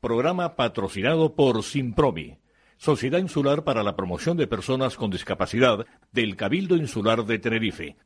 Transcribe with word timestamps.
Programa 0.00 0.56
patrocinado 0.56 1.34
por 1.34 1.62
Simpromi, 1.62 2.38
Sociedad 2.78 3.18
Insular 3.18 3.64
para 3.64 3.82
la 3.82 3.96
Promoción 3.96 4.38
de 4.38 4.46
Personas 4.46 4.96
con 4.96 5.10
Discapacidad 5.10 5.84
del 6.10 6.36
Cabildo 6.36 6.76
Insular 6.76 7.26
de 7.26 7.38
Tenerife. 7.38 7.96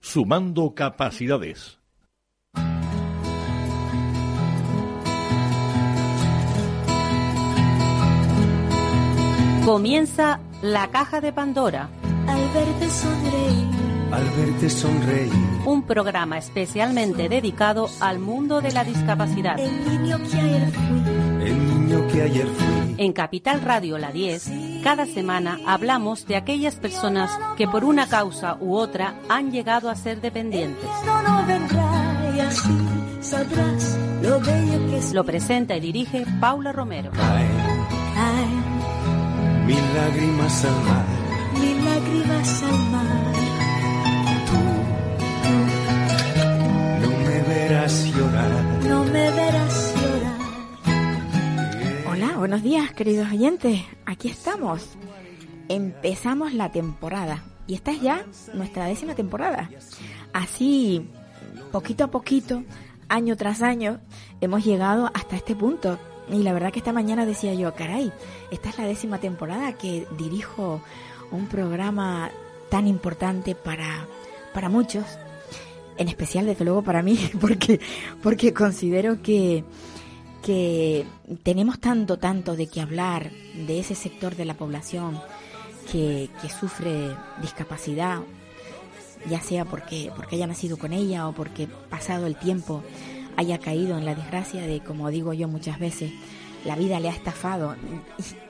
Sumando 0.00 0.76
capacidades. 0.76 1.80
Comienza 9.64 10.38
la 10.62 10.88
caja 10.92 11.20
de 11.20 11.32
Pandora. 11.32 11.90
Al 12.28 12.48
verte 12.54 12.88
sonreír. 12.90 13.66
Al 14.12 14.24
verte 14.36 14.70
sonreír. 14.70 15.32
Un 15.66 15.82
programa 15.82 16.38
especialmente 16.38 17.28
dedicado 17.28 17.88
al 18.00 18.20
mundo 18.20 18.60
de 18.60 18.70
la 18.70 18.84
discapacidad. 18.84 19.58
El 19.58 19.84
niño 19.84 20.18
que 20.18 20.36
ayer 20.38 20.70
fui. 20.70 21.29
El 21.42 21.68
niño 21.68 22.06
que 22.08 22.22
ayer 22.22 22.46
fui. 22.46 22.94
En 22.98 23.12
Capital 23.12 23.62
Radio 23.62 23.96
La 23.98 24.12
10, 24.12 24.50
cada 24.82 25.06
semana 25.06 25.58
hablamos 25.66 26.26
de 26.26 26.36
aquellas 26.36 26.76
personas 26.76 27.30
que 27.56 27.66
por 27.66 27.84
una 27.84 28.08
causa 28.08 28.56
u 28.60 28.74
otra 28.74 29.14
han 29.28 29.50
llegado 29.50 29.88
a 29.88 29.96
ser 29.96 30.20
dependientes. 30.20 30.84
No, 31.06 31.22
no 31.22 31.46
vendrá 31.46 32.32
y 32.36 32.40
así 32.40 32.78
sabrás 33.20 33.98
lo 34.22 34.38
bello 34.40 34.86
que 34.90 34.98
es. 34.98 35.12
Lo 35.14 35.24
presenta 35.24 35.76
y 35.76 35.80
dirige 35.80 36.26
Paula 36.40 36.72
Romero. 36.72 37.10
Mil 39.66 39.94
lágrimas 39.94 40.64
al 40.64 40.84
mar. 40.84 41.06
mil 41.60 41.84
lágrimas 41.84 42.62
al 42.62 42.78
mar. 42.90 43.34
Tú 44.46 44.58
no 47.02 47.10
me 47.24 47.42
verás 47.42 48.04
llorar. 48.06 48.50
No 48.86 49.04
me 49.04 49.30
verás 49.30 49.94
llorar. 49.94 49.99
Hola, 52.22 52.36
buenos 52.36 52.62
días, 52.62 52.92
queridos 52.92 53.32
oyentes. 53.32 53.80
Aquí 54.04 54.28
estamos. 54.28 54.90
Empezamos 55.70 56.52
la 56.52 56.70
temporada. 56.70 57.42
Y 57.66 57.72
esta 57.72 57.92
es 57.92 58.02
ya 58.02 58.26
nuestra 58.52 58.84
décima 58.84 59.14
temporada. 59.14 59.70
Así, 60.34 61.08
poquito 61.72 62.04
a 62.04 62.10
poquito, 62.10 62.62
año 63.08 63.38
tras 63.38 63.62
año, 63.62 64.00
hemos 64.42 64.62
llegado 64.62 65.10
hasta 65.14 65.34
este 65.34 65.56
punto. 65.56 65.98
Y 66.30 66.42
la 66.42 66.52
verdad 66.52 66.72
que 66.72 66.80
esta 66.80 66.92
mañana 66.92 67.24
decía 67.24 67.54
yo, 67.54 67.74
caray, 67.74 68.12
esta 68.50 68.68
es 68.68 68.76
la 68.76 68.84
décima 68.84 69.16
temporada 69.16 69.72
que 69.78 70.06
dirijo 70.18 70.82
un 71.30 71.46
programa 71.46 72.30
tan 72.68 72.86
importante 72.86 73.54
para, 73.54 74.06
para 74.52 74.68
muchos, 74.68 75.06
en 75.96 76.08
especial 76.08 76.44
desde 76.44 76.66
luego 76.66 76.82
para 76.82 77.02
mí, 77.02 77.18
porque, 77.40 77.80
porque 78.22 78.52
considero 78.52 79.22
que, 79.22 79.64
que 80.42 81.06
tenemos 81.42 81.80
tanto, 81.80 82.18
tanto 82.18 82.56
de 82.56 82.66
qué 82.66 82.80
hablar 82.80 83.30
de 83.30 83.80
ese 83.80 83.94
sector 83.94 84.36
de 84.36 84.44
la 84.44 84.54
población 84.54 85.20
que, 85.90 86.30
que 86.40 86.48
sufre 86.48 87.14
discapacidad, 87.42 88.20
ya 89.28 89.40
sea 89.40 89.64
porque, 89.64 90.10
porque 90.16 90.36
haya 90.36 90.46
nacido 90.46 90.78
con 90.78 90.92
ella 90.92 91.28
o 91.28 91.32
porque 91.32 91.68
pasado 91.88 92.26
el 92.26 92.36
tiempo 92.36 92.82
haya 93.36 93.58
caído 93.58 93.98
en 93.98 94.04
la 94.04 94.14
desgracia 94.14 94.62
de, 94.62 94.80
como 94.80 95.10
digo 95.10 95.32
yo 95.32 95.48
muchas 95.48 95.78
veces, 95.78 96.12
la 96.64 96.76
vida 96.76 97.00
le 97.00 97.08
ha 97.08 97.12
estafado 97.12 97.76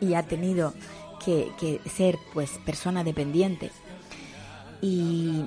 y, 0.01 0.15
ha 0.15 0.23
tenido 0.25 0.75
que, 1.25 1.51
que 1.59 1.81
ser 1.89 2.19
pues 2.33 2.59
persona 2.65 3.05
dependiente. 3.05 3.71
Y, 4.83 5.45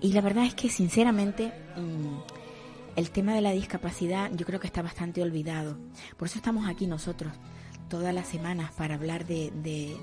y 0.00 0.12
la 0.12 0.20
verdad 0.20 0.44
es 0.44 0.54
que 0.54 0.68
sinceramente 0.68 1.52
mm, 1.76 2.33
el 2.96 3.10
tema 3.10 3.34
de 3.34 3.40
la 3.40 3.52
discapacidad 3.52 4.30
yo 4.32 4.46
creo 4.46 4.60
que 4.60 4.66
está 4.66 4.82
bastante 4.82 5.22
olvidado. 5.22 5.76
Por 6.16 6.28
eso 6.28 6.38
estamos 6.38 6.68
aquí 6.68 6.86
nosotros 6.86 7.32
todas 7.88 8.14
las 8.14 8.26
semanas 8.26 8.72
para 8.72 8.94
hablar 8.94 9.26
de, 9.26 9.50
de, 9.62 9.96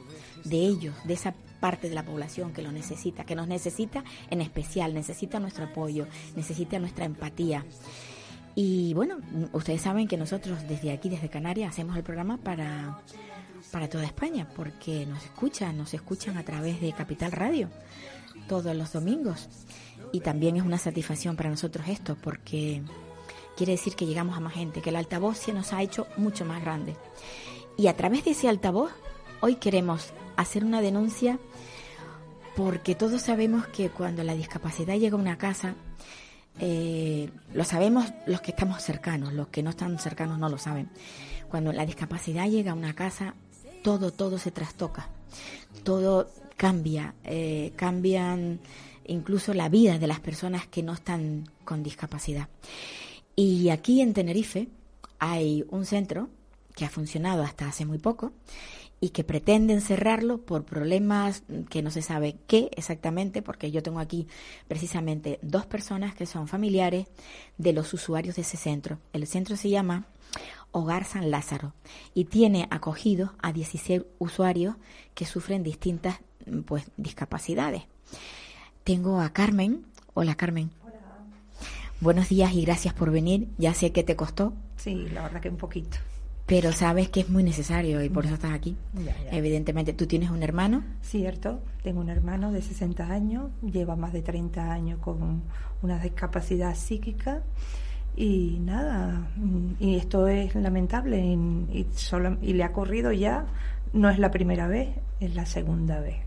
de 0.43 0.57
ellos, 0.57 0.95
de 1.03 1.13
esa 1.13 1.33
parte 1.59 1.89
de 1.89 1.95
la 1.95 2.05
población 2.05 2.53
que 2.53 2.61
lo 2.61 2.71
necesita, 2.71 3.23
que 3.23 3.35
nos 3.35 3.47
necesita 3.47 4.03
en 4.29 4.41
especial, 4.41 4.93
necesita 4.93 5.39
nuestro 5.39 5.65
apoyo, 5.65 6.07
necesita 6.35 6.79
nuestra 6.79 7.05
empatía. 7.05 7.65
Y 8.55 8.93
bueno, 8.93 9.17
ustedes 9.53 9.81
saben 9.81 10.07
que 10.07 10.17
nosotros 10.17 10.67
desde 10.67 10.91
aquí, 10.91 11.09
desde 11.09 11.29
Canarias, 11.29 11.71
hacemos 11.71 11.95
el 11.95 12.03
programa 12.03 12.37
para, 12.37 13.01
para 13.71 13.89
toda 13.89 14.03
España, 14.05 14.47
porque 14.55 15.05
nos 15.05 15.23
escuchan, 15.23 15.77
nos 15.77 15.93
escuchan 15.93 16.37
a 16.37 16.43
través 16.43 16.81
de 16.81 16.91
Capital 16.91 17.31
Radio 17.31 17.69
todos 18.47 18.75
los 18.75 18.91
domingos. 18.91 19.47
Y 20.11 20.19
también 20.19 20.57
es 20.57 20.63
una 20.63 20.77
satisfacción 20.77 21.35
para 21.35 21.49
nosotros 21.49 21.87
esto, 21.87 22.17
porque 22.21 22.81
quiere 23.55 23.73
decir 23.73 23.95
que 23.95 24.05
llegamos 24.05 24.37
a 24.37 24.41
más 24.41 24.53
gente, 24.53 24.81
que 24.81 24.89
el 24.89 24.95
altavoz 24.95 25.37
se 25.37 25.53
nos 25.53 25.73
ha 25.73 25.81
hecho 25.81 26.07
mucho 26.17 26.45
más 26.45 26.61
grande. 26.61 26.95
Y 27.77 27.87
a 27.87 27.95
través 27.95 28.25
de 28.25 28.31
ese 28.31 28.49
altavoz, 28.49 28.91
hoy 29.39 29.55
queremos 29.55 30.13
hacer 30.35 30.63
una 30.65 30.81
denuncia 30.81 31.39
porque 32.55 32.95
todos 32.95 33.21
sabemos 33.21 33.67
que 33.67 33.89
cuando 33.89 34.23
la 34.23 34.35
discapacidad 34.35 34.97
llega 34.97 35.15
a 35.15 35.19
una 35.19 35.37
casa, 35.37 35.75
eh, 36.59 37.29
lo 37.53 37.63
sabemos 37.63 38.11
los 38.25 38.41
que 38.41 38.51
estamos 38.51 38.83
cercanos, 38.83 39.33
los 39.33 39.47
que 39.47 39.63
no 39.63 39.69
están 39.69 39.97
cercanos 39.99 40.37
no 40.37 40.49
lo 40.49 40.57
saben. 40.57 40.89
Cuando 41.49 41.71
la 41.71 41.85
discapacidad 41.85 42.49
llega 42.49 42.71
a 42.71 42.75
una 42.75 42.93
casa, 42.93 43.35
todo, 43.83 44.11
todo 44.11 44.37
se 44.37 44.51
trastoca, 44.51 45.09
todo 45.83 46.29
cambia, 46.57 47.15
eh, 47.23 47.73
cambian 47.75 48.59
incluso 49.11 49.53
la 49.53 49.69
vida 49.69 49.99
de 49.99 50.07
las 50.07 50.19
personas 50.19 50.67
que 50.67 50.83
no 50.83 50.93
están 50.93 51.49
con 51.63 51.83
discapacidad. 51.83 52.47
Y 53.35 53.69
aquí 53.69 54.01
en 54.01 54.13
Tenerife 54.13 54.67
hay 55.19 55.65
un 55.69 55.85
centro 55.85 56.29
que 56.75 56.85
ha 56.85 56.89
funcionado 56.89 57.43
hasta 57.43 57.67
hace 57.67 57.85
muy 57.85 57.97
poco 57.97 58.33
y 58.99 59.09
que 59.09 59.23
pretenden 59.23 59.81
cerrarlo 59.81 60.39
por 60.39 60.63
problemas 60.63 61.43
que 61.69 61.81
no 61.81 61.89
se 61.89 62.03
sabe 62.03 62.37
qué 62.47 62.69
exactamente, 62.75 63.41
porque 63.41 63.71
yo 63.71 63.81
tengo 63.81 63.99
aquí 63.99 64.27
precisamente 64.67 65.39
dos 65.41 65.65
personas 65.65 66.13
que 66.13 66.27
son 66.27 66.47
familiares 66.47 67.07
de 67.57 67.73
los 67.73 67.93
usuarios 67.93 68.35
de 68.35 68.43
ese 68.43 68.57
centro. 68.57 68.99
El 69.11 69.25
centro 69.25 69.57
se 69.57 69.69
llama 69.69 70.05
Hogar 70.71 71.05
San 71.05 71.31
Lázaro 71.31 71.73
y 72.13 72.25
tiene 72.25 72.67
acogidos 72.69 73.31
a 73.41 73.51
16 73.51 74.03
usuarios 74.19 74.75
que 75.15 75.25
sufren 75.25 75.63
distintas 75.63 76.19
pues 76.65 76.85
discapacidades. 76.95 77.83
Tengo 78.91 79.21
a 79.21 79.29
Carmen. 79.29 79.85
Hola 80.15 80.35
Carmen. 80.35 80.69
Buenos 82.01 82.27
días 82.27 82.51
y 82.51 82.65
gracias 82.65 82.93
por 82.93 83.09
venir. 83.09 83.47
Ya 83.57 83.73
sé 83.73 83.93
que 83.93 84.03
te 84.03 84.17
costó, 84.17 84.51
Sí, 84.75 85.07
la 85.13 85.21
verdad 85.23 85.39
que 85.39 85.47
un 85.47 85.55
poquito. 85.55 85.95
pero 86.45 86.73
sabes 86.73 87.07
que 87.07 87.21
es 87.21 87.29
muy 87.29 87.41
necesario 87.41 88.03
y 88.03 88.09
por 88.09 88.25
eso 88.25 88.33
estás 88.33 88.51
aquí. 88.51 88.75
Ya, 88.95 89.15
ya. 89.23 89.31
Evidentemente, 89.31 89.93
tú 89.93 90.07
tienes 90.07 90.29
un 90.29 90.43
hermano. 90.43 90.83
Cierto, 91.01 91.61
tengo 91.83 92.01
un 92.01 92.09
hermano 92.09 92.51
de 92.51 92.61
60 92.61 93.05
años, 93.09 93.51
lleva 93.61 93.95
más 93.95 94.11
de 94.11 94.23
30 94.23 94.69
años 94.73 94.99
con 94.99 95.41
una 95.81 95.97
discapacidad 95.97 96.75
psíquica 96.75 97.43
y 98.17 98.57
nada, 98.59 99.25
y 99.79 99.95
esto 99.95 100.27
es 100.27 100.53
lamentable 100.53 101.17
y, 101.25 101.79
y 101.79 101.87
solo, 101.93 102.37
y 102.41 102.51
le 102.51 102.65
ha 102.65 102.71
ocurrido 102.71 103.13
ya, 103.13 103.45
no 103.93 104.09
es 104.09 104.19
la 104.19 104.31
primera 104.31 104.67
vez, 104.67 104.89
es 105.21 105.33
la 105.33 105.45
segunda 105.45 106.01
vez. 106.01 106.17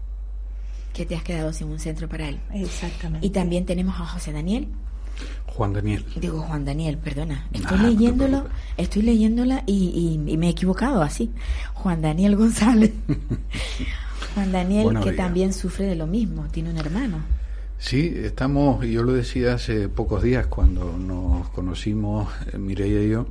Que 0.94 1.04
te 1.04 1.14
has 1.16 1.22
quedado 1.22 1.52
sin 1.52 1.68
un 1.68 1.78
centro 1.78 2.08
para 2.08 2.28
él. 2.28 2.38
Exactamente. 2.54 3.26
Y 3.26 3.30
también 3.30 3.66
tenemos 3.66 4.00
a 4.00 4.06
José 4.06 4.32
Daniel, 4.32 4.68
Juan 5.46 5.72
Daniel. 5.74 6.04
digo 6.16 6.40
Juan 6.40 6.64
Daniel, 6.64 6.96
perdona, 6.98 7.46
estoy 7.52 7.76
Ah, 7.78 7.82
te 7.82 7.88
leyéndolo, 7.88 8.46
estoy 8.76 9.02
leyéndola 9.02 9.62
y, 9.66 10.18
y- 10.26 10.32
y 10.32 10.36
me 10.38 10.46
he 10.46 10.50
equivocado 10.50 11.02
así. 11.02 11.30
Juan 11.74 12.00
Daniel 12.00 12.36
González. 12.36 12.92
Juan 14.34 14.50
Daniel 14.52 14.84
Buenos 14.84 15.04
que 15.04 15.12
días. 15.12 15.24
también 15.24 15.52
sufre 15.52 15.86
de 15.86 15.94
lo 15.96 16.06
mismo, 16.06 16.46
tiene 16.50 16.70
un 16.70 16.78
hermano. 16.78 17.18
Sí, 17.78 18.12
estamos, 18.16 18.84
y 18.84 18.92
yo 18.92 19.02
lo 19.02 19.12
decía 19.12 19.54
hace 19.54 19.88
pocos 19.88 20.22
días 20.22 20.46
cuando 20.46 20.96
nos 20.96 21.48
conocimos, 21.50 22.28
eh, 22.52 22.58
Mireia 22.58 23.02
y 23.02 23.10
yo, 23.10 23.26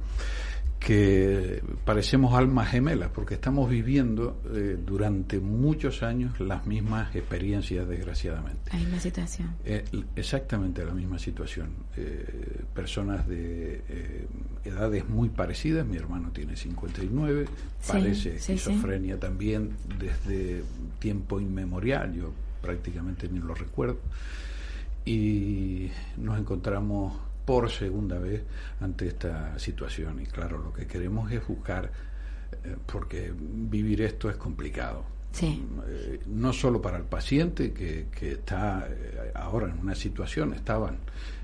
que 0.85 1.63
parecemos 1.85 2.33
almas 2.33 2.69
gemelas, 2.69 3.09
porque 3.13 3.35
estamos 3.35 3.69
viviendo 3.69 4.41
eh, 4.53 4.77
durante 4.85 5.39
muchos 5.39 6.03
años 6.03 6.37
las 6.41 6.65
mismas 6.67 7.15
experiencias, 7.15 7.87
desgraciadamente. 7.87 8.69
La 8.73 8.79
misma 8.79 8.99
situación. 8.99 9.55
Eh, 9.63 9.85
exactamente 10.15 10.83
la 10.85 10.93
misma 10.93 11.17
situación. 11.19 11.69
Eh, 11.95 12.63
personas 12.73 13.25
de 13.29 13.81
eh, 13.87 14.27
edades 14.65 15.07
muy 15.07 15.29
parecidas. 15.29 15.87
Mi 15.87 15.95
hermano 15.95 16.31
tiene 16.31 16.57
59, 16.57 17.45
Sí, 17.79 17.91
padece 17.91 18.31
sí, 18.33 18.39
sí. 18.39 18.53
esquizofrenia 18.53 19.17
también 19.17 19.71
desde 19.97 20.63
tiempo 20.99 21.39
inmemorial. 21.39 22.13
Yo 22.13 22.33
prácticamente 22.61 23.29
ni 23.29 23.39
lo 23.39 23.53
recuerdo. 23.55 23.99
Y 25.05 25.89
nos 26.17 26.37
encontramos 26.37 27.13
por 27.45 27.69
segunda 27.69 28.19
vez 28.19 28.43
ante 28.79 29.07
esta 29.07 29.57
situación. 29.59 30.21
Y 30.21 30.25
claro, 30.25 30.57
lo 30.57 30.73
que 30.73 30.87
queremos 30.87 31.31
es 31.31 31.45
buscar, 31.47 31.91
eh, 32.63 32.75
porque 32.85 33.33
vivir 33.35 34.01
esto 34.01 34.29
es 34.29 34.37
complicado. 34.37 35.05
Sí. 35.31 35.65
Eh, 35.87 36.19
no 36.27 36.53
solo 36.53 36.81
para 36.81 36.97
el 36.97 37.05
paciente 37.05 37.73
que, 37.73 38.07
que 38.11 38.33
está 38.33 38.87
eh, 38.89 39.31
ahora 39.33 39.67
en 39.67 39.79
una 39.79 39.95
situación, 39.95 40.53
estaban 40.53 40.97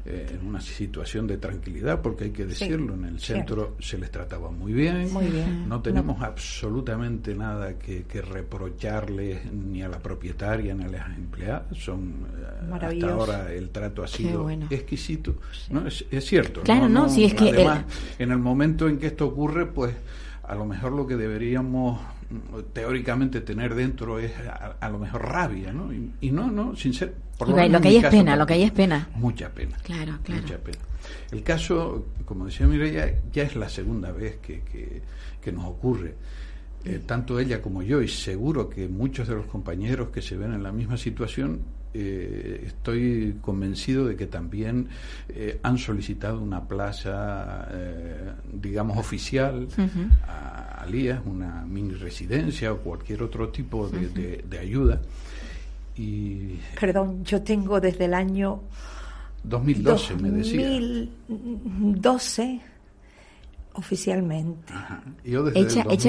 eh, 0.05 0.27
en 0.31 0.47
una 0.47 0.61
situación 0.61 1.27
de 1.27 1.37
tranquilidad, 1.37 2.01
porque 2.01 2.25
hay 2.25 2.31
que 2.31 2.45
decirlo, 2.45 2.93
en 2.93 3.05
el 3.05 3.19
centro 3.19 3.75
se 3.79 3.97
les 3.97 4.09
trataba 4.11 4.49
muy 4.51 4.73
bien, 4.73 5.11
Muy 5.11 5.25
bien. 5.27 5.67
no 5.67 5.81
tenemos 5.81 6.21
absolutamente 6.21 7.35
nada 7.35 7.77
que, 7.77 8.03
que 8.03 8.21
reprocharle 8.21 9.41
ni 9.51 9.81
a 9.81 9.89
la 9.89 9.99
propietaria 9.99 10.73
ni 10.73 10.83
a 10.83 10.87
las 10.87 11.17
empleadas, 11.17 11.77
son 11.77 12.27
eh, 12.37 12.73
hasta 12.73 13.11
ahora 13.11 13.51
el 13.51 13.69
trato 13.69 14.03
ha 14.03 14.07
sido 14.07 14.43
bueno. 14.43 14.67
exquisito, 14.69 15.35
¿no? 15.69 15.87
Es, 15.87 16.05
es 16.09 16.25
cierto. 16.25 16.61
Claro, 16.61 16.89
no, 16.89 17.09
sí, 17.09 17.25
es 17.25 17.33
que 17.33 17.49
además, 17.49 17.85
en 18.17 18.31
el 18.31 18.39
momento 18.39 18.87
en 18.87 18.97
que 18.97 19.07
esto 19.07 19.27
ocurre, 19.27 19.65
pues 19.65 19.93
a 20.49 20.55
lo 20.55 20.65
mejor 20.65 20.91
lo 20.93 21.05
que 21.05 21.15
deberíamos 21.15 22.01
mm, 22.29 22.73
teóricamente 22.73 23.41
tener 23.41 23.75
dentro 23.75 24.17
es 24.19 24.31
a, 24.39 24.77
a 24.79 24.89
lo 24.89 24.97
mejor 24.97 25.21
rabia, 25.23 25.71
¿no? 25.71 25.93
Y, 25.93 26.11
y 26.21 26.31
no, 26.31 26.49
no, 26.49 26.75
sin 26.75 26.93
ser... 26.93 27.13
por 27.37 27.49
lo 27.49 27.55
que 27.55 27.87
hay 27.87 27.97
es 27.97 28.05
pena, 28.07 28.35
lo 28.35 28.47
que 28.47 28.55
hay 28.55 28.63
es 28.63 28.71
pena. 28.71 29.07
Mucha 29.15 29.49
pena. 29.49 29.77
Claro, 29.83 30.17
claro. 30.23 30.41
Mucha 30.41 30.57
pena. 30.57 30.79
El 31.31 31.43
caso, 31.43 32.07
como 32.25 32.45
decía 32.45 32.65
Mireia, 32.65 33.21
ya 33.31 33.43
es 33.43 33.55
la 33.55 33.69
segunda 33.69 34.11
vez 34.11 34.37
que, 34.37 34.61
que, 34.61 35.01
que 35.39 35.51
nos 35.51 35.65
ocurre. 35.65 36.15
Eh, 36.83 37.01
tanto 37.05 37.39
ella 37.39 37.61
como 37.61 37.83
yo, 37.83 38.01
y 38.01 38.07
seguro 38.07 38.69
que 38.69 38.87
muchos 38.87 39.27
de 39.27 39.35
los 39.35 39.45
compañeros 39.45 40.09
que 40.09 40.21
se 40.21 40.35
ven 40.35 40.53
en 40.53 40.63
la 40.63 40.71
misma 40.71 40.97
situación, 40.97 41.59
eh, 41.93 42.63
estoy 42.67 43.37
convencido 43.41 44.05
de 44.05 44.15
que 44.15 44.27
también 44.27 44.87
eh, 45.29 45.59
han 45.63 45.77
solicitado 45.77 46.39
una 46.41 46.67
plaza, 46.67 47.67
eh, 47.71 48.31
digamos, 48.53 48.97
oficial 48.97 49.67
a, 50.27 50.81
a 50.81 50.85
Lías, 50.85 51.21
una 51.25 51.65
mini 51.65 51.93
residencia 51.93 52.71
o 52.73 52.77
cualquier 52.77 53.23
otro 53.23 53.49
tipo 53.49 53.87
de, 53.89 54.07
de- 54.09 54.43
de 54.49 54.59
ayuda. 54.59 55.01
Y 55.95 56.59
Perdón, 56.79 57.23
yo 57.25 57.41
tengo 57.41 57.79
desde 57.81 58.05
el 58.05 58.13
año 58.13 58.61
2012, 59.43 60.15
me 60.15 60.29
decía. 60.31 60.61
2012 61.29 62.61
oficialmente. 63.79 64.71
Ajá. 64.73 65.01
Yo 65.23 65.43
desde 65.43 65.59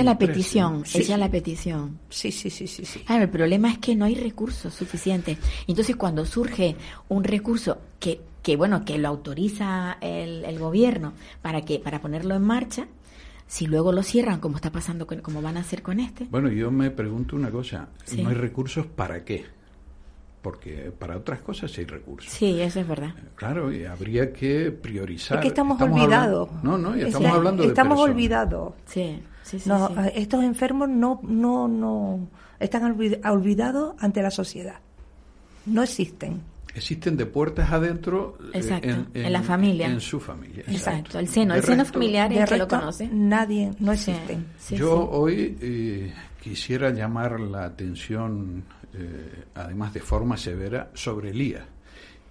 la 0.04 0.14
2013. 0.14 0.16
petición, 0.26 0.84
Sí. 0.84 0.98
echa 0.98 1.16
la 1.16 1.30
petición. 1.30 1.98
Sí, 2.10 2.30
sí, 2.32 2.50
sí, 2.50 2.66
sí, 2.66 2.84
sí. 2.84 3.00
Claro, 3.00 3.22
el 3.24 3.30
problema 3.30 3.70
es 3.72 3.78
que 3.78 3.96
no 3.96 4.04
hay 4.04 4.14
recursos 4.14 4.74
suficientes. 4.74 5.38
Entonces, 5.66 5.96
cuando 5.96 6.26
surge 6.26 6.76
un 7.08 7.24
recurso 7.24 7.78
que, 7.98 8.20
que 8.42 8.56
bueno, 8.56 8.84
que 8.84 8.98
lo 8.98 9.08
autoriza 9.08 9.96
el, 10.00 10.44
el 10.44 10.58
gobierno 10.58 11.12
para 11.42 11.62
que 11.62 11.78
para 11.78 12.00
ponerlo 12.00 12.34
en 12.34 12.42
marcha, 12.42 12.88
si 13.46 13.66
luego 13.66 13.90
lo 13.92 14.02
cierran, 14.04 14.38
como 14.40 14.56
está 14.56 14.70
pasando, 14.70 15.06
con, 15.06 15.20
como 15.20 15.42
van 15.42 15.56
a 15.56 15.60
hacer 15.60 15.82
con 15.82 15.98
este, 15.98 16.24
Bueno, 16.30 16.50
yo 16.50 16.70
me 16.70 16.90
pregunto 16.90 17.34
una 17.34 17.50
cosa, 17.50 17.88
Sí. 18.04 18.22
¿no 18.22 18.28
hay 18.28 18.36
recursos 18.36 18.86
para 18.86 19.24
qué? 19.24 19.44
Porque 20.42 20.90
para 20.98 21.16
otras 21.18 21.40
cosas 21.40 21.76
hay 21.76 21.84
recursos. 21.84 22.32
sí, 22.32 22.58
eso 22.60 22.80
es 22.80 22.88
verdad. 22.88 23.14
Claro, 23.34 23.70
y 23.72 23.84
habría 23.84 24.32
que 24.32 24.70
priorizar. 24.70 25.36
Es 25.38 25.42
que 25.42 25.48
estamos, 25.48 25.78
hablando- 25.80 26.02
olvidados. 26.04 26.48
no, 26.62 26.78
no, 26.78 26.96
y 26.96 27.00
Es 27.02 27.06
estamos 27.08 27.32
hablando 27.32 27.62
de 27.62 27.68
Estamos 27.68 27.96
personas. 27.98 28.14
olvidados. 28.14 28.72
Sí, 28.86 29.22
sí, 29.42 29.58
sí. 29.60 29.68
No, 29.68 29.88
sí. 29.88 29.94
eh, 29.98 30.12
Estos 30.16 30.42
enfermos 30.42 30.88
no, 30.88 31.20
no, 31.24 31.68
no 31.68 32.28
están 32.58 32.82
olvid- 32.84 33.20
olvidados 33.30 33.94
ante 33.98 34.22
la 34.22 34.30
sociedad. 34.30 34.76
No 35.66 35.82
existen. 35.82 36.40
Existen 36.74 37.16
de 37.18 37.26
puertas 37.26 37.70
adentro 37.72 38.38
eh, 38.54 38.58
Exacto, 38.58 38.88
en 39.12 39.32
la 39.32 39.42
familia. 39.42 39.88
En 39.88 40.00
su 40.00 40.20
familia. 40.20 40.64
Exacto, 40.68 41.18
el 41.18 41.28
seno, 41.28 41.52
De 41.52 41.60
el 41.60 41.66
seno 41.66 41.84
familiar 41.84 42.32
el 42.32 42.44
que 42.48 42.56
lo 42.56 42.66
conoce. 42.68 43.08
nadie, 43.12 43.72
no 43.80 43.94
Sí, 43.94 44.12
existen. 44.12 44.46
sí, 44.58 44.76
Yo 44.76 45.02
sí. 45.02 45.08
hoy 45.10 45.58
eh, 45.60 46.14
quisiera 46.40 46.90
llamar 46.90 47.40
la 47.40 47.64
atención, 47.64 48.62
eh, 48.94 49.44
además 49.54 49.92
de 49.94 50.00
forma 50.00 50.36
severa, 50.36 50.90
sobre 50.94 51.30
el 51.30 51.40
IA, 51.42 51.66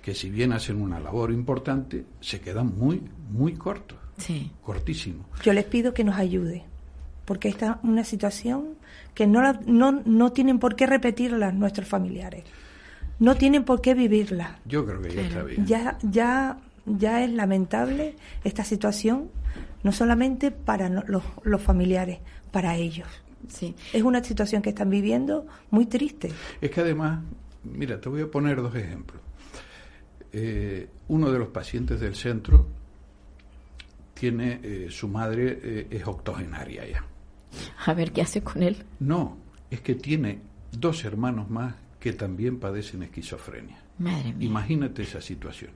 que 0.01 0.13
si 0.15 0.29
bien 0.29 0.53
hacen 0.53 0.81
una 0.81 1.00
labor 1.00 1.31
importante, 1.31 2.06
se 2.21 2.39
quedan 2.41 2.77
muy, 2.77 3.01
muy 3.31 3.53
cortos, 3.53 3.97
Sí. 4.17 4.51
cortísimos. 4.63 5.25
Yo 5.44 5.53
les 5.53 5.65
pido 5.65 5.94
que 5.94 6.03
nos 6.03 6.15
ayude, 6.17 6.63
porque 7.25 7.50
esta 7.50 7.79
es 7.83 7.89
una 7.89 8.03
situación 8.03 8.75
que 9.13 9.27
no, 9.27 9.41
la- 9.41 9.59
no, 9.65 9.91
no 10.06 10.31
tienen 10.31 10.59
por 10.59 10.75
qué 10.75 10.85
repetirla 10.88 11.51
nuestros 11.51 11.88
familiares. 11.88 12.44
No 13.19 13.35
tienen 13.35 13.65
por 13.65 13.81
qué 13.81 13.94
vivirla. 13.94 14.59
Yo 14.65 14.85
creo 14.85 15.01
que 15.01 15.13
ya 15.13 15.21
está 15.21 15.44
bien. 15.44 15.65
Ya, 15.65 15.97
ya, 16.03 16.57
ya 16.85 17.23
es 17.23 17.31
lamentable 17.31 18.15
esta 18.45 18.63
situación, 18.63 19.29
no 19.83 19.91
solamente 19.91 20.51
para 20.51 20.88
los, 20.89 21.23
los 21.44 21.62
familiares, 21.62 22.19
para 22.51 22.75
ellos. 22.77 23.07
Sí. 23.47 23.75
Es 23.94 24.03
una 24.03 24.24
situación 24.24 24.62
que 24.62 24.69
están 24.69 24.89
viviendo 24.89 25.47
muy 25.71 25.86
triste. 25.86 26.31
Es 26.62 26.69
que 26.71 26.81
además, 26.81 27.21
mira, 27.63 28.00
te 28.00 28.09
voy 28.09 28.21
a 28.21 28.30
poner 28.30 28.62
dos 28.62 28.75
ejemplos. 28.75 29.21
Eh, 30.31 30.88
uno 31.07 31.31
de 31.31 31.39
los 31.39 31.47
pacientes 31.47 32.00
del 32.00 32.15
centro 32.15 32.68
tiene, 34.13 34.59
eh, 34.62 34.88
su 34.89 35.07
madre 35.07 35.59
eh, 35.63 35.88
es 35.89 36.06
octogenaria 36.06 36.88
ya. 36.88 37.03
A 37.86 37.94
ver 37.94 38.12
qué 38.12 38.21
hace 38.21 38.44
con 38.44 38.62
él. 38.62 38.77
No, 39.00 39.38
es 39.71 39.81
que 39.81 39.95
tiene 39.95 40.39
dos 40.71 41.03
hermanos 41.06 41.50
más 41.50 41.75
que 42.00 42.13
también 42.13 42.59
padecen 42.59 43.03
esquizofrenia. 43.03 43.81
Madre 43.97 44.33
mía. 44.33 44.47
Imagínate 44.47 45.01
esa 45.03 45.21
situación. 45.21 45.71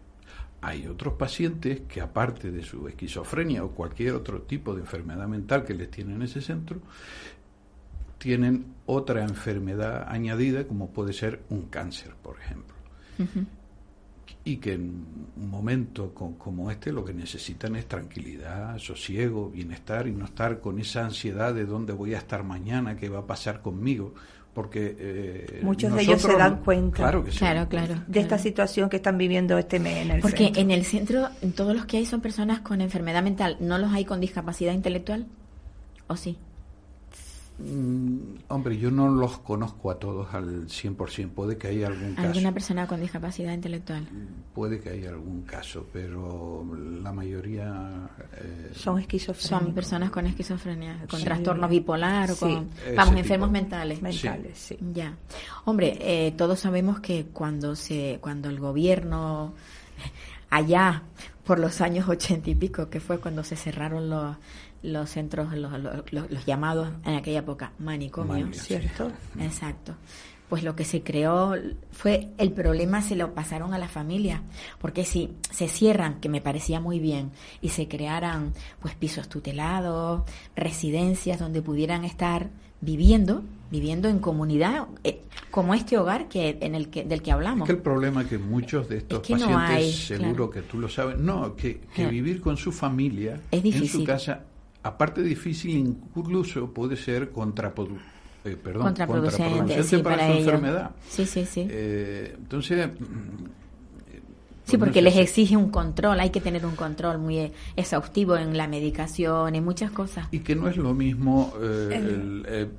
Hay 0.62 0.88
otros 0.88 1.16
pacientes 1.16 1.82
que 1.90 2.00
aparte 2.00 2.52
de 2.52 2.64
su 2.64 2.88
esquizofrenia 2.88 3.64
o 3.66 3.72
cualquier 3.72 4.14
otro 4.14 4.44
tipo 4.44 4.74
de 4.74 4.82
enfermedad 4.82 5.28
mental 5.28 5.66
que 5.66 5.74
les 5.74 5.92
tiene 5.92 6.16
en 6.16 6.22
ese 6.22 6.40
centro, 6.42 6.80
tienen 8.24 8.66
otra 8.86 9.22
enfermedad 9.24 10.06
añadida 10.08 10.64
como 10.66 10.90
puede 10.92 11.12
ser 11.12 11.42
un 11.50 11.64
cáncer, 11.64 12.14
por 12.24 12.40
ejemplo. 12.40 12.74
Y 14.46 14.58
que 14.58 14.74
en 14.74 15.06
un 15.38 15.50
momento 15.50 16.14
co- 16.14 16.36
como 16.38 16.72
este 16.72 16.92
lo 16.94 17.04
que 17.04 17.14
necesitan 17.14 17.76
es 17.76 17.86
tranquilidad, 17.88 18.78
sosiego, 18.78 19.50
bienestar 19.50 20.08
y 20.08 20.12
no 20.12 20.24
estar 20.26 20.62
con 20.62 20.80
esa 20.80 21.06
ansiedad 21.06 21.54
de 21.54 21.66
dónde 21.66 21.92
voy 21.94 22.14
a 22.14 22.18
estar 22.20 22.44
mañana, 22.44 22.96
qué 22.96 23.08
va 23.10 23.20
a 23.20 23.28
pasar 23.28 23.62
conmigo, 23.62 24.14
porque 24.54 24.96
eh, 25.00 25.60
Muchos 25.62 25.94
de 25.94 26.02
ellos 26.04 26.22
se 26.22 26.34
dan 26.38 26.58
cuenta. 26.64 26.98
Claro 26.98 27.24
que 27.26 27.32
sí. 27.32 27.40
Claro, 27.40 27.68
claro. 27.68 27.96
de 28.08 28.20
esta 28.22 28.38
situación 28.38 28.90
que 28.90 28.98
están 28.98 29.18
viviendo 29.18 29.58
este 29.58 29.80
mes 29.80 29.98
en 30.06 30.12
el 30.12 30.22
Porque 30.22 30.46
centro. 30.46 30.62
en 30.62 30.72
el 30.72 30.86
centro, 30.86 31.30
en 31.42 31.52
todos 31.54 31.76
los 31.76 31.86
que 31.86 31.98
hay 31.98 32.06
son 32.06 32.22
personas 32.22 32.62
con 32.62 32.80
enfermedad 32.82 33.22
mental. 33.24 33.58
¿No 33.60 33.78
los 33.78 33.92
hay 33.92 34.06
con 34.06 34.20
discapacidad 34.22 34.74
intelectual? 34.74 35.26
¿O 36.08 36.16
sí? 36.18 36.38
Mm, 37.60 38.18
hombre, 38.48 38.78
yo 38.80 38.90
no 38.90 39.08
los 39.10 39.38
conozco 39.38 39.92
a 39.92 40.00
todos 40.00 40.34
al 40.34 40.68
100%, 40.68 41.30
puede 41.30 41.56
que 41.58 41.68
haya 41.68 41.88
algún 41.88 42.16
caso. 42.16 42.28
¿Alguna 42.30 42.52
persona 42.52 42.88
con 42.88 43.00
discapacidad 43.00 43.54
intelectual? 43.54 44.08
Puede 44.56 44.80
que 44.80 44.90
haya 44.90 45.10
algún 45.10 45.44
caso, 45.44 45.86
pero 45.94 46.66
la 47.02 47.12
mayoría 47.14 48.10
eh, 48.42 48.72
Son 48.74 48.98
esquizofrénicos. 49.00 49.66
Son 49.66 49.74
personas 49.76 50.10
con 50.10 50.26
esquizofrenia, 50.26 51.06
con 51.08 51.20
Sí. 51.20 51.26
trastornos 51.26 51.70
bipolar 51.70 52.32
o 52.32 52.34
Sí. 52.36 52.40
con, 52.40 52.70
Ese 52.86 52.96
vamos, 52.96 53.10
tipo. 53.12 53.20
enfermos 53.20 53.52
mentales. 53.52 54.02
mentales, 54.02 54.58
sí. 54.58 54.78
Ya. 54.94 55.16
Hombre, 55.66 55.98
eh, 56.02 56.34
todos 56.36 56.60
sabemos 56.60 57.02
que 57.02 57.28
cuando 57.32 57.76
se, 57.76 58.18
cuando 58.20 58.50
el 58.50 58.60
gobierno 58.60 59.54
allá 60.50 61.04
por 61.46 61.60
los 61.60 61.82
años 61.82 62.08
ochenta 62.08 62.50
y 62.50 62.56
pico, 62.56 62.90
que 62.90 63.00
fue 63.00 63.20
cuando 63.20 63.44
se 63.44 63.56
cerraron 63.58 64.10
los, 64.10 64.38
los 64.84 65.10
centros, 65.10 65.54
los, 65.58 65.72
los- 66.12 66.46
llamados 66.46 66.90
en 67.06 67.16
aquella 67.16 67.40
época 67.40 67.72
manicomios. 67.80 68.58
¿Cierto? 68.58 69.12
Exacto. 69.40 69.96
Pues 70.50 70.62
lo 70.64 70.76
que 70.76 70.84
se 70.86 71.02
creó 71.02 71.56
fue 71.92 72.30
el 72.38 72.52
problema 72.52 73.02
se 73.02 73.16
lo 73.16 73.34
pasaron 73.34 73.74
a 73.74 73.80
la 73.80 73.88
familia, 73.88 74.44
porque 74.80 75.04
si 75.04 75.32
se 75.50 75.68
cierran, 75.68 76.20
que 76.20 76.30
me 76.30 76.42
parecía 76.42 76.80
muy 76.80 77.00
bien, 77.00 77.32
y 77.62 77.70
se 77.70 77.88
crearan 77.88 78.54
pues 78.80 78.94
pisos 78.94 79.28
tutelados, 79.30 80.22
residencias 80.56 81.40
donde 81.40 81.62
pudieran 81.64 82.04
estar 82.06 82.50
viviendo, 82.82 83.42
viviendo 83.72 84.10
en 84.10 84.20
comunidad, 84.20 84.88
eh, 85.04 85.22
como 85.50 85.74
este 85.74 85.98
hogar 85.98 86.28
que 86.28 86.58
en 86.62 86.76
el 86.76 86.90
que 86.90 87.04
del 87.04 87.22
que 87.24 87.32
Es 87.32 87.36
hablamos. 87.36 87.66
que 87.66 87.72
el 87.74 87.82
problema 87.82 88.22
es 88.24 88.28
que 88.28 88.38
muchos 88.38 88.90
de 88.90 88.98
estos 88.98 89.22
Es 89.22 89.28
que 89.28 89.36
no 89.36 89.48
pacientes, 89.48 89.76
hay, 89.78 89.92
seguro 89.94 90.36
claro. 90.36 90.50
que 90.52 90.62
tú 90.64 90.78
lo 90.80 90.90
sabes, 90.90 91.18
no, 91.18 91.56
que, 91.56 91.80
que 91.96 92.06
vivir 92.08 92.42
con 92.42 92.58
su 92.58 92.72
familia 92.72 93.40
Es 93.50 93.64
en 93.64 93.72
su 93.72 93.80
difícil. 93.80 94.06
casa, 94.06 94.44
aparte 94.84 95.22
difícil, 95.24 95.72
incluso 96.16 96.72
puede 96.74 96.96
ser 96.96 97.32
contraprodu- 97.32 97.98
eh, 98.46 98.58
perdón, 98.62 98.84
contraproducente, 98.84 99.84
sí, 99.84 99.98
para, 99.98 100.18
para, 100.18 100.28
su 100.28 100.34
ellos. 100.34 100.48
enfermedad. 100.48 100.92
Sí, 101.10 101.26
sí, 101.26 101.46
sí. 101.46 101.68
Eh, 101.70 102.36
entonces, 102.38 102.88
mm, 103.00 103.46
Sí, 104.66 104.78
porque 104.78 105.02
no 105.02 105.10
sé 105.10 105.16
les 105.16 105.18
exige 105.28 105.58
un 105.58 105.70
control, 105.70 106.20
hay 106.22 106.30
que 106.30 106.40
tener 106.40 106.66
un 106.66 106.76
control 106.78 107.20
muy 107.20 107.38
eh, 107.38 107.52
exhaustivo 107.76 108.38
en 108.38 108.56
la 108.58 108.66
medicación, 108.68 109.56
en 109.56 109.64
muchas 109.64 109.92
cosas. 109.92 110.28
Y 110.32 110.40
que 110.40 110.56
no 110.56 110.70
es 110.70 110.78
lo 110.78 110.94
mismo, 110.94 111.54
eh, 111.62 111.90
El- 111.92 112.06
el, 112.10 112.46
eh, 112.48 112.70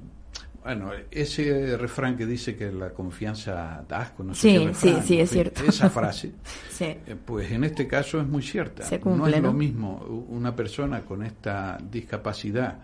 bueno, 0.64 0.90
ese 1.10 1.76
refrán 1.76 2.16
que 2.16 2.24
dice 2.26 2.56
que 2.56 2.72
la 2.72 2.90
confianza 2.90 3.84
da 3.86 3.98
asco, 4.00 4.24
no 4.24 4.34
sé 4.34 4.40
Sí, 4.40 4.58
qué 4.58 4.66
refrán, 4.66 5.02
sí, 5.02 5.06
sí, 5.08 5.20
es 5.20 5.30
cierto. 5.30 5.62
Esa 5.64 5.90
frase, 5.90 6.32
Sí. 6.70 6.84
eh, 6.84 7.16
pues 7.24 7.52
en 7.52 7.64
este 7.64 7.86
caso 7.86 8.18
es 8.20 8.26
muy 8.26 8.42
cierta. 8.42 8.82
Se 8.84 8.98
no 8.98 9.26
es 9.26 9.40
lo 9.42 9.52
mismo 9.52 9.98
una 10.30 10.56
persona 10.56 11.02
con 11.02 11.22
esta 11.22 11.78
discapacidad 11.90 12.78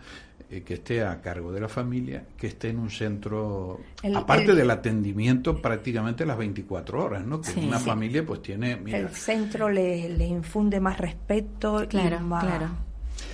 eh, 0.53 0.63
que 0.63 0.75
esté 0.75 1.05
a 1.05 1.21
cargo 1.21 1.53
de 1.53 1.61
la 1.61 1.69
familia, 1.69 2.25
que 2.37 2.49
esté 2.49 2.71
en 2.71 2.81
un 2.81 2.91
centro, 2.91 3.79
El- 4.03 4.17
aparte 4.17 4.51
el- 4.51 4.57
del 4.57 4.71
atendimiento 4.73 5.63
prácticamente 5.63 6.27
las 6.27 6.37
24 6.37 7.05
horas, 7.05 7.25
¿no? 7.25 7.41
Que 7.41 7.51
Sí, 7.51 7.61
una 7.65 7.79
sí. 7.79 7.85
familia 7.87 8.27
pues 8.27 8.43
tiene, 8.43 8.75
mira, 8.77 8.99
El 8.99 9.11
centro 9.11 9.69
le, 9.71 10.09
le 10.09 10.27
infunde 10.27 10.81
más 10.81 10.99
respeto 10.99 11.87
Claro, 11.89 12.17
y 12.21 12.25
más, 12.25 12.45
claro, 12.45 12.67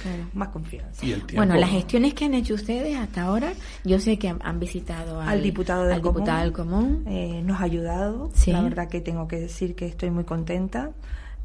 claro. 0.02 0.24
más 0.34 0.48
confianza. 0.48 1.04
y 1.04 1.12
el 1.12 1.24
tiempo. 1.24 1.36
Bueno, 1.36 1.54
las 1.56 1.70
gestiones 1.70 2.14
que 2.14 2.24
han 2.24 2.34
hecho 2.34 2.54
ustedes 2.54 2.96
hasta 2.96 3.22
ahora, 3.22 3.52
yo 3.84 3.98
sé 4.00 4.18
que 4.18 4.28
han, 4.28 4.38
han 4.42 4.58
visitado 4.58 5.20
al, 5.20 5.28
Al 5.28 5.42
diputado 5.42 5.84
del 5.84 5.94
al 5.94 6.02
diputado 6.02 6.40
del 6.40 6.52
común. 6.52 7.04
Eh, 7.06 7.42
nos 7.44 7.60
ha 7.60 7.64
ayudado. 7.64 8.30
Sí. 8.34 8.52
La 8.52 8.62
verdad 8.62 8.88
que 8.88 9.00
tengo 9.00 9.28
que 9.28 9.40
decir 9.40 9.74
que 9.74 9.86
estoy 9.86 10.10
muy 10.10 10.24
contenta. 10.24 10.92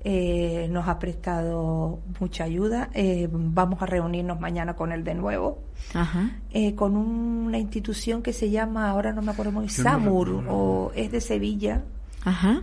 Eh, 0.04 0.68
nos 0.72 0.88
ha 0.88 0.98
prestado 0.98 2.00
mucha 2.20 2.46
ayuda. 2.46 2.90
Eh, 2.94 3.30
vamos 3.32 3.82
a 3.84 3.86
reunirnos 3.86 4.40
mañana 4.40 4.76
con 4.76 4.92
él 4.92 5.04
de 5.04 5.14
nuevo. 5.14 5.60
Ajá. 5.94 6.32
eh, 6.52 6.74
con 6.76 6.96
una 6.96 7.58
institución 7.58 8.22
que 8.22 8.34
se 8.34 8.50
llama, 8.50 8.90
ahora 8.90 9.12
no 9.14 9.22
me 9.22 9.32
acuerdo 9.32 9.52
muy, 9.52 9.66
no 9.66 9.72
SAMUR, 9.72 10.46
o 10.48 10.92
es 10.96 11.12
de 11.12 11.22
Sevilla. 11.22 11.84
Ajá. 12.24 12.62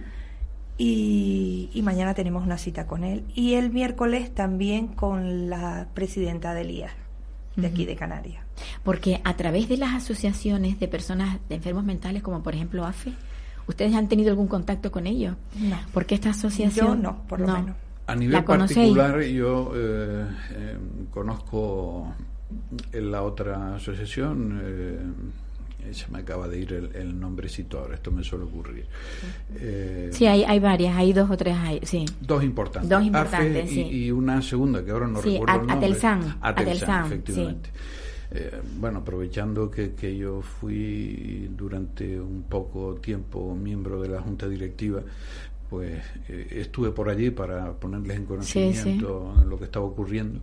Y, 0.79 1.71
y 1.75 1.83
mañana 1.83 2.15
tenemos 2.15 2.45
una 2.45 2.57
cita 2.57 2.87
con 2.87 3.05
él. 3.05 3.25
Y 3.35 3.55
el 3.55 3.71
miércoles 3.71 4.33
también 4.35 4.89
con 4.89 5.51
la 5.51 5.89
presidenta 5.93 6.55
del 6.55 6.71
IAR, 6.71 6.93
de 7.57 7.67
aquí 7.67 7.85
de 7.85 7.97
Canarias. 7.97 8.45
Porque 8.85 9.21
a 9.25 9.37
través 9.37 9.69
de 9.69 9.77
las 9.77 9.95
asociaciones 9.95 10.79
de 10.81 10.89
personas 10.89 11.39
de 11.49 11.57
enfermos 11.57 11.85
mentales, 11.85 12.23
como 12.23 12.43
por 12.43 12.55
ejemplo 12.55 12.85
AFE, 12.85 13.13
¿ustedes 13.67 13.95
han 13.95 14.09
tenido 14.09 14.31
algún 14.31 14.47
contacto 14.47 14.91
con 14.91 15.07
ellos? 15.07 15.37
No. 15.59 15.79
Porque 15.93 16.15
esta 16.15 16.31
asociación... 16.31 16.87
Yo 16.87 16.95
no, 16.95 17.23
por 17.29 17.41
lo 17.41 17.49
menos. 17.49 17.77
A 18.07 18.15
nivel 18.15 18.43
particular, 18.43 19.21
yo 19.21 19.73
eh, 19.75 20.27
eh, 20.53 20.77
conozco 21.11 22.15
en 22.93 23.11
la 23.11 23.23
otra 23.23 23.75
asociación, 23.75 24.61
eh, 24.63 24.99
se 25.93 26.09
me 26.11 26.19
acaba 26.19 26.49
de 26.49 26.59
ir 26.61 26.73
el, 26.73 26.95
el 26.95 27.19
nombrecito 27.19 27.79
ahora, 27.79 27.95
esto 27.95 28.11
me 28.11 28.23
suele 28.23 28.45
ocurrir. 28.45 28.87
Eh, 29.57 30.11
Sí, 30.13 30.27
hay, 30.27 30.45
hay 30.45 30.59
varias, 30.61 30.97
hay 30.97 31.13
dos 31.13 31.31
o 31.31 31.37
tres, 31.37 31.57
hay, 31.57 31.81
sí. 31.85 32.05
Dos 32.21 32.43
importantes. 32.45 32.91
Dos 32.91 33.03
importantes, 33.05 33.65
AFE 33.65 33.73
y, 33.73 33.75
sí. 33.75 33.89
y 34.07 34.11
una 34.11 34.43
segunda 34.43 34.85
que 34.85 34.91
ahora 34.91 35.07
no 35.07 35.23
Sí, 35.23 35.31
recuerdo 35.33 35.53
A- 35.53 35.61
el 35.61 35.67
nombre. 35.67 35.87
Atelsan, 35.87 36.39
Atelsan, 36.41 37.07
efectivamente. 37.07 37.71
Eh, 38.31 38.61
bueno, 38.79 38.99
aprovechando 38.99 39.71
que, 39.71 39.95
que 39.95 40.15
yo 40.17 40.43
fui 40.43 41.49
durante 41.57 42.21
un 42.21 42.43
poco 42.43 42.97
tiempo 42.97 43.55
miembro 43.55 44.03
de 44.03 44.09
la 44.11 44.21
junta 44.21 44.47
directiva, 44.49 45.01
pues 45.71 46.03
eh, 46.29 46.47
estuve 46.51 46.91
por 46.91 47.09
allí 47.09 47.31
para 47.31 47.73
ponerles 47.73 48.19
en 48.19 48.27
conocimiento 48.27 49.35
lo 49.47 49.59
que 49.59 49.65
estaba 49.65 49.87
ocurriendo. 49.87 50.41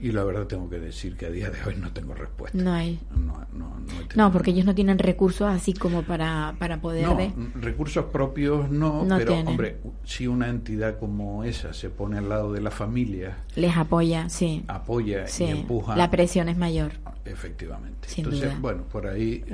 Y 0.00 0.10
la 0.10 0.24
verdad 0.24 0.48
tengo 0.48 0.68
que 0.68 0.80
decir 0.80 1.16
que 1.16 1.26
a 1.26 1.30
día 1.30 1.50
de 1.50 1.62
hoy 1.64 1.76
no 1.76 1.92
tengo 1.92 2.14
respuesta. 2.14 2.58
No 2.58 2.72
hay. 2.72 2.98
No, 3.16 3.46
no, 3.52 3.73
no 4.14 4.32
porque 4.32 4.50
ellos 4.50 4.64
no 4.64 4.74
tienen 4.74 4.98
recursos 4.98 5.48
así 5.48 5.72
como 5.74 6.02
para, 6.02 6.54
para 6.58 6.80
poder... 6.80 7.06
no, 7.06 7.14
de- 7.16 7.32
recursos 7.60 8.06
propios 8.06 8.70
no, 8.70 9.04
No 9.04 9.16
pero 9.18 9.32
tienen. 9.32 9.48
hombre, 9.48 9.76
si 10.04 10.26
una 10.26 10.48
entidad 10.48 10.98
como 10.98 11.44
esa 11.44 11.72
se 11.72 11.90
pone 11.90 12.18
al 12.18 12.28
lado 12.28 12.52
de 12.52 12.60
la 12.60 12.70
familia, 12.70 13.38
Les 13.56 13.76
apoya, 13.76 14.28
sí. 14.28 14.64
apoya 14.68 15.26
sí. 15.26 15.44
y 15.44 15.50
empuja, 15.50 15.96
La 15.96 16.10
presión 16.10 16.48
es 16.48 16.56
mayor. 16.56 16.92
efectivamente. 17.24 18.08
Sin 18.08 18.24
Entonces, 18.24 18.50
duda. 18.50 18.60
bueno, 18.60 18.82
por 18.84 19.06
ahí 19.06 19.44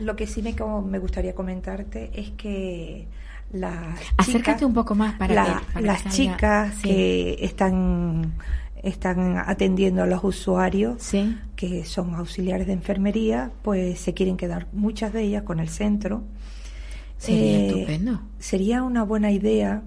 Lo 0.00 0.16
que 0.16 0.26
sí 0.26 0.42
me, 0.42 0.54
como 0.56 0.82
me 0.82 0.98
gustaría 0.98 1.34
comentarte 1.34 2.10
es 2.14 2.30
que 2.30 3.06
las 3.52 3.98
Acércate 4.16 4.38
chicas, 4.58 4.62
un 4.62 4.74
poco 4.74 4.94
más 4.94 5.14
para 5.16 5.34
la- 5.34 5.62
para 5.72 5.86
las 5.86 6.02
que 6.02 6.08
chicas 6.10 6.74
sí. 6.76 6.88
que 6.88 7.36
están 7.44 8.32
están 8.84 9.38
atendiendo 9.38 10.02
a 10.02 10.06
los 10.06 10.22
usuarios 10.22 11.02
Sí. 11.02 11.36
que 11.56 11.84
son 11.84 12.14
auxiliares 12.14 12.66
de 12.66 12.74
enfermería, 12.74 13.50
pues 13.62 13.98
se 14.00 14.12
quieren 14.14 14.36
quedar 14.36 14.66
muchas 14.72 15.12
de 15.12 15.22
ellas 15.22 15.42
con 15.42 15.58
el 15.60 15.68
centro. 15.68 16.22
Sería 17.18 17.58
Eh, 17.58 17.66
estupendo. 17.68 18.20
Sería 18.38 18.82
una 18.82 19.02
buena 19.02 19.30
idea 19.30 19.82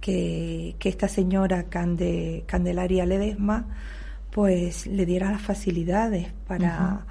que, 0.00 0.76
que 0.78 0.88
esta 0.88 1.08
señora 1.08 1.70
Cande- 1.70 2.42
Candelaria 2.46 3.06
Ledesma 3.06 3.66
pues 4.30 4.86
le 4.86 5.04
diera 5.06 5.30
las 5.30 5.42
facilidades 5.42 6.28
para, 6.46 7.06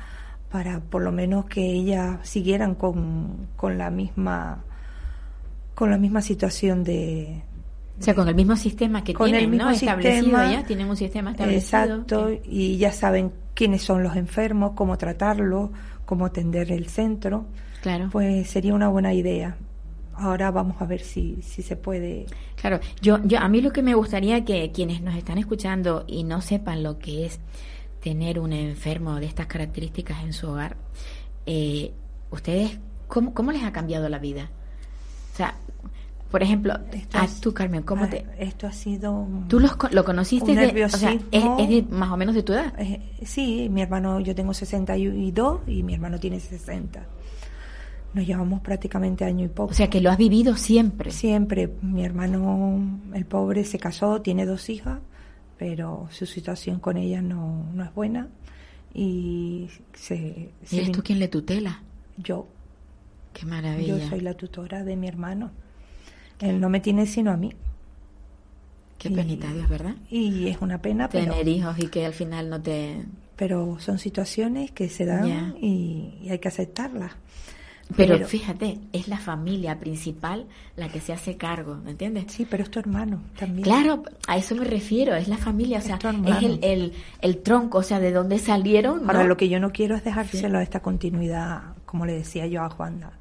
para 0.52 0.80
por 0.82 1.02
lo 1.04 1.12
menos 1.12 1.46
que 1.46 1.62
ellas 1.64 2.18
siguieran 2.28 2.76
con, 2.76 3.48
con 3.56 3.78
la 3.78 3.90
misma 3.92 4.64
con 5.76 5.90
la 5.90 5.98
misma 5.98 6.22
situación 6.22 6.84
de 6.84 7.42
O 8.02 8.04
sea, 8.04 8.16
con 8.16 8.28
el 8.28 8.36
mismo 8.36 8.56
sistema 8.56 9.04
que 9.04 9.14
con 9.14 9.26
tienen, 9.28 9.44
el 9.46 9.50
mismo 9.52 9.66
¿no? 9.66 9.72
Establecido 9.72 10.32
ya, 10.52 10.66
tienen 10.66 10.90
un 10.90 10.98
sistema 10.98 11.32
establecido. 11.32 11.84
exacto 11.84 12.28
que- 12.28 12.42
y 12.50 12.78
ya 12.78 12.92
saben 12.92 13.32
quiénes 13.54 13.82
son 13.84 14.02
los 14.04 14.16
enfermos 14.16 14.72
cómo 14.76 14.98
tratarlos 14.98 15.70
cómo 16.06 16.26
atender 16.26 16.72
el 16.72 16.88
centro 16.88 17.46
Claro. 17.82 18.10
pues 18.12 18.50
sería 18.50 18.74
una 18.74 18.90
buena 18.90 19.14
idea 19.14 19.56
ahora 20.16 20.52
vamos 20.52 20.82
a 20.82 20.86
ver 20.86 21.02
si 21.02 21.42
si 21.42 21.62
se 21.64 21.76
puede 21.76 22.26
Claro, 22.56 22.80
yo, 23.02 23.20
yo 23.24 23.40
a 23.40 23.48
mí 23.48 23.62
lo 23.62 23.72
que 23.72 23.82
me 23.82 23.94
gustaría 23.96 24.44
que 24.46 24.72
quienes 24.72 25.02
nos 25.02 25.16
están 25.16 25.38
escuchando 25.38 26.04
y 26.08 26.24
no 26.24 26.42
sepan 26.42 26.84
lo 26.84 26.98
que 27.00 27.26
es 27.26 27.40
tener 28.02 28.40
un 28.40 28.52
enfermo 28.54 29.16
de 29.20 29.26
estas 29.28 29.46
características 29.48 30.24
en 30.24 30.34
su 30.34 30.48
hogar, 30.50 30.76
eh, 31.46 31.92
ustedes, 32.32 32.80
¿cómo, 33.08 33.34
¿cómo 33.34 33.52
les 33.52 33.64
ha 33.64 33.72
cambiado 33.72 34.10
la 34.10 34.18
vida? 34.20 34.50
O 35.34 35.38
sea, 35.38 35.56
por 36.32 36.42
ejemplo, 36.42 36.74
Esto 36.92 37.18
a 37.18 37.26
es- 37.26 37.42
tú, 37.42 37.54
Carmen, 37.54 37.84
¿cómo 37.84 38.08
te...? 38.10 38.26
esto 38.40 38.66
ha 38.66 38.72
sido 38.72 39.28
¿Tú 39.48 39.60
los 39.60 39.76
lo 39.92 40.04
conociste 40.06 40.52
un 40.52 40.58
de, 40.58 40.86
o 40.86 40.90
sea, 40.90 41.12
es, 41.32 41.44
de 41.70 41.86
más 41.90 42.10
o 42.12 42.18
menos 42.18 42.34
de 42.34 42.42
tu 42.44 42.54
edad? 42.54 42.74
Eh, 42.80 43.00
sí, 43.26 43.68
mi 43.70 43.82
hermano, 43.82 44.20
yo 44.22 44.34
tengo 44.34 44.54
62 44.54 45.62
y 45.68 45.84
mi 45.84 45.94
hermano 45.94 46.20
tiene 46.20 46.40
60. 46.40 47.06
Nos 48.14 48.26
llevamos 48.28 48.60
prácticamente 48.62 49.24
año 49.26 49.46
y 49.46 49.50
poco. 49.50 49.72
O 49.72 49.74
sea, 49.74 49.90
que 49.90 50.02
lo 50.02 50.10
has 50.10 50.18
vivido 50.18 50.56
siempre. 50.58 51.12
Siempre, 51.12 51.70
mi 51.82 52.04
hermano, 52.04 53.00
el 53.14 53.26
pobre, 53.26 53.64
se 53.64 53.78
casó, 53.80 54.22
tiene 54.22 54.46
dos 54.46 54.70
hijas, 54.70 55.00
pero 55.58 56.08
su 56.12 56.26
situación 56.26 56.80
con 56.80 56.98
ella 56.98 57.22
no, 57.22 57.66
no 57.74 57.84
es 57.86 57.94
buena. 57.94 58.28
Y 58.94 59.70
se. 59.94 60.52
¿Y 60.62 60.66
se 60.66 60.78
eres 60.78 60.92
tú 60.92 61.02
quien 61.04 61.20
le 61.20 61.30
tutela? 61.30 61.82
Yo, 62.18 62.48
Qué 63.34 63.46
maravilla. 63.46 63.98
yo 63.98 64.10
soy 64.10 64.20
la 64.20 64.34
tutora 64.34 64.84
de 64.84 64.98
mi 64.98 65.08
hermano. 65.08 65.52
Él 66.42 66.60
no 66.60 66.70
me 66.70 66.80
tiene 66.80 67.06
sino 67.06 67.32
a 67.32 67.38
mí. 67.38 67.54
Qué 68.98 69.10
y- 69.10 69.16
penita 69.16 69.52
Dios, 69.54 69.68
¿verdad? 69.70 69.96
Y 70.10 70.48
es 70.48 70.62
una 70.62 70.82
pena, 70.82 71.10
pero, 71.10 71.32
Tener 71.34 71.48
hijos 71.48 71.78
y 71.80 71.88
que 71.88 72.06
al 72.06 72.14
final 72.14 72.50
no 72.50 72.62
te... 72.62 73.04
pero 73.36 73.78
son 73.80 73.98
situaciones 74.00 74.72
que 74.72 74.90
se 74.90 75.06
dan 75.06 75.28
Ya. 75.28 75.54
y, 75.60 76.20
y 76.22 76.30
hay 76.30 76.40
que 76.40 76.48
aceptarlas. 76.48 77.12
Pero, 77.98 78.14
Pero- 78.16 78.28
fíjate, 78.28 78.80
es 78.94 79.10
la 79.10 79.18
familia 79.18 79.78
principal 79.80 80.46
la 80.78 80.88
que 80.88 81.02
se 81.02 81.12
hace 81.12 81.36
cargo, 81.36 81.76
¿me 81.84 81.92
entiendes? 81.92 82.26
Sí, 82.30 82.48
pero 82.50 82.64
es 82.64 82.72
tu 82.72 82.80
hermano 82.80 83.22
también. 83.38 83.64
Claro, 83.64 84.04
a 84.28 84.38
eso 84.38 84.56
me 84.56 84.64
refiero, 84.64 85.14
es 85.16 85.28
la 85.28 85.36
familia, 85.36 85.80
o 85.80 85.82
sea, 85.82 85.98
hermano. 86.02 86.38
es 86.38 86.44
el, 86.44 86.60
el, 86.64 86.94
el 87.22 87.38
tronco, 87.40 87.80
o 87.80 87.84
sea, 87.84 88.00
de 88.00 88.14
dónde 88.14 88.40
salieron, 88.40 89.02
Ahora 89.10 89.24
¿no? 89.24 89.28
lo 89.28 89.36
que 89.36 89.50
yo 89.50 89.60
no 89.60 89.72
quiero 89.74 89.96
es 89.98 90.06
dejárselo 90.06 90.60
a 90.60 90.64
esta 90.64 90.80
continuidad, 90.82 91.74
como 91.86 92.06
le 92.06 92.14
decía 92.14 92.48
yo 92.48 92.62
a 92.64 92.70
Juana, 92.70 93.12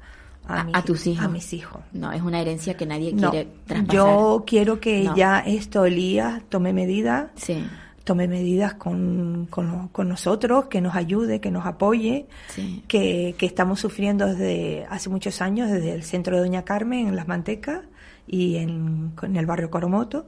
a, 0.47 0.61
a, 0.61 0.63
mi- 0.63 0.71
a 0.75 0.81
tus 0.83 1.07
hijos. 1.07 1.25
a 1.25 1.27
mis 1.27 1.53
hijos. 1.53 1.81
No, 1.93 2.11
es 2.11 2.21
una 2.21 2.41
herencia 2.41 2.75
que 2.75 2.85
nadie 2.85 3.13
No, 3.13 3.29
quiere 3.31 3.49
traspasar. 3.65 3.95
yo 3.95 4.43
quiero 4.45 4.79
que 4.79 5.03
No. 5.03 5.15
ya 5.15 5.39
esto, 5.39 5.85
Elías, 5.85 6.41
tome 6.49 6.73
medidas, 6.73 7.29
Sí, 7.35 7.63
tome 8.03 8.27
medidas 8.27 8.73
con, 8.73 9.47
con, 9.49 9.87
con 9.89 10.09
nosotros, 10.09 10.65
que 10.65 10.81
nos 10.81 10.95
ayude, 10.95 11.39
que 11.39 11.51
nos 11.51 11.65
apoye, 11.65 12.25
sí. 12.49 12.83
que, 12.87 13.35
que 13.37 13.45
estamos 13.45 13.79
sufriendo 13.79 14.25
desde 14.25 14.85
hace 14.89 15.09
muchos 15.09 15.41
años, 15.41 15.69
desde 15.69 15.93
el 15.93 16.03
centro 16.03 16.35
de 16.35 16.41
Doña 16.41 16.63
Carmen, 16.63 17.07
en 17.07 17.15
Las 17.15 17.27
Mantecas 17.27 17.81
y 18.27 18.57
en, 18.57 19.13
en 19.21 19.35
el 19.35 19.45
barrio 19.45 19.69
Coromoto. 19.69 20.25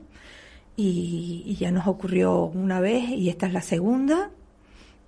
Y, 0.75 1.43
y 1.45 1.55
ya 1.55 1.71
nos 1.71 1.85
ocurrió 1.87 2.45
una 2.45 2.79
vez 2.79 3.09
y 3.09 3.29
esta 3.29 3.45
es 3.47 3.53
la 3.53 3.61
segunda. 3.61 4.31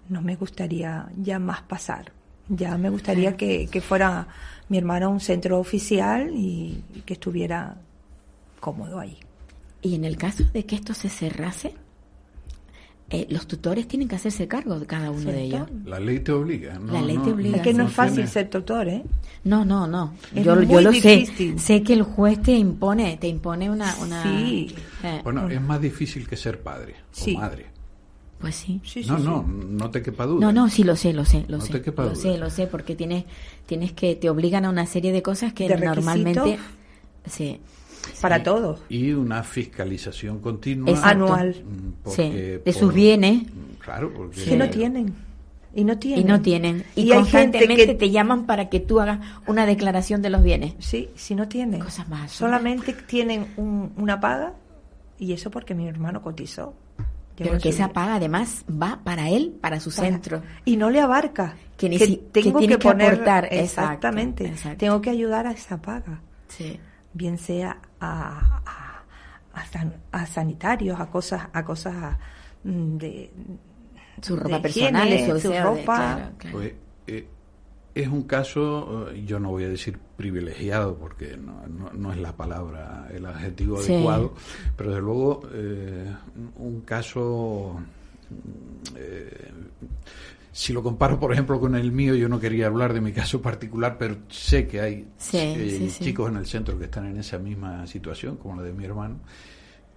No 0.09 0.21
me 0.21 0.35
gustaría 0.35 1.07
ya 1.17 1.39
más 1.39 1.61
pasar. 1.63 2.11
Ya 2.49 2.77
me 2.77 2.91
gustaría 2.91 3.35
que, 3.35 3.67
que 3.67 3.81
fuera 3.81 4.27
mi 4.69 4.77
hermano 4.77 5.09
un 5.09 5.19
centro 5.19 5.59
oficial 5.59 6.31
y, 6.35 6.83
y 6.95 7.01
que 7.01 7.13
estuviera 7.13 7.77
cómodo 8.59 8.99
ahí. 8.99 9.17
Y 9.81 9.95
en 9.95 10.05
el 10.05 10.17
caso 10.17 10.43
de 10.53 10.65
que 10.65 10.75
esto 10.75 10.93
se 10.93 11.09
cerrase, 11.09 11.73
eh, 13.11 13.27
los 13.29 13.45
tutores 13.45 13.87
tienen 13.87 14.07
que 14.07 14.15
hacerse 14.15 14.47
cargo 14.47 14.79
de 14.79 14.87
cada 14.87 15.11
uno 15.11 15.31
de 15.31 15.43
ellos. 15.43 15.67
La 15.85 15.99
ley 15.99 16.19
te 16.21 16.31
obliga. 16.31 16.79
¿no? 16.79 16.91
La 16.91 17.01
ley 17.03 17.17
te 17.19 17.27
No- 17.29 17.35
obliga, 17.35 17.57
Es 17.57 17.61
que 17.61 17.73
no 17.73 17.83
sí. 17.83 17.89
es 17.89 17.95
fácil 17.95 18.15
tiene- 18.15 18.29
ser 18.31 18.49
tutor, 18.49 18.87
¿eh? 18.87 19.03
No, 19.43 19.63
no, 19.63 19.85
no. 19.85 20.15
Es 20.33 20.43
Yo, 20.43 20.59
yo 20.63 20.81
lo 20.81 20.89
difícil. 20.89 21.57
sé. 21.57 21.63
Sé 21.63 21.83
que 21.83 21.93
el 21.93 22.01
juez 22.01 22.41
te 22.41 22.53
impone, 22.53 23.17
te 23.17 23.27
impone 23.27 23.69
una... 23.69 23.95
una 24.01 24.23
Sí. 24.23 24.73
eh, 25.03 25.21
Bueno, 25.23 25.47
es 25.47 25.61
más 25.61 25.79
difícil 25.79 26.27
que 26.27 26.35
ser 26.35 26.63
padre 26.63 26.95
Sí. 27.11 27.35
o 27.35 27.39
madre. 27.41 27.67
Pues 28.39 28.55
sí. 28.55 28.79
Sí, 28.83 29.03
sí, 29.03 29.09
no, 29.09 29.17
sí. 29.17 29.23
no, 29.23 29.43
no 29.47 29.89
te 29.91 30.01
quepa 30.01 30.25
duda. 30.25 30.39
No, 30.41 30.51
no, 30.51 30.69
sí 30.69 30.83
lo 30.83 30.95
sé, 30.95 31.13
lo 31.13 31.25
sé, 31.25 31.45
lo 31.47 31.57
No 31.57 31.63
sé. 31.63 31.73
te 31.73 31.81
quepa 31.81 32.03
lo 32.03 32.09
duda. 32.09 32.21
sé, 32.21 32.37
lo 32.37 32.49
sé, 32.49 32.67
porque 32.67 32.95
tienes, 32.95 33.25
tienes 33.65 33.91
que, 33.93 34.15
te 34.15 34.29
obligan 34.29 34.65
a 34.65 34.69
una 34.69 34.85
serie 34.85 35.11
de 35.11 35.21
cosas 35.21 35.53
que 35.53 35.67
De 35.67 35.77
normalmente, 35.77 36.57
sí, 37.25 37.59
para 38.21 38.43
todos. 38.43 38.81
Y 38.89 39.13
una 39.13 39.41
fiscalización 39.43 40.39
continua. 40.39 40.89
Exacto. 40.91 41.09
Anual. 41.25 41.55
mm, 41.63 41.89
porque 42.03 42.31
de 42.31 42.59
por- 42.59 42.73
sus 42.73 42.93
bienes 42.93 43.43
Claro, 43.79 44.11
porque... 44.15 44.43
Que 44.43 44.55
no 44.57 44.69
tienen. 44.69 45.13
Y 45.73 45.83
no 45.83 45.93
y 45.93 45.97
tienen. 45.97 46.27
no 46.27 46.41
tienen. 46.41 46.83
Y, 46.95 47.01
Y 47.01 47.11
hay 47.11 47.23
gente 47.25 47.31
constantemente 47.57 47.85
que- 47.87 47.93
te 47.95 48.09
llaman 48.11 48.45
para 48.45 48.69
que 48.69 48.79
tú 48.79 48.99
hagas 49.01 49.19
una 49.47 49.65
declaración 49.65 50.21
de 50.21 50.29
los 50.29 50.41
bienes. 50.41 50.73
Sí, 50.79 51.09
si 51.15 51.35
no 51.35 51.47
tienen. 51.47 51.81
Cosas 51.81 52.07
más. 52.09 52.31
Solamente 52.31 52.93
tienen 52.93 53.47
un- 53.57 53.91
una 53.97 54.19
paga 54.19 54.53
y 55.19 55.33
eso 55.33 55.51
porque 55.51 55.75
mi 55.75 55.87
hermano 55.87 56.21
cotizó. 56.21 56.73
Pero 57.37 57.57
que 57.59 57.69
esa 57.69 57.89
paga 57.89 58.15
además 58.15 58.63
va 58.69 59.01
para 59.03 59.29
él, 59.29 59.57
para 59.61 59.79
su 59.79 59.89
Para- 59.93 60.07
centro. 60.09 60.41
Y 60.63 60.77
no 60.77 60.89
le 60.89 61.01
abarca. 61.01 61.55
Que 61.77 61.89
ni 61.89 61.99
si- 61.99 62.17
que 62.17 62.41
tengo 62.41 62.59
tiene 62.59 62.75
que, 62.75 62.79
que 62.79 62.87
poner, 62.87 63.13
aportar, 63.13 63.45
exacto, 63.45 63.63
Exactamente. 63.63 64.45
exacto. 64.47 64.77
Tengo 64.77 65.01
que 65.01 65.09
ayudar 65.09 65.45
a 65.47 65.51
esa 65.51 65.81
paga. 65.81 66.21
Sí. 66.47 66.79
Bien 67.13 67.37
sea 67.37 67.77
a, 67.99 68.61
a, 68.65 69.03
a 69.59 69.65
san- 69.67 69.95
a 70.11 70.25
sanitarios, 70.25 70.99
a 70.99 71.07
cosas, 71.07 71.47
a 71.51 71.65
cosas 71.65 72.17
mm, 72.63 72.97
de 72.97 73.31
Su 74.21 74.35
de 74.37 74.43
ropa 74.43 74.67
higiene, 74.69 74.91
personal, 74.99 75.09
de 75.09 75.19
su 75.19 75.31
su 75.31 75.35
aseo, 75.37 75.51
de- 75.51 75.61
ropa. 75.81 75.95
claro, 75.95 76.31
claro. 76.37 76.57
Pues, 76.57 76.73
eh, 77.07 77.27
es 77.95 78.07
un 78.09 78.23
caso, 78.23 79.09
eh, 79.11 79.23
yo 79.25 79.39
no 79.39 79.49
voy 79.51 79.63
a 79.63 79.69
decir 79.69 79.97
privilegiado 80.17 80.95
porque 80.95 81.37
no, 81.37 81.65
no- 81.67 81.91
no 81.93 82.11
es 82.13 82.19
la 82.19 82.33
palabra, 82.33 83.07
el 83.13 83.25
adjetivo 83.25 83.81
Sí. 83.81 83.93
adecuado, 83.93 84.33
pero 84.75 84.89
desde 84.91 85.01
luego 85.01 85.41
eh, 85.53 86.13
un 86.57 86.81
caso, 86.81 87.79
mm, 88.29 88.95
eh, 88.97 89.51
si 90.51 90.71
lo 90.73 90.83
comparo 90.83 91.19
por 91.19 91.31
ejemplo 91.33 91.59
con 91.59 91.75
el 91.75 91.91
mío, 91.91 92.15
yo 92.15 92.29
no 92.29 92.39
quería 92.39 92.67
hablar 92.67 92.93
de 92.93 93.01
mi 93.01 93.11
caso 93.13 93.41
particular, 93.41 93.97
pero 93.97 94.17
sé 94.29 94.67
que 94.67 94.81
hay 94.81 95.07
Sí, 95.17 95.37
eh, 95.37 95.87
sí, 95.91 96.03
chicos 96.05 96.29
en 96.29 96.37
el 96.37 96.45
centro 96.45 96.77
que 96.77 96.85
están 96.85 97.05
en 97.07 97.17
esa 97.17 97.37
misma 97.39 97.87
situación, 97.87 98.37
como 98.37 98.57
la 98.57 98.63
de 98.63 98.73
mi 98.73 98.85
hermano, 98.85 99.15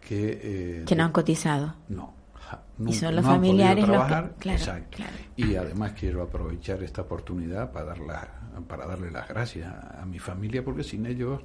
que... 0.06 0.84
Que 0.86 0.94
no 0.96 1.04
han 1.04 1.12
cotizado. 1.12 1.74
no. 1.88 2.17
Ja- 2.50 2.62
Y 2.86 2.92
son 2.92 3.14
los 3.16 3.24
no 3.24 3.30
han 3.32 3.40
podido 3.40 3.52
familiares 3.56 3.88
los 3.88 4.02
que- 4.02 4.08
claro, 4.38 4.58
exacto. 4.58 4.96
claro. 4.96 5.12
Y 5.36 5.54
además 5.56 5.92
quiero 5.98 6.22
aprovechar 6.22 6.82
esta 6.82 7.02
oportunidad 7.02 7.70
para, 7.72 7.86
dar 7.86 7.98
la- 8.00 8.28
para 8.66 8.86
darle 8.86 9.10
las 9.10 9.28
gracias 9.28 9.72
a 9.72 10.04
mi 10.06 10.18
familia 10.18 10.64
porque 10.64 10.82
sin 10.82 11.06
ellos 11.06 11.40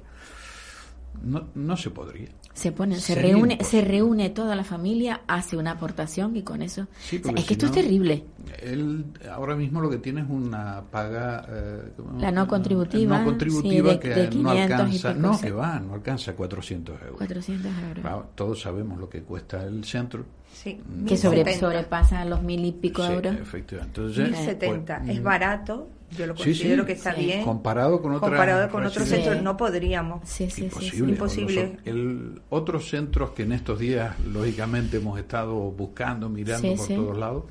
no, 1.22 1.48
no 1.54 1.76
se 1.76 1.90
podría. 1.90 2.28
Se 2.52 2.70
pone, 2.70 2.94
se 2.96 3.14
Sería 3.14 3.32
reúne, 3.32 3.54
imposible. 3.54 3.82
se 3.82 3.88
reúne 3.88 4.30
toda 4.30 4.54
la 4.54 4.62
familia, 4.62 5.22
hace 5.26 5.56
una 5.56 5.72
aportación 5.72 6.36
y 6.36 6.42
con 6.42 6.62
eso. 6.62 6.86
Sí, 7.00 7.20
O 7.24 7.24
sea, 7.28 7.32
es 7.36 7.40
que 7.42 7.48
si 7.48 7.52
esto 7.54 7.66
no, 7.66 7.72
es 7.72 7.78
terrible. 7.82 8.24
Él 8.62 9.04
ahora 9.32 9.56
mismo 9.56 9.80
lo 9.80 9.90
que 9.90 9.98
tiene 9.98 10.20
es 10.20 10.26
una 10.30 10.82
paga 10.90 11.44
eh. 11.48 11.82
La 12.18 12.30
no 12.30 12.46
contributiva, 12.46 13.18
no 13.18 13.24
contributiva 13.24 13.90
sí, 13.90 13.94
de- 13.96 14.00
que 14.00 14.08
de 14.10 14.24
no 14.26 14.30
500 14.30 14.54
y 14.56 14.60
alcanza, 14.60 15.14
no 15.14 15.40
que 15.40 15.50
va, 15.50 15.80
no 15.80 15.94
alcanza 15.94 16.34
400 16.36 17.00
euros. 17.02 17.16
400 17.18 17.72
euros. 17.88 18.24
Todos 18.36 18.60
sabemos 18.60 18.98
lo 18.98 19.08
que 19.08 19.22
cuesta 19.22 19.64
el 19.64 19.84
centro. 19.84 20.24
Sí, 20.52 20.80
Que 21.08 21.16
sobre, 21.16 21.38
1070. 21.42 21.58
sobrepasa 21.58 22.24
los 22.24 22.40
mil 22.42 22.64
y 22.64 22.70
pico 22.70 23.04
Sí, 23.04 23.12
euros. 23.12 23.34
efectivamente. 23.34 24.00
Entonces, 24.00 24.30
1070. 24.30 24.98
pues, 25.00 25.16
es 25.16 25.22
barato, 25.24 25.88
yo 26.16 26.26
lo 26.26 26.36
Sí, 26.36 26.44
considero 26.44 26.82
sí. 26.82 26.86
que 26.86 26.92
está 26.92 27.14
Sí. 27.14 27.24
bien. 27.24 27.42
comparado 27.44 28.00
con 28.02 28.12
otras 28.12 28.30
Comparado 28.30 28.70
con 28.70 28.84
otros 28.84 29.08
centros, 29.08 29.42
no 29.42 29.56
podríamos. 29.56 30.28
Sí, 30.28 30.50
sí, 30.50 30.68
sí, 30.70 30.90
sí. 30.90 30.96
imposible. 30.98 31.12
Imposible. 31.12 31.76
El- 31.84 32.40
otros 32.50 32.88
centros 32.88 33.30
que 33.30 33.42
en 33.42 33.52
estos 33.52 33.78
días, 33.78 34.18
lógicamente, 34.20 34.96
hemos 34.98 35.18
estado 35.18 35.54
buscando, 35.70 36.28
mirando 36.28 36.68
Sí, 36.70 36.76
por 36.76 36.86
sí. 36.86 36.94
todos 36.94 37.16
lados, 37.18 37.44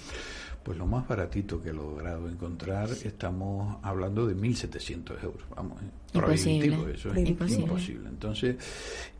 pues 0.64 0.78
lo 0.78 0.86
más 0.86 1.06
baratito 1.08 1.62
que 1.62 1.70
he 1.70 1.74
logrado 1.74 2.30
encontrar, 2.30 2.88
estamos 3.04 3.78
hablando 3.84 4.26
de 4.26 4.34
1.700 4.34 5.22
euros. 5.22 5.44
Vamos, 5.54 5.82
eh, 5.82 5.86
prohibitivo, 6.14 6.88
eso 6.88 7.12
es 7.14 7.28
Imposible. 7.30 7.64
imposible. 7.64 8.10
Entonces, 8.10 8.56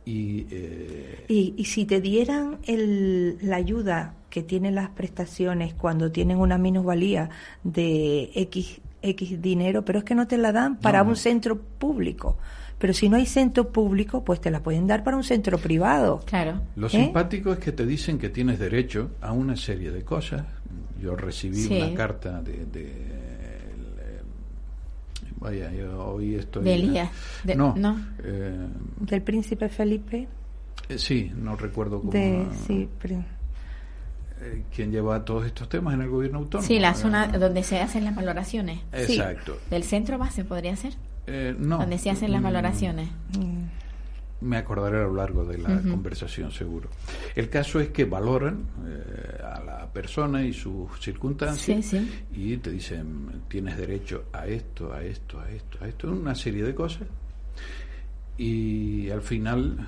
y, 0.06 0.46
eh, 0.50 1.24
Y, 1.28 1.54
y 1.58 1.64
si 1.66 1.84
te 1.84 2.00
dieran 2.00 2.58
el, 2.64 3.36
la 3.42 3.56
ayuda 3.56 4.14
que 4.30 4.42
tienen 4.42 4.74
las 4.74 4.88
prestaciones 4.90 5.74
cuando 5.74 6.10
tienen 6.10 6.38
una 6.38 6.56
minusvalía 6.58 7.28
de 7.62 8.30
X, 8.34 8.80
X 9.04 9.40
dinero, 9.40 9.84
pero 9.84 9.98
es 10.00 10.04
que 10.04 10.14
no 10.14 10.26
te 10.26 10.36
la 10.38 10.50
dan 10.52 10.76
para 10.78 11.02
No, 11.04 11.10
un 11.10 11.16
centro 11.16 11.60
público. 11.60 12.36
Pero 12.78 12.92
si 12.92 13.08
no 13.08 13.16
hay 13.16 13.26
centro 13.26 13.70
público, 13.70 14.24
pues 14.24 14.40
te 14.40 14.50
la 14.50 14.60
pueden 14.62 14.86
dar 14.86 15.04
para 15.04 15.16
un 15.16 15.22
centro 15.22 15.58
privado. 15.58 16.20
Claro. 16.26 16.60
Lo 16.76 16.88
¿Eh? 16.88 16.90
simpático 16.90 17.52
es 17.52 17.58
que 17.58 17.72
te 17.72 17.86
dicen 17.86 18.18
que 18.18 18.30
tienes 18.30 18.58
derecho 18.58 19.12
a 19.20 19.32
una 19.32 19.56
serie 19.56 19.90
de 19.92 20.02
cosas. 20.02 20.44
Yo 21.00 21.14
recibí 21.16 21.56
Sí. 21.56 21.80
una 21.80 21.94
carta 21.94 22.42
de... 22.42 22.66
de- 22.66 23.14
el, 23.70 24.20
vaya, 25.36 25.70
yo 25.72 26.04
hoy 26.04 26.34
estoy... 26.34 26.64
De 26.64 26.74
Elías. 26.74 27.10
De- 27.44 27.54
no, 27.54 27.74
no. 27.76 27.96
eh, 28.22 28.66
Del 29.00 29.22
príncipe 29.22 29.68
Felipe, 29.68 30.26
eh, 30.88 30.98
sí, 30.98 31.30
no 31.36 31.56
recuerdo 31.56 32.00
cómo... 32.00 32.12
de, 32.12 32.46
sí, 32.66 32.88
pero- 33.00 33.24
eh, 34.40 34.64
quién 34.74 34.90
lleva 34.90 35.24
todos 35.24 35.46
estos 35.46 35.68
temas 35.68 35.94
en 35.94 36.02
el 36.02 36.08
gobierno 36.10 36.38
autónomo. 36.38 36.66
Sí, 36.66 36.78
la 36.78 36.90
Eh, 36.90 36.94
zona 36.94 37.28
donde 37.28 37.62
se 37.62 37.80
hacen 37.80 38.04
las 38.04 38.14
valoraciones. 38.14 38.80
sí. 39.06 39.14
Exacto. 39.14 39.58
Del 39.70 39.84
centro 39.84 40.18
base 40.18 40.44
podría 40.44 40.76
ser. 40.76 40.94
Eh, 41.26 41.54
no, 41.58 41.78
Donde 41.78 41.98
se 41.98 42.10
hacen 42.10 42.32
las 42.32 42.40
mm, 42.40 42.44
valoraciones. 42.44 43.08
mm, 43.38 43.62
Me 44.40 44.58
acordaré 44.58 44.98
a 44.98 45.02
lo 45.04 45.14
largo 45.14 45.46
de 45.46 45.56
la 45.56 45.70
Ujú. 45.76 45.88
conversación, 45.90 46.52
seguro. 46.52 46.90
El 47.34 47.48
caso 47.48 47.80
es 47.80 47.88
que 47.88 48.04
valoran 48.04 48.66
eh, 48.86 49.42
a 49.42 49.60
la 49.64 49.86
persona 49.90 50.42
y 50.44 50.52
sus 50.52 51.00
circunstancias 51.00 51.82
Sí, 51.86 51.98
sí. 51.98 52.24
y 52.34 52.56
te 52.58 52.70
dicen, 52.70 53.42
tienes 53.48 53.78
derecho 53.78 54.24
a 54.34 54.46
esto, 54.46 54.92
a 54.92 55.02
esto, 55.02 55.40
a 55.40 55.50
esto, 55.50 55.78
a 55.82 55.88
esto, 55.88 56.10
una 56.10 56.34
serie 56.34 56.62
de 56.62 56.74
cosas. 56.74 57.04
Y 58.36 59.08
al 59.10 59.22
final, 59.22 59.78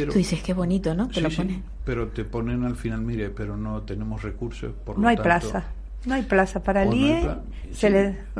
pero... 0.00 0.12
Tú 0.12 0.18
dices 0.18 0.42
qué 0.42 0.52
bonito, 0.54 0.94
¿no? 0.94 1.08
Te 1.08 1.14
Sí, 1.14 1.20
lo 1.20 1.30
sí, 1.30 1.62
pero 1.84 2.08
te 2.08 2.24
ponen 2.24 2.64
al 2.64 2.76
final, 2.76 3.00
mire, 3.02 3.30
pero 3.30 3.56
no 3.56 3.82
tenemos 3.82 4.22
recursos, 4.22 4.72
por 4.84 4.96
no 4.96 5.02
lo 5.02 5.08
hay 5.08 5.16
tanto- 5.16 5.24
plaza. 5.50 5.64
No 6.04 6.14
hay 6.14 6.22
plaza 6.22 6.62
para 6.62 6.82
el 6.82 6.94
IE. 6.94 7.20
pla- 7.22 7.40
se 7.72 7.86
sí. 7.86 7.92
le- 7.92 8.08
esas 8.36 8.38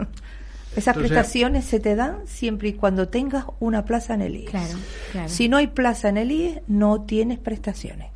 Entonces- 0.76 0.94
prestaciones 0.94 1.64
se 1.64 1.78
te 1.80 1.94
dan 1.94 2.16
siempre 2.26 2.70
y 2.70 2.72
cuando 2.72 3.08
tengas 3.08 3.44
una 3.60 3.84
plaza 3.84 4.14
en 4.14 4.22
el 4.22 4.34
IE. 4.36 4.44
Claro, 4.46 4.78
claro. 5.12 5.28
Si 5.28 5.48
no 5.48 5.58
hay 5.58 5.68
plaza 5.68 6.08
en 6.08 6.16
el 6.16 6.32
IE, 6.32 6.62
no 6.66 7.02
tienes 7.02 7.38
prestaciones. 7.38 8.08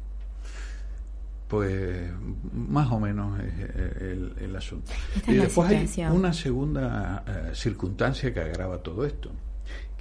Pues 1.49 2.11
más 2.53 2.91
o 2.91 2.99
menos 2.99 3.39
es 3.41 4.01
el, 4.03 4.33
el 4.41 4.57
asunto. 4.57 4.91
Esta 5.15 5.31
y 5.31 5.35
es 5.35 5.39
la 5.39 5.45
después 5.45 5.71
hay 5.71 6.05
una 6.07 6.33
segunda 6.33 7.23
eh, 7.25 7.51
circunstancia 7.55 8.35
que 8.35 8.41
agrava 8.41 8.79
todo 8.79 9.07
esto, 9.07 9.31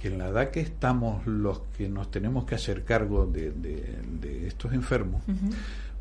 que 0.08 0.12
en 0.12 0.18
la 0.18 0.28
edad 0.28 0.50
que 0.50 0.60
estamos 0.60 1.26
los 1.26 1.60
que 1.76 1.88
nos 1.88 2.10
tenemos 2.10 2.44
que 2.44 2.54
hacer 2.54 2.84
cargo 2.84 3.26
de, 3.26 3.50
de- 3.52 3.98
de 4.20 4.46
estos 4.46 4.72
enfermos, 4.72 5.22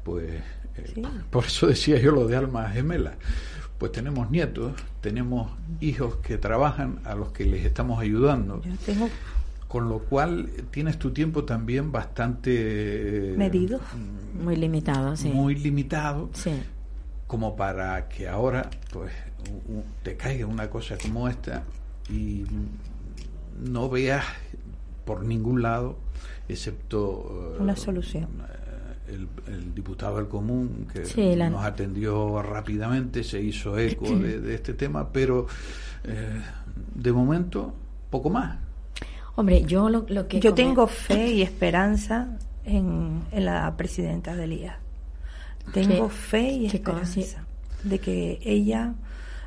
pues 0.04 0.30
eh, 0.78 0.92
Sí. 0.94 1.02
por 1.30 1.46
eso 1.46 1.68
decía 1.68 1.98
yo 2.00 2.12
lo 2.12 2.28
de 2.28 2.36
alma 2.36 2.70
gemela. 2.70 3.14
Pues 3.78 3.92
tenemos 3.92 4.30
nietos, 4.32 4.74
tenemos 5.02 5.52
hijos 5.82 6.18
que 6.18 6.38
trabajan 6.38 7.00
a 7.06 7.16
los 7.16 7.32
que 7.32 7.46
les 7.46 7.66
estamos 7.66 8.00
ayudando, 8.00 8.62
Yo 8.62 8.72
tengo 8.86 9.10
con 9.68 9.90
lo 9.90 10.00
cual 10.00 10.50
tienes 10.72 10.98
tu 11.00 11.12
tiempo 11.12 11.44
también 11.44 11.92
bastante 11.92 13.34
Medido. 13.38 13.80
Muy 14.42 14.56
limitado, 14.56 15.16
sí. 15.18 15.30
muy 15.30 15.56
limitado 15.56 16.30
Sí. 16.34 16.52
como 17.28 17.56
para 17.56 18.08
que 18.08 18.28
ahora 18.28 18.70
pues 18.94 19.12
te 20.04 20.16
caiga 20.16 20.46
una 20.46 20.70
cosa 20.70 20.98
como 21.02 21.28
esta 21.28 21.64
y 22.10 22.46
no 23.60 23.90
veas 23.90 24.26
por 25.06 25.24
ningún 25.24 25.62
lado 25.62 25.98
excepto 26.48 27.54
eh, 27.58 27.62
Una 27.62 27.76
solución. 27.76 28.24
eh, 29.08 29.14
el, 29.14 29.28
el 29.54 29.74
diputado 29.76 30.18
del 30.18 30.28
común 30.28 30.88
que 30.92 31.06
Sí, 31.06 31.36
la- 31.36 31.50
nos 31.50 31.64
atendió 31.64 32.42
rápidamente 32.42 33.24
se 33.24 33.42
hizo 33.42 33.78
eco 33.78 34.06
de, 34.18 34.40
de 34.42 34.56
este 34.56 34.74
tema 34.74 35.10
pero 35.12 35.48
eh, 36.04 36.42
de 36.96 37.12
momento 37.12 37.74
poco 38.10 38.30
más 38.30 38.58
Hombre, 39.38 39.64
yo 39.66 39.90
lo, 39.90 40.06
lo 40.08 40.28
que... 40.30 40.40
Yo 40.40 40.52
como- 40.52 40.56
tengo 40.56 40.88
fe 40.88 41.28
y 41.34 41.42
esperanza 41.42 42.38
en, 42.64 43.22
en 43.32 43.44
la 43.46 43.76
presidenta 43.76 44.34
de 44.34 44.48
Lía. 44.48 44.80
Tengo 45.74 46.08
fe 46.08 46.52
y 46.54 46.66
esperanza 46.68 47.44
de 47.84 48.00
que 48.00 48.40
ella, 48.46 48.94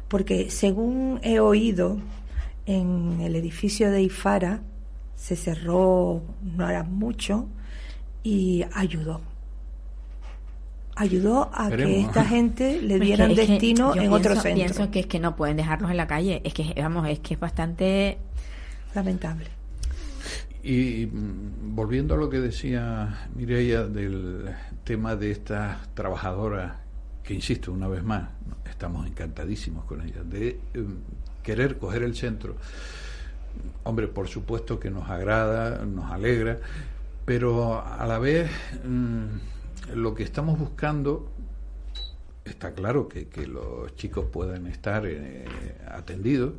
porque 0.09 0.51
según 0.51 1.21
he 1.23 1.41
oído, 1.41 1.97
en 2.69 3.21
el 3.23 3.35
edificio 3.35 3.91
de 3.91 4.03
Ifara 4.03 4.61
se 5.17 5.35
cerró, 5.37 6.23
no 6.43 6.69
era 6.69 6.85
mucho, 6.85 7.49
y 8.23 8.63
ayudó. 8.75 9.21
Ayudó 10.97 11.49
a 11.55 11.71
que 11.71 12.01
esta 12.01 12.25
gente 12.25 12.81
le 12.83 12.95
Es 12.95 13.01
que- 13.01 13.07
dieran 13.07 13.31
es 13.31 13.39
que 13.41 13.47
destino 13.47 13.93
en 13.95 14.01
pienso, 14.01 14.17
otro 14.17 14.35
centro. 14.35 14.55
Pienso 14.55 14.91
que 14.91 15.01
es 15.01 15.07
que 15.07 15.19
no 15.21 15.35
pueden 15.37 15.57
dejarlos 15.57 15.91
en 15.91 15.97
la 15.97 16.07
calle. 16.07 16.41
Es 16.45 16.53
que, 16.55 16.75
vamos, 16.77 17.09
es 17.09 17.21
que 17.21 17.35
es 17.35 17.41
bastante... 17.41 18.19
Lamentable. 18.95 19.47
Y 20.63 21.07
mm, 21.07 21.75
volviendo 21.77 22.15
a 22.15 22.17
lo 22.17 22.29
que 22.29 22.41
decía 22.41 23.29
Mireia 23.35 23.85
del 23.85 24.51
tema 24.85 25.15
de 25.15 25.31
estas 25.31 25.89
trabajadoras, 25.95 26.73
que 27.23 27.35
insisto 27.35 27.73
una 27.73 27.87
vez 27.89 28.03
más, 28.03 28.23
¿no? 28.47 28.57
estamos 28.69 29.07
encantadísimos 29.07 29.85
con 29.85 30.03
ellas, 30.03 30.29
de 30.29 30.59
em, 30.75 30.97
querer 31.49 31.79
coger 31.79 32.03
el 32.03 32.15
centro. 32.15 32.57
Hombre, 33.83 34.07
por 34.07 34.29
supuesto 34.29 34.79
que 34.79 34.91
nos 34.91 35.09
agrada, 35.09 35.83
nos 35.87 36.13
alegra, 36.13 36.59
pero 37.25 37.83
a 37.83 38.07
la 38.07 38.19
vez 38.19 38.51
mm, 38.85 39.95
lo 39.95 40.15
que 40.15 40.25
estamos 40.25 40.59
buscando 40.59 41.33
está 42.45 42.75
claro 42.75 43.09
que, 43.09 43.47
los 43.47 43.97
chicos 43.97 44.27
puedan 44.31 44.67
estar 44.67 45.07
eh, 45.07 45.47
atendidos, 45.91 46.53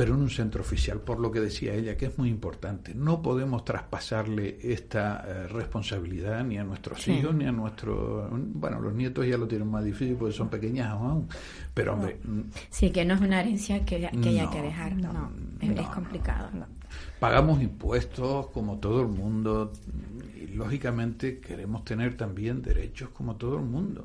pero 0.00 0.14
en 0.14 0.22
un 0.22 0.30
centro 0.30 0.62
oficial, 0.62 0.98
por 0.98 1.20
lo 1.20 1.30
que 1.30 1.40
decía 1.40 1.74
ella, 1.74 1.94
que 1.94 2.06
es 2.06 2.16
muy 2.16 2.30
importante. 2.30 2.94
No 2.94 3.20
podemos 3.20 3.66
traspasarle 3.66 4.56
esta 4.62 5.22
eh, 5.28 5.46
responsabilidad 5.48 6.42
ni 6.42 6.56
a 6.56 6.64
nuestros 6.64 7.06
hijos, 7.06 7.34
ni 7.34 7.44
a 7.44 7.52
nuestros... 7.52 8.30
Bueno, 8.32 8.80
los 8.80 8.94
nietos 8.94 9.26
ya 9.26 9.36
lo 9.36 9.46
tienen 9.46 9.68
más 9.68 9.84
difícil 9.84 10.16
porque 10.16 10.34
son 10.34 10.48
pequeñas 10.48 10.88
aún, 10.88 11.28
pero 11.74 11.92
hombre... 11.92 12.18
mm, 12.24 12.40
Sí, 12.70 12.88
que 12.88 13.04
no 13.04 13.12
es 13.12 13.20
una 13.20 13.42
herencia 13.42 13.84
que, 13.84 14.08
que 14.22 14.28
haya 14.30 14.48
que 14.48 14.62
dejar. 14.62 14.96
No, 14.96 15.32
es, 15.60 15.68
es 15.68 15.88
complicado. 15.88 16.48
Pagamos 17.18 17.60
impuestos 17.60 18.46
como 18.54 18.78
todo 18.78 19.02
el 19.02 19.08
mundo 19.08 19.70
lógicamente 20.54 21.38
queremos 21.40 21.84
tener 21.84 22.16
también 22.16 22.62
derechos 22.62 23.10
como 23.10 23.36
todo 23.36 23.56
el 23.58 23.64
mundo. 23.64 24.04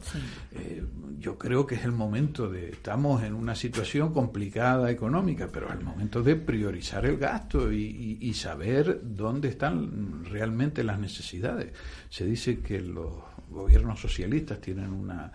Eh, 0.54 0.84
yo 1.20 1.38
creo 1.38 1.66
que 1.66 1.76
es 1.76 1.86
el 1.86 1.92
momento 1.92 2.50
de, 2.50 2.70
estamos 2.70 3.24
en 3.24 3.34
una 3.34 3.56
situación 3.56 4.14
complicada 4.14 4.90
económica, 4.92 5.50
pero 5.52 5.68
es 5.68 5.74
el 5.78 5.84
momento 5.84 6.22
de 6.24 6.36
priorizar 6.36 7.06
el 7.06 7.18
gasto 7.18 7.72
y, 7.72 7.84
y- 7.84 8.18
y 8.22 8.34
saber 8.34 9.02
dónde 9.04 9.50
están 9.50 10.26
realmente 10.26 10.84
las 10.84 11.00
necesidades. 11.00 11.74
Se 12.10 12.26
dice 12.26 12.60
que 12.60 12.82
los 12.82 13.14
gobiernos 13.50 14.00
socialistas 14.00 14.60
tienen 14.60 14.92
una 14.92 15.32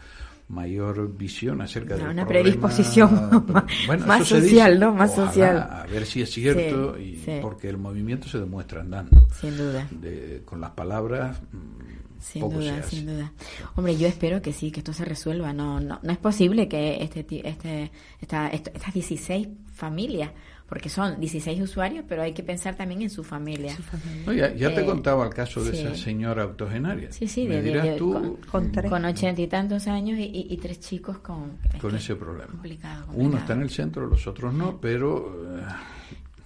mayor 0.50 1.16
visión 1.16 1.60
acerca 1.62 1.96
de 1.96 2.02
Una 2.04 2.26
predisposición 2.26 3.46
más 4.06 4.26
social, 4.26 4.78
¿no? 4.80 4.92
Más 4.94 5.14
social. 5.14 5.58
A 5.58 5.86
ver 5.86 6.04
si 6.04 6.22
es 6.22 6.30
cierto, 6.30 6.96
Sí, 6.96 7.02
y 7.02 7.16
sí. 7.24 7.38
porque 7.40 7.68
el 7.68 7.78
movimiento 7.78 8.28
se 8.28 8.38
demuestra 8.38 8.80
andando. 8.80 9.26
Sin 9.40 9.56
duda. 9.56 9.86
De- 9.90 10.42
con 10.44 10.60
las 10.60 10.70
palabras, 10.70 11.40
mm, 11.52 12.20
Sin 12.20 12.42
poco 12.42 12.54
se 12.56 12.60
duda, 12.68 12.78
hace. 12.78 12.96
sin 12.96 13.06
duda. 13.06 13.32
Hombre, 13.76 13.96
yo 13.96 14.08
espero 14.08 14.42
que 14.42 14.52
sí, 14.52 14.70
que 14.72 14.80
esto 14.80 14.92
se 14.92 15.04
resuelva. 15.04 15.52
No, 15.52 15.78
no, 15.80 16.00
no 16.02 16.12
es 16.12 16.18
posible 16.18 16.68
que 16.68 17.02
este, 17.02 17.24
este, 17.48 17.90
esta, 18.20 18.48
estas 18.48 18.92
16 18.92 19.48
familias, 19.72 20.30
porque 20.70 20.88
son 20.88 21.20
16 21.20 21.60
usuarios, 21.60 22.04
pero 22.08 22.22
hay 22.22 22.32
que 22.32 22.42
pensar 22.42 22.76
también 22.76 23.02
en 23.02 23.10
su 23.10 23.22
familia. 23.24 23.76
No, 24.24 24.32
ya 24.32 24.54
ya 24.54 24.72
te 24.74 24.80
Eh, 24.82 24.86
contaba 24.86 25.26
el 25.26 25.34
caso 25.34 25.62
de 25.62 25.72
sí. 25.72 25.80
esa 25.84 25.94
señora 25.96 26.44
octogenaria. 26.46 27.10
Sí, 27.12 27.26
sí, 27.28 27.42
Me 27.46 27.56
de- 27.56 27.62
de- 27.62 27.68
dirás 27.68 27.84
de- 27.86 27.96
tú 27.96 28.12
con, 28.12 28.36
Con 28.50 28.72
tres. 28.72 28.88
con 28.88 29.04
ochenta 29.04 29.40
y 29.42 29.48
tantos 29.48 29.86
años 29.88 30.18
y, 30.18 30.22
y- 30.22 30.46
y 30.48 30.56
tres 30.56 30.80
chicos 30.80 31.18
con, 31.18 31.58
es 31.74 31.80
con 31.80 31.90
que 31.90 31.96
ese 31.98 32.14
problema. 32.16 32.46
complicado, 32.52 33.02
Uno 33.08 33.12
complicado. 33.14 33.38
está 33.40 33.52
en 33.54 33.60
el 33.62 33.70
centro, 33.70 34.06
los 34.06 34.26
otros 34.26 34.54
no, 34.54 34.80
pero 34.80 35.58
eh, 35.58 35.62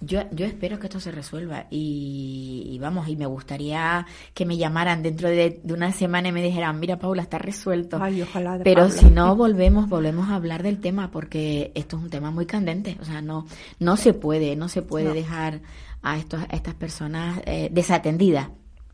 Yo, 0.01 0.21
yo 0.31 0.45
espero 0.45 0.77
que 0.79 0.87
esto 0.87 0.99
se 0.99 1.11
resuelva 1.11 1.67
y, 1.71 2.67
y 2.69 2.79
vamos, 2.79 3.07
y 3.07 3.15
me 3.15 3.25
gustaría 3.25 4.05
que 4.33 4.45
me 4.45 4.57
llamaran 4.57 5.01
dentro 5.01 5.29
de, 5.29 5.61
de 5.63 5.73
una 5.73 5.91
semana 5.91 6.27
y 6.27 6.31
me 6.31 6.41
dijeran, 6.43 6.79
mira 6.79 6.99
Paula, 6.99 7.21
está 7.23 7.37
resuelto. 7.37 7.97
Ay, 8.01 8.21
ojalá 8.21 8.57
de 8.57 8.63
Pero 8.63 8.81
Paula. 8.87 8.95
si 8.97 9.05
no, 9.09 9.35
volvemos, 9.35 9.87
volvemos 9.89 10.29
a 10.29 10.35
hablar 10.35 10.63
del 10.63 10.79
tema 10.79 11.11
porque 11.11 11.71
esto 11.75 11.97
es 11.97 12.03
un 12.03 12.09
tema 12.09 12.29
muy 12.31 12.45
candente. 12.45 12.97
O 13.01 13.05
sea, 13.05 13.21
no, 13.21 13.47
no 13.79 13.97
se 13.97 14.13
puede, 14.13 14.55
no 14.55 14.67
se 14.69 14.81
puede 14.81 15.05
No. 15.05 15.13
dejar 15.13 15.61
a, 16.01 16.17
estos, 16.17 16.41
a 16.41 16.55
estas 16.55 16.75
personas 16.75 17.41
eh, 17.45 17.69
desatendidas, 17.71 18.49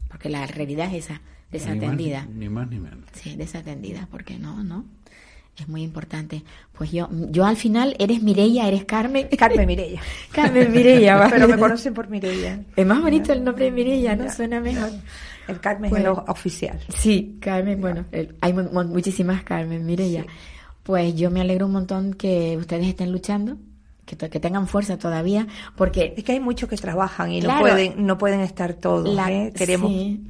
porque 0.07 0.29
la 0.29 0.45
realidad 0.47 0.87
es 0.93 1.05
esa, 1.05 1.13
ni, 1.13 1.19
más, 1.19 1.51
desatendida. 1.51 2.27
ni 2.33 2.47
más 2.49 2.69
ni 2.69 2.79
menos. 2.79 2.99
Sí, 3.13 3.35
desatendida, 3.35 4.07
porque 4.09 4.37
no, 4.37 4.63
no. 4.63 4.85
Es 5.62 5.69
muy 5.69 5.84
importante. 5.84 6.43
Pues 6.78 6.91
yo, 6.91 7.08
yo 7.30 7.45
al 7.45 7.56
final, 7.56 7.95
¿eres 8.00 8.21
Mireia, 8.21 8.67
eres 8.67 8.86
Carmen? 8.86 9.28
Carmen 9.38 9.67
Mireia. 9.67 10.02
Carmen 10.32 10.71
Mireia, 10.71 11.15
vale. 11.17 11.32
Pero 11.34 11.47
me 11.47 11.58
conocen 11.58 11.93
por 11.93 12.10
Mireia. 12.10 12.63
Es 12.76 12.86
más 12.86 13.02
bonito 13.02 13.32
el 13.34 13.43
nombre 13.43 13.65
de 13.65 13.71
Mireia, 13.71 14.15
¿no? 14.15 14.26
Ya. 14.26 14.32
Suena 14.32 14.60
mejor. 14.60 14.89
El 15.47 15.60
Carmen 15.60 15.89
Bueno. 15.89 16.12
es 16.13 16.17
el 16.19 16.24
oficial. 16.32 16.80
Sí, 16.97 17.38
Carmen, 17.41 17.80
bueno, 17.82 18.06
el- 18.12 18.36
hay 18.41 18.54
mu- 18.54 18.69
mu- 18.71 18.84
muchísimas 18.86 19.43
Carmen, 19.43 19.86
Mireia. 19.86 20.26
Pues 20.84 21.15
yo 21.15 21.30
me 21.30 21.41
alegro 21.41 21.65
un 21.67 21.74
montón 21.74 22.13
que 22.13 22.58
ustedes 22.58 22.88
estén 22.88 23.12
luchando, 23.12 23.58
que, 24.06 24.15
que 24.17 24.39
tengan 24.39 24.67
fuerza 24.67 24.97
todavía, 24.97 25.47
porque 25.76 26.13
Es 26.17 26.24
que 26.24 26.32
hay 26.34 26.39
muchos 26.39 26.67
que 26.69 26.76
trabajan 26.78 27.32
y 27.32 27.41
Claro. 27.41 27.60
no 27.60 27.62
pueden 27.62 28.06
no 28.08 28.17
pueden 28.17 28.39
estar 28.41 28.74
todos. 28.74 29.13
la, 29.13 29.32
¿eh? 29.32 29.54
Queremos 29.56 29.91
sí. 29.91 30.21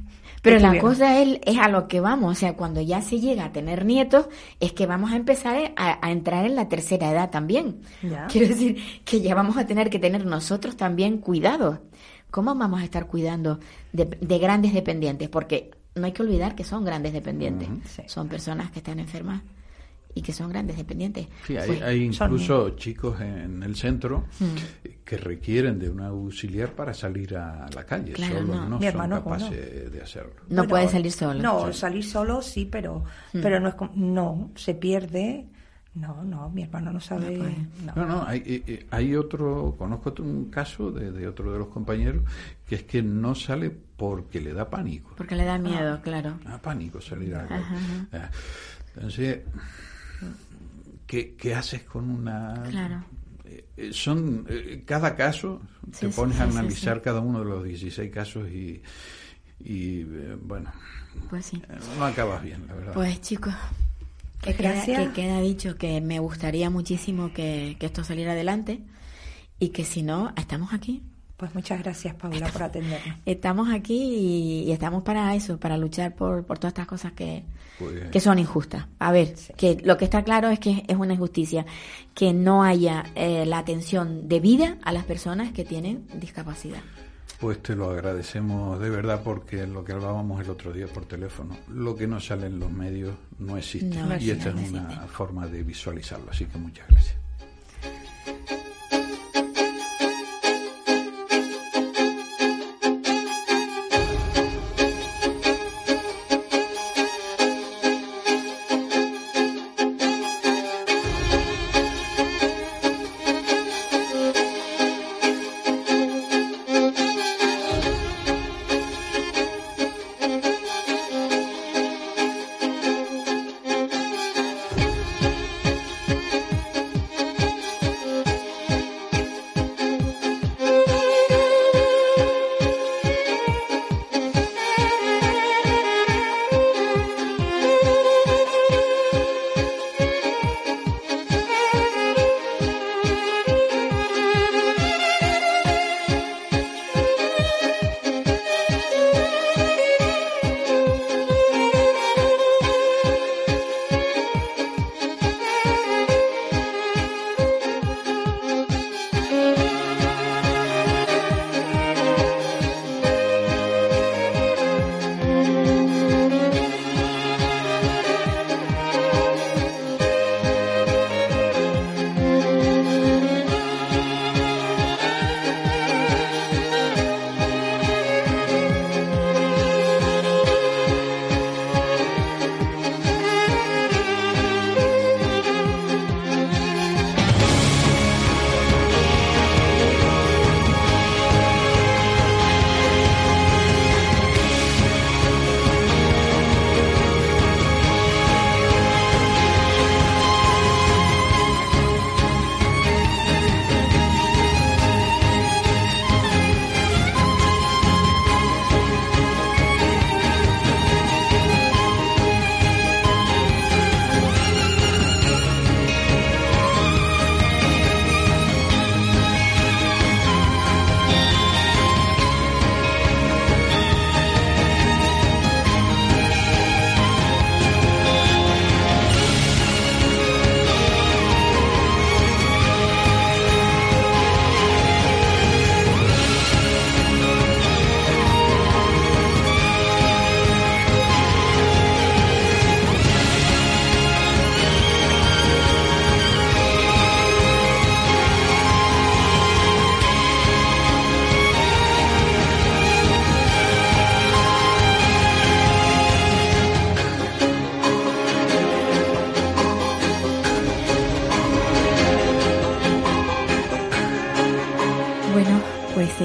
Pero 0.42 0.58
la 0.58 0.78
cosa 0.80 1.20
es, 1.20 1.38
es 1.44 1.56
a 1.56 1.68
lo 1.68 1.86
que 1.86 2.00
vamos, 2.00 2.32
o 2.32 2.34
sea, 2.34 2.56
cuando 2.56 2.80
ya 2.80 3.00
se 3.00 3.20
llega 3.20 3.44
a 3.44 3.52
tener 3.52 3.84
nietos, 3.84 4.26
es 4.58 4.72
que 4.72 4.86
vamos 4.86 5.12
a 5.12 5.16
empezar 5.16 5.72
a, 5.76 6.04
a 6.04 6.10
entrar 6.10 6.44
en 6.44 6.56
la 6.56 6.68
tercera 6.68 7.10
edad 7.10 7.30
también. 7.30 7.80
Ya. 8.02 8.26
Quiero 8.26 8.48
decir 8.48 8.76
que 9.04 9.20
ya 9.20 9.36
vamos 9.36 9.56
a 9.56 9.66
tener 9.66 9.88
que 9.88 10.00
tener 10.00 10.26
nosotros 10.26 10.76
también 10.76 11.18
cuidados. 11.18 11.78
¿Cómo 12.30 12.54
vamos 12.54 12.80
a 12.80 12.84
estar 12.84 13.06
cuidando 13.06 13.60
de, 13.92 14.04
de 14.04 14.38
grandes 14.38 14.74
dependientes? 14.74 15.28
Porque 15.28 15.70
no 15.94 16.06
hay 16.06 16.12
que 16.12 16.22
olvidar 16.22 16.56
que 16.56 16.64
son 16.64 16.84
grandes 16.84 17.12
dependientes. 17.12 17.68
sí. 17.84 18.02
Son 18.06 18.28
personas 18.28 18.70
que 18.72 18.80
están 18.80 18.98
enfermas 18.98 19.42
y 20.14 20.22
que 20.22 20.32
son 20.32 20.50
grandes 20.50 20.76
dependientes. 20.76 21.26
Sí, 21.46 21.56
hay, 21.56 21.66
Pues, 21.68 21.82
hay 21.82 22.12
son- 22.12 22.32
incluso 22.32 22.70
chicos 22.76 23.20
en 23.20 23.62
el 23.62 23.74
centro 23.76 24.26
Mm. 24.40 24.44
que 25.04 25.16
requieren 25.16 25.78
de 25.78 25.88
un 25.90 26.00
auxiliar 26.00 26.72
para 26.72 26.92
salir 26.94 27.36
a 27.36 27.68
la 27.74 27.84
calle. 27.84 28.12
Claro, 28.12 28.40
Solo 28.40 28.54
no. 28.54 28.68
no, 28.68 28.78
Mi 28.78 28.84
son 28.84 28.84
hermano, 28.84 29.24
capaces 29.24 29.92
de 29.92 30.00
hacerlo. 30.02 30.34
no 30.48 30.56
Bueno, 30.56 30.68
puede 30.68 30.88
salir 30.88 31.12
solo. 31.12 31.40
No, 31.42 31.72
Sí. 31.72 31.78
salir 31.78 32.04
solo 32.04 32.42
sí, 32.42 32.66
pero 32.70 33.04
Mm. 33.32 33.40
pero 33.42 33.60
no 33.60 33.68
es 33.68 33.74
como- 33.74 33.92
no 33.94 34.50
se 34.54 34.74
pierde. 34.74 35.46
No, 35.94 36.24
no, 36.24 36.48
mi 36.48 36.62
hermano 36.62 36.90
no 36.90 37.00
sabe. 37.00 37.36
no. 37.84 37.92
No, 37.94 38.06
no, 38.06 38.24
hay, 38.26 38.38
eh, 38.46 38.62
eh, 38.66 38.86
hay 38.90 39.14
otro, 39.14 39.74
conozco 39.76 40.14
un 40.20 40.46
caso 40.50 40.90
de, 40.90 41.12
de 41.12 41.28
otro 41.28 41.52
de 41.52 41.58
los 41.58 41.68
compañeros 41.68 42.22
que 42.66 42.76
es 42.76 42.84
que 42.84 43.02
no 43.02 43.34
sale 43.34 43.70
porque 43.70 44.40
le 44.40 44.54
da 44.54 44.70
pánico. 44.70 45.12
Porque 45.18 45.36
le 45.36 45.44
da 45.44 45.58
miedo, 45.58 46.00
claro. 46.00 46.38
Da 46.46 46.56
pánico 46.56 46.98
salir 47.02 47.34
a 47.34 47.42
la 47.42 47.48
calle. 47.48 47.64
Ah, 48.12 48.30
Entonces, 48.94 49.40
¿qué, 51.06 51.34
qué 51.36 51.54
haces 51.54 51.82
con 51.82 52.10
una... 52.10 52.62
Claro. 52.70 53.04
Eh, 53.44 53.64
eh, 53.76 53.90
Son, 53.92 54.46
eh, 54.48 54.82
cada 54.86 55.14
caso, 55.16 55.60
Sí, 55.92 56.06
te 56.06 56.08
pones 56.08 56.36
sí, 56.36 56.42
a 56.42 56.44
analizar 56.46 56.96
sí. 56.98 57.02
cada 57.04 57.20
uno 57.20 57.40
de 57.40 57.44
los 57.44 57.64
16 57.64 58.10
casos 58.10 58.48
y, 58.48 58.82
y 59.64 60.00
eh, 60.02 60.36
bueno, 60.40 60.70
Pues 61.28 61.46
sí. 61.46 61.62
no 61.98 62.04
acabas 62.04 62.42
bien, 62.42 62.64
la 62.66 62.74
verdad. 62.74 62.92
Pues 62.94 63.20
chicos, 63.20 63.52
que 64.40 64.54
queda, 64.54 64.72
Gracias. 64.74 65.08
que 65.08 65.12
queda 65.22 65.40
dicho 65.40 65.76
que 65.76 66.00
me 66.00 66.18
gustaría 66.18 66.70
muchísimo 66.70 67.32
que, 67.32 67.76
que 67.78 67.86
esto 67.86 68.04
saliera 68.04 68.32
adelante 68.32 68.80
y 69.58 69.68
que 69.70 69.84
si 69.84 70.02
no, 70.02 70.32
estamos 70.36 70.72
aquí. 70.72 71.02
Pues 71.42 71.56
muchas 71.56 71.82
gracias, 71.82 72.14
Paula, 72.14 72.46
por 72.52 72.62
atendernos. 72.62 73.18
Estamos 73.26 73.68
aquí 73.74 73.96
y, 73.96 74.62
y 74.68 74.70
estamos 74.70 75.02
para 75.02 75.34
eso, 75.34 75.58
para 75.58 75.76
luchar 75.76 76.14
por, 76.14 76.44
por 76.44 76.60
todas 76.60 76.70
estas 76.70 76.86
cosas 76.86 77.10
que, 77.14 77.42
que 78.12 78.20
son 78.20 78.38
injustas. 78.38 78.86
A 79.00 79.10
ver, 79.10 79.34
que 79.56 79.76
lo 79.82 79.96
que 79.96 80.04
está 80.04 80.22
claro 80.22 80.50
es 80.50 80.60
que 80.60 80.84
es 80.86 80.96
una 80.96 81.14
injusticia 81.14 81.66
que 82.14 82.32
no 82.32 82.62
haya 82.62 83.06
eh, 83.16 83.44
la 83.44 83.58
atención 83.58 84.28
debida 84.28 84.78
a 84.84 84.92
las 84.92 85.04
personas 85.04 85.50
que 85.50 85.64
tienen 85.64 86.06
discapacidad. 86.14 86.80
Pues 87.40 87.60
te 87.60 87.74
lo 87.74 87.90
agradecemos 87.90 88.78
de 88.78 88.90
verdad 88.90 89.22
porque 89.24 89.66
lo 89.66 89.84
que 89.84 89.94
hablábamos 89.94 90.40
el 90.40 90.48
otro 90.48 90.72
día 90.72 90.86
por 90.86 91.06
teléfono, 91.06 91.56
lo 91.66 91.96
que 91.96 92.06
no 92.06 92.20
sale 92.20 92.46
en 92.46 92.60
los 92.60 92.70
medios 92.70 93.16
no 93.40 93.58
existe. 93.58 93.98
No 94.00 94.16
y 94.16 94.30
esta 94.30 94.52
no 94.52 94.60
es 94.60 94.70
una 94.70 95.08
forma 95.08 95.48
de 95.48 95.64
visualizarlo, 95.64 96.30
así 96.30 96.44
que 96.46 96.56
muchas 96.56 96.86
gracias. 96.86 97.16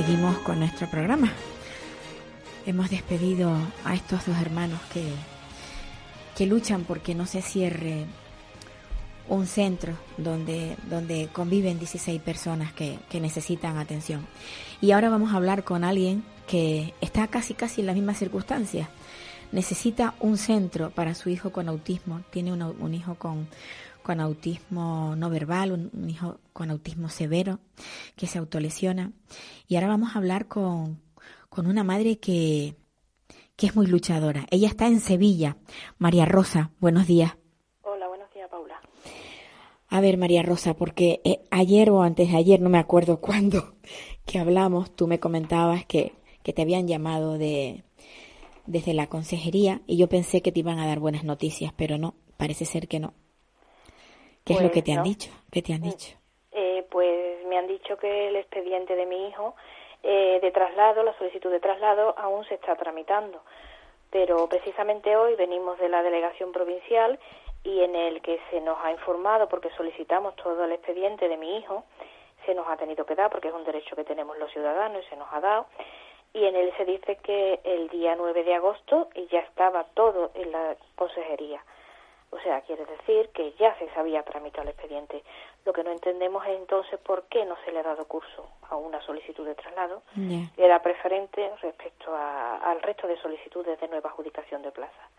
Seguimos 0.03 0.38
con 0.39 0.60
nuestro 0.60 0.88
programa. 0.88 1.33
Hemos 2.67 2.91
despedido 2.91 3.51
a 3.83 3.95
estos 3.95 4.27
dos 4.27 4.38
hermanos 4.38 4.79
que, 4.93 5.03
que 6.38 6.45
luchan 6.45 6.83
porque 6.83 7.15
no 7.15 7.25
se 7.25 7.41
cierre 7.41 8.05
un 9.27 9.47
centro 9.47 9.93
donde, 10.19 10.77
donde 10.88 11.29
conviven 11.33 11.79
16 11.79 12.21
personas 12.21 12.73
que, 12.73 12.99
que 13.10 13.19
necesitan 13.19 13.79
atención. 13.79 14.27
Y 14.81 14.91
ahora 14.91 15.10
vamos 15.10 15.33
a 15.33 15.38
hablar 15.38 15.63
con 15.63 15.83
alguien 15.83 16.23
que 16.45 16.93
está 17.01 17.27
casi 17.27 17.55
casi 17.55 17.81
en 17.81 17.88
las 17.88 17.95
mismas 17.95 18.19
circunstancias. 18.19 18.88
Necesita 19.51 20.13
un 20.19 20.38
centro 20.38 20.91
para 20.91 21.15
su 21.15 21.31
hijo 21.31 21.51
con 21.51 21.69
autismo. 21.69 22.21
Tiene 22.29 22.53
un, 22.53 22.62
un 22.62 22.93
hijo 22.93 23.15
con, 23.15 23.47
con 24.08 24.22
autismo 24.22 25.17
no 25.17 25.30
verbal, 25.30 25.74
un, 25.74 25.89
un, 25.91 26.10
hijo 26.10 26.39
con 26.54 26.72
autismo 26.72 27.10
severo 27.10 27.60
que 28.15 28.26
se 28.26 28.39
autolesiona. 28.39 29.12
Y 29.67 29.76
ahora 29.76 29.89
vamos 29.89 30.15
a 30.15 30.20
hablar 30.20 30.48
con, 30.48 31.02
con 31.50 31.67
una 31.67 31.84
madre 31.84 32.17
que, 32.17 32.78
que 33.58 33.67
es 33.67 33.76
muy 33.76 33.86
luchadora. 33.86 34.46
Ella 34.50 34.70
está 34.70 34.88
en 34.88 35.02
Sevilla. 35.02 35.58
María 35.98 36.24
Rosa, 36.24 36.72
buenos 36.80 37.06
días. 37.06 37.36
Hola, 37.82 38.08
buenos 38.08 38.34
días, 38.34 38.50
Paula. 38.50 38.80
A 39.89 40.00
ver, 40.00 40.17
María 40.17 40.41
Rosa, 40.41 40.74
porque 40.74 41.20
eh, 41.26 41.41
ayer 41.52 41.89
o 41.89 42.02
antes 42.02 42.32
de 42.32 42.38
ayer, 42.38 42.62
no 42.62 42.70
me 42.70 42.80
acuerdo 42.80 43.17
cuándo, 43.20 43.76
que 44.26 44.39
hablamos, 44.39 44.96
tú 44.96 45.08
me 45.08 45.20
comentabas 45.20 45.86
que, 45.86 46.13
que 46.43 46.54
te 46.54 46.62
habían 46.62 46.88
llamado 46.88 47.38
de 47.38 47.84
desde 48.67 48.93
la 48.93 49.08
consejería 49.08 49.82
y 49.86 49.98
yo 49.98 50.08
pensé 50.08 50.41
que 50.41 50.54
te 50.54 50.62
iban 50.62 50.80
a 50.80 50.88
dar 50.88 51.02
buenas 51.02 51.26
noticias, 51.26 51.74
pero 51.76 51.98
no, 51.98 52.15
parece 52.38 52.63
ser 52.63 52.88
que 52.88 53.02
no. 53.02 53.13
¿Qué 54.47 54.53
Pues 54.53 54.60
es 54.60 54.63
lo 54.63 54.71
que 54.71 54.81
te 54.81 54.93
no. 54.93 54.99
han 54.99 55.03
dicho? 55.03 55.29
¿Qué 55.51 55.62
te 55.62 55.73
han 55.73 55.81
dicho? 55.81 56.17
Eh, 56.53 56.86
pues 56.89 57.45
me 57.45 57.57
han 57.57 57.67
dicho 57.67 57.97
que 57.97 58.29
el 58.29 58.38
expediente 58.38 58.95
de 58.95 59.05
mi 59.05 59.27
hijo 59.27 59.55
eh, 60.03 60.39
de 60.41 60.51
traslado, 60.51 61.03
la 61.03 61.17
solicitud 61.17 61.51
de 61.51 61.60
traslado, 61.60 62.15
aún 62.17 62.45
se 62.45 62.53
está 62.55 62.75
tramitando. 62.75 63.41
Pero 64.10 64.47
precisamente 64.47 65.15
hoy 65.17 65.36
venimos 65.36 65.77
de 65.79 65.89
la 65.89 66.01
delegación 66.01 66.53
provincial 66.53 67.19
y 67.63 67.81
en 67.81 67.95
el 67.95 68.21
que 68.21 68.39
se 68.49 68.62
nos 68.62 68.77
ha 68.83 68.91
informado, 68.91 69.49
porque 69.49 69.69
solicitamos 69.75 70.36
todo 70.38 70.63
el 70.63 70.71
expediente 70.71 71.27
de 71.27 71.36
mi 71.36 71.57
hijo, 71.57 71.83
se 72.45 72.55
nos 72.55 72.65
ha 72.69 72.77
tenido 72.77 73.05
que 73.05 73.15
dar, 73.15 73.29
porque 73.29 73.49
es 73.49 73.53
un 73.53 73.65
derecho 73.65 73.95
que 73.97 74.05
tenemos 74.05 74.38
los 74.38 74.49
ciudadanos 74.53 75.03
y 75.05 75.10
se 75.10 75.17
nos 75.17 75.27
ha 75.33 75.41
dado. 75.41 75.65
Y 76.33 76.45
en 76.45 76.55
él 76.55 76.71
se 76.77 76.86
dice 76.86 77.17
que 77.17 77.60
el 77.65 77.89
día 77.89 78.15
9 78.15 78.43
de 78.45 78.55
agosto 78.55 79.10
ya 79.29 79.39
estaba 79.39 79.83
todo 79.93 80.31
en 80.36 80.51
la 80.53 80.77
consejería. 80.95 81.62
O 82.32 82.40
sea, 82.40 82.62
quiere 82.62 82.86
decir 82.86 83.30
que 83.34 83.54
ya 83.60 83.78
se 83.80 83.90
sabía 83.94 84.22
tramitar 84.24 84.63
el 84.66 84.70
expediente. 84.72 85.24
Lo 85.66 85.72
que 85.74 85.84
no 85.84 85.92
entendemos 85.92 86.46
es 86.46 86.58
entonces 86.58 87.00
por 87.00 87.24
qué 87.30 87.46
no 87.46 87.56
se 87.66 87.72
le 87.72 87.80
ha 87.80 87.84
dado 87.84 88.06
curso 88.06 88.46
a 88.70 88.76
una 88.76 89.02
solicitud 89.06 89.46
de 89.46 89.56
traslado. 89.56 90.02
Ya. 90.16 90.52
Era 90.58 90.82
preferente 90.82 91.50
respecto 91.62 92.13
a- 92.13 92.58
al 92.58 92.82
resto 92.82 93.08
de 93.08 93.18
solicitudes 93.22 93.80
de 93.80 93.88
nueva 93.88 94.10
adjudicación 94.10 94.62
de 94.62 94.72
plaza. 94.72 95.10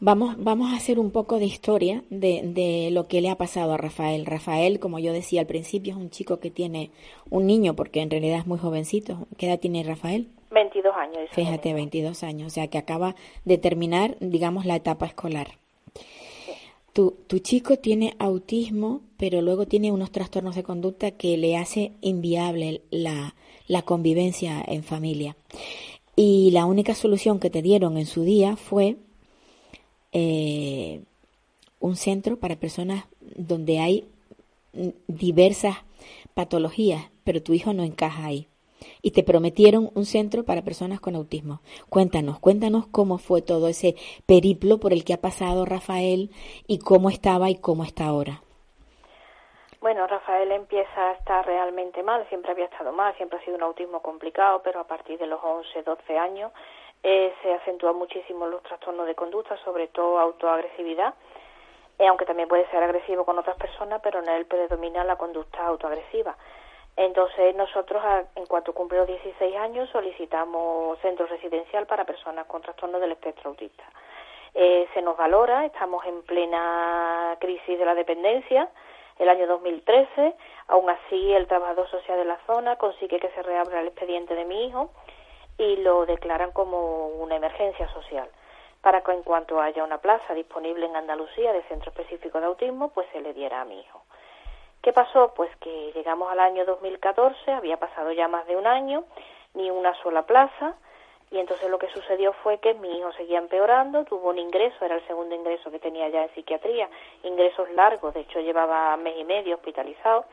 Vamos, 0.00 0.34
vamos 0.38 0.72
a 0.72 0.76
hacer 0.76 0.98
un 0.98 1.12
poco 1.12 1.38
de 1.38 1.44
historia 1.44 2.02
de, 2.10 2.40
de 2.42 2.88
lo 2.90 3.06
que 3.06 3.20
le 3.20 3.30
ha 3.30 3.36
pasado 3.36 3.72
a 3.72 3.76
Rafael. 3.76 4.26
Rafael, 4.26 4.80
como 4.80 4.98
yo 4.98 5.12
decía 5.12 5.40
al 5.42 5.46
principio, 5.46 5.92
es 5.92 5.98
un 5.98 6.10
chico 6.10 6.40
que 6.40 6.50
tiene 6.50 6.90
un 7.30 7.46
niño, 7.46 7.76
porque 7.76 8.00
en 8.00 8.10
realidad 8.10 8.38
es 8.40 8.46
muy 8.46 8.58
jovencito. 8.58 9.26
¿Qué 9.38 9.46
edad 9.46 9.60
tiene 9.60 9.84
Rafael? 9.84 10.26
22 10.50 10.96
años. 10.96 11.30
Fíjate, 11.30 11.68
mi 11.68 11.70
hijo. 11.70 11.76
22 11.76 12.24
años, 12.24 12.46
o 12.48 12.50
sea 12.50 12.66
que 12.68 12.78
acaba 12.78 13.14
de 13.44 13.58
terminar, 13.58 14.16
digamos, 14.18 14.64
la 14.66 14.74
etapa 14.74 15.06
escolar. 15.06 15.48
Tu, 16.92 17.16
tu 17.26 17.38
chico 17.38 17.78
tiene 17.78 18.14
autismo, 18.18 19.00
pero 19.16 19.40
luego 19.40 19.66
tiene 19.66 19.92
unos 19.92 20.10
trastornos 20.10 20.56
de 20.56 20.62
conducta 20.62 21.12
que 21.12 21.36
le 21.36 21.56
hace 21.56 21.92
inviable 22.00 22.82
la, 22.90 23.34
convivencia 23.84 24.62
en 24.66 24.82
familia. 24.82 25.36
Y 26.16 26.50
la 26.50 26.66
única 26.66 26.94
solución 26.94 27.38
que 27.38 27.48
te 27.48 27.62
dieron 27.62 27.96
en 27.96 28.06
su 28.06 28.22
día 28.24 28.56
fue 28.56 28.96
eh, 30.12 31.02
un 31.80 31.96
centro 31.96 32.38
para 32.38 32.56
personas 32.56 33.04
donde 33.36 33.78
hay 33.78 34.04
diversas 35.06 35.76
patologías, 36.34 37.04
pero 37.24 37.42
tu 37.42 37.54
hijo 37.54 37.72
no 37.72 37.84
encaja 37.84 38.26
ahí. 38.26 38.48
Y 39.02 39.12
te 39.12 39.22
prometieron 39.22 39.90
un 39.94 40.04
centro 40.04 40.44
para 40.44 40.62
personas 40.62 41.00
con 41.00 41.14
autismo. 41.14 41.60
Cuéntanos, 41.88 42.38
cuéntanos 42.38 42.86
cómo 42.86 43.18
fue 43.18 43.42
todo 43.42 43.68
ese 43.68 43.94
periplo 44.26 44.78
por 44.78 44.92
el 44.92 45.04
que 45.04 45.14
ha 45.14 45.20
pasado 45.20 45.64
Rafael 45.64 46.30
y 46.66 46.78
cómo 46.78 47.10
estaba 47.10 47.50
y 47.50 47.60
cómo 47.60 47.84
está 47.84 48.06
ahora. 48.06 48.42
Bueno, 49.82 50.06
Rafael 50.06 50.52
empieza 50.52 51.10
a 51.10 51.12
estar 51.14 51.44
realmente 51.44 52.04
mal, 52.04 52.24
siempre 52.28 52.52
había 52.52 52.66
estado 52.66 52.92
mal, 52.92 53.16
siempre 53.16 53.40
ha 53.40 53.44
sido 53.44 53.56
un 53.56 53.64
autismo 53.64 54.00
complicado, 54.00 54.62
pero 54.62 54.78
a 54.78 54.86
partir 54.86 55.18
de 55.18 55.26
los 55.26 55.40
11, 55.42 55.82
12 55.82 56.18
años 56.18 56.52
eh, 57.02 57.34
se 57.42 57.52
acentúan 57.52 57.96
muchísimo 57.96 58.46
los 58.46 58.62
trastornos 58.62 59.06
de 59.06 59.16
conducta, 59.16 59.56
sobre 59.64 59.88
todo 59.88 60.20
autoagresividad, 60.20 61.14
eh, 61.98 62.06
aunque 62.06 62.26
también 62.26 62.48
puede 62.48 62.70
ser 62.70 62.80
agresivo 62.80 63.24
con 63.24 63.36
otras 63.40 63.56
personas, 63.56 64.00
pero 64.04 64.20
en 64.20 64.28
él 64.28 64.46
predomina 64.46 65.02
la 65.02 65.16
conducta 65.16 65.66
autoagresiva. 65.66 66.36
Entonces 66.96 67.54
nosotros, 67.54 68.02
a- 68.04 68.24
en 68.36 68.46
cuanto 68.46 68.74
cumple 68.74 68.98
los 68.98 69.06
16 69.06 69.56
años, 69.56 69.88
solicitamos 69.90 70.98
centro 71.00 71.26
residencial 71.26 71.86
para 71.86 72.04
personas 72.04 72.46
con 72.46 72.62
trastorno 72.62 72.98
del 73.00 73.12
espectro 73.12 73.50
autista. 73.50 73.84
Eh, 74.54 74.86
se 74.92 75.00
nos 75.00 75.16
valora, 75.16 75.64
estamos 75.64 76.04
en 76.04 76.22
plena 76.22 77.36
crisis 77.40 77.78
de 77.78 77.84
la 77.86 77.94
dependencia, 77.94 78.68
el 79.18 79.28
año 79.28 79.46
2013, 79.46 80.34
aún 80.68 80.90
así 80.90 81.32
el 81.32 81.46
trabajador 81.46 81.88
social 81.88 82.18
de 82.18 82.24
la 82.26 82.38
zona 82.46 82.76
consigue 82.76 83.18
que 83.20 83.30
se 83.30 83.42
reabra 83.42 83.80
el 83.80 83.88
expediente 83.88 84.34
de 84.34 84.44
mi 84.44 84.66
hijo 84.66 84.90
y 85.58 85.76
lo 85.76 86.04
declaran 86.06 86.52
como 86.52 87.08
una 87.08 87.36
emergencia 87.36 87.88
social 87.92 88.28
para 88.82 89.02
que 89.02 89.12
en 89.12 89.22
cuanto 89.22 89.60
haya 89.60 89.84
una 89.84 89.98
plaza 89.98 90.34
disponible 90.34 90.86
en 90.86 90.96
Andalucía 90.96 91.52
de 91.52 91.62
centro 91.64 91.90
específico 91.90 92.40
de 92.40 92.46
autismo, 92.46 92.88
pues 92.88 93.06
se 93.12 93.20
le 93.20 93.32
diera 93.32 93.60
a 93.60 93.64
mi 93.64 93.78
hijo. 93.80 94.02
¿Qué 94.82 94.92
pasó? 94.92 95.32
Pues 95.36 95.48
que 95.58 95.92
llegamos 95.94 96.28
al 96.32 96.40
año 96.40 96.64
2014, 96.64 97.52
había 97.52 97.76
pasado 97.76 98.10
ya 98.10 98.26
más 98.26 98.44
de 98.48 98.56
un 98.56 98.66
año, 98.66 99.04
ni 99.54 99.70
una 99.70 99.94
sola 100.02 100.22
plaza, 100.22 100.74
y 101.30 101.38
entonces 101.38 101.70
lo 101.70 101.78
que 101.78 101.88
sucedió 101.90 102.32
fue 102.42 102.58
que 102.58 102.74
mi 102.74 102.98
hijo 102.98 103.12
seguía 103.12 103.38
empeorando, 103.38 104.04
tuvo 104.04 104.30
un 104.30 104.40
ingreso, 104.40 104.84
era 104.84 104.96
el 104.96 105.06
segundo 105.06 105.36
ingreso 105.36 105.70
que 105.70 105.78
tenía 105.78 106.08
ya 106.08 106.24
en 106.24 106.34
psiquiatría, 106.34 106.90
ingresos 107.22 107.70
largos, 107.70 108.12
de 108.12 108.22
hecho 108.22 108.40
llevaba 108.40 108.96
mes 108.96 109.14
y 109.16 109.22
medio 109.22 109.54
hospitalizado 109.54 110.24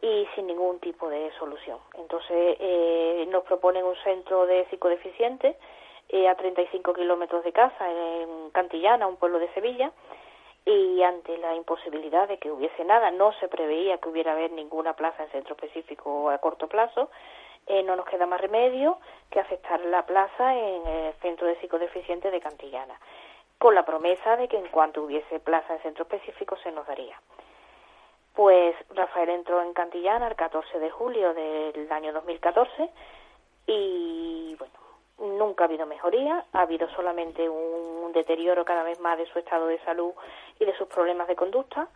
y 0.00 0.26
sin 0.34 0.46
ningún 0.46 0.78
tipo 0.78 1.10
de 1.10 1.30
solución. 1.38 1.78
Entonces 1.98 2.56
eh, 2.58 3.28
nos 3.30 3.44
proponen 3.44 3.84
un 3.84 3.96
centro 3.96 4.46
de 4.46 4.64
psicodeficientes 4.70 5.56
eh, 6.08 6.26
a 6.26 6.34
35 6.36 6.94
kilómetros 6.94 7.44
de 7.44 7.52
casa, 7.52 7.86
en 7.90 8.48
Cantillana, 8.50 9.06
un 9.06 9.16
pueblo 9.16 9.38
de 9.38 9.52
Sevilla, 9.52 9.92
y 10.68 11.02
ante 11.02 11.38
la 11.38 11.54
imposibilidad 11.54 12.28
de 12.28 12.36
que 12.36 12.50
hubiese 12.50 12.84
nada, 12.84 13.10
no 13.10 13.32
se 13.40 13.48
preveía 13.48 13.96
que 13.96 14.10
hubiera 14.10 14.32
haber 14.32 14.52
ninguna 14.52 14.92
plaza 14.92 15.24
en 15.24 15.30
centro 15.30 15.54
específico 15.54 16.28
a 16.28 16.36
corto 16.38 16.68
plazo, 16.68 17.08
eh, 17.66 17.82
no 17.82 17.96
nos 17.96 18.04
queda 18.04 18.26
más 18.26 18.38
remedio 18.38 18.98
que 19.30 19.40
aceptar 19.40 19.80
la 19.80 20.04
plaza 20.04 20.54
en 20.54 20.86
el 20.86 21.14
centro 21.22 21.46
de 21.46 21.58
psicodeficientes 21.60 22.30
de 22.30 22.40
Cantillana, 22.40 23.00
con 23.56 23.74
la 23.74 23.86
promesa 23.86 24.36
de 24.36 24.46
que 24.46 24.58
en 24.58 24.68
cuanto 24.68 25.04
hubiese 25.04 25.40
plaza 25.40 25.72
en 25.72 25.80
centro 25.80 26.02
específico 26.02 26.54
se 26.58 26.70
nos 26.70 26.86
daría. 26.86 27.18
Pues 28.34 28.76
Rafael 28.90 29.30
entró 29.30 29.62
en 29.62 29.72
Cantillana 29.72 30.28
el 30.28 30.36
14 30.36 30.80
de 30.80 30.90
julio 30.90 31.32
del 31.32 31.90
año 31.90 32.12
2014 32.12 32.90
y 33.66 34.54
bueno, 34.58 34.74
nunca 35.18 35.64
ha 35.64 35.66
habido 35.66 35.86
mejoría, 35.86 36.44
ha 36.52 36.60
habido 36.60 36.88
solamente 36.90 37.48
un 37.48 38.12
deterioro 38.12 38.64
cada 38.64 38.82
vez 38.82 38.98
más 39.00 39.18
de 39.18 39.26
su 39.26 39.38
estado 39.38 39.66
de 39.66 39.78
salud 39.80 40.12
y 40.58 40.64
de 40.64 40.76
sus 40.76 40.88
problemas 40.88 41.28
de 41.28 41.36
conducta. 41.36 41.88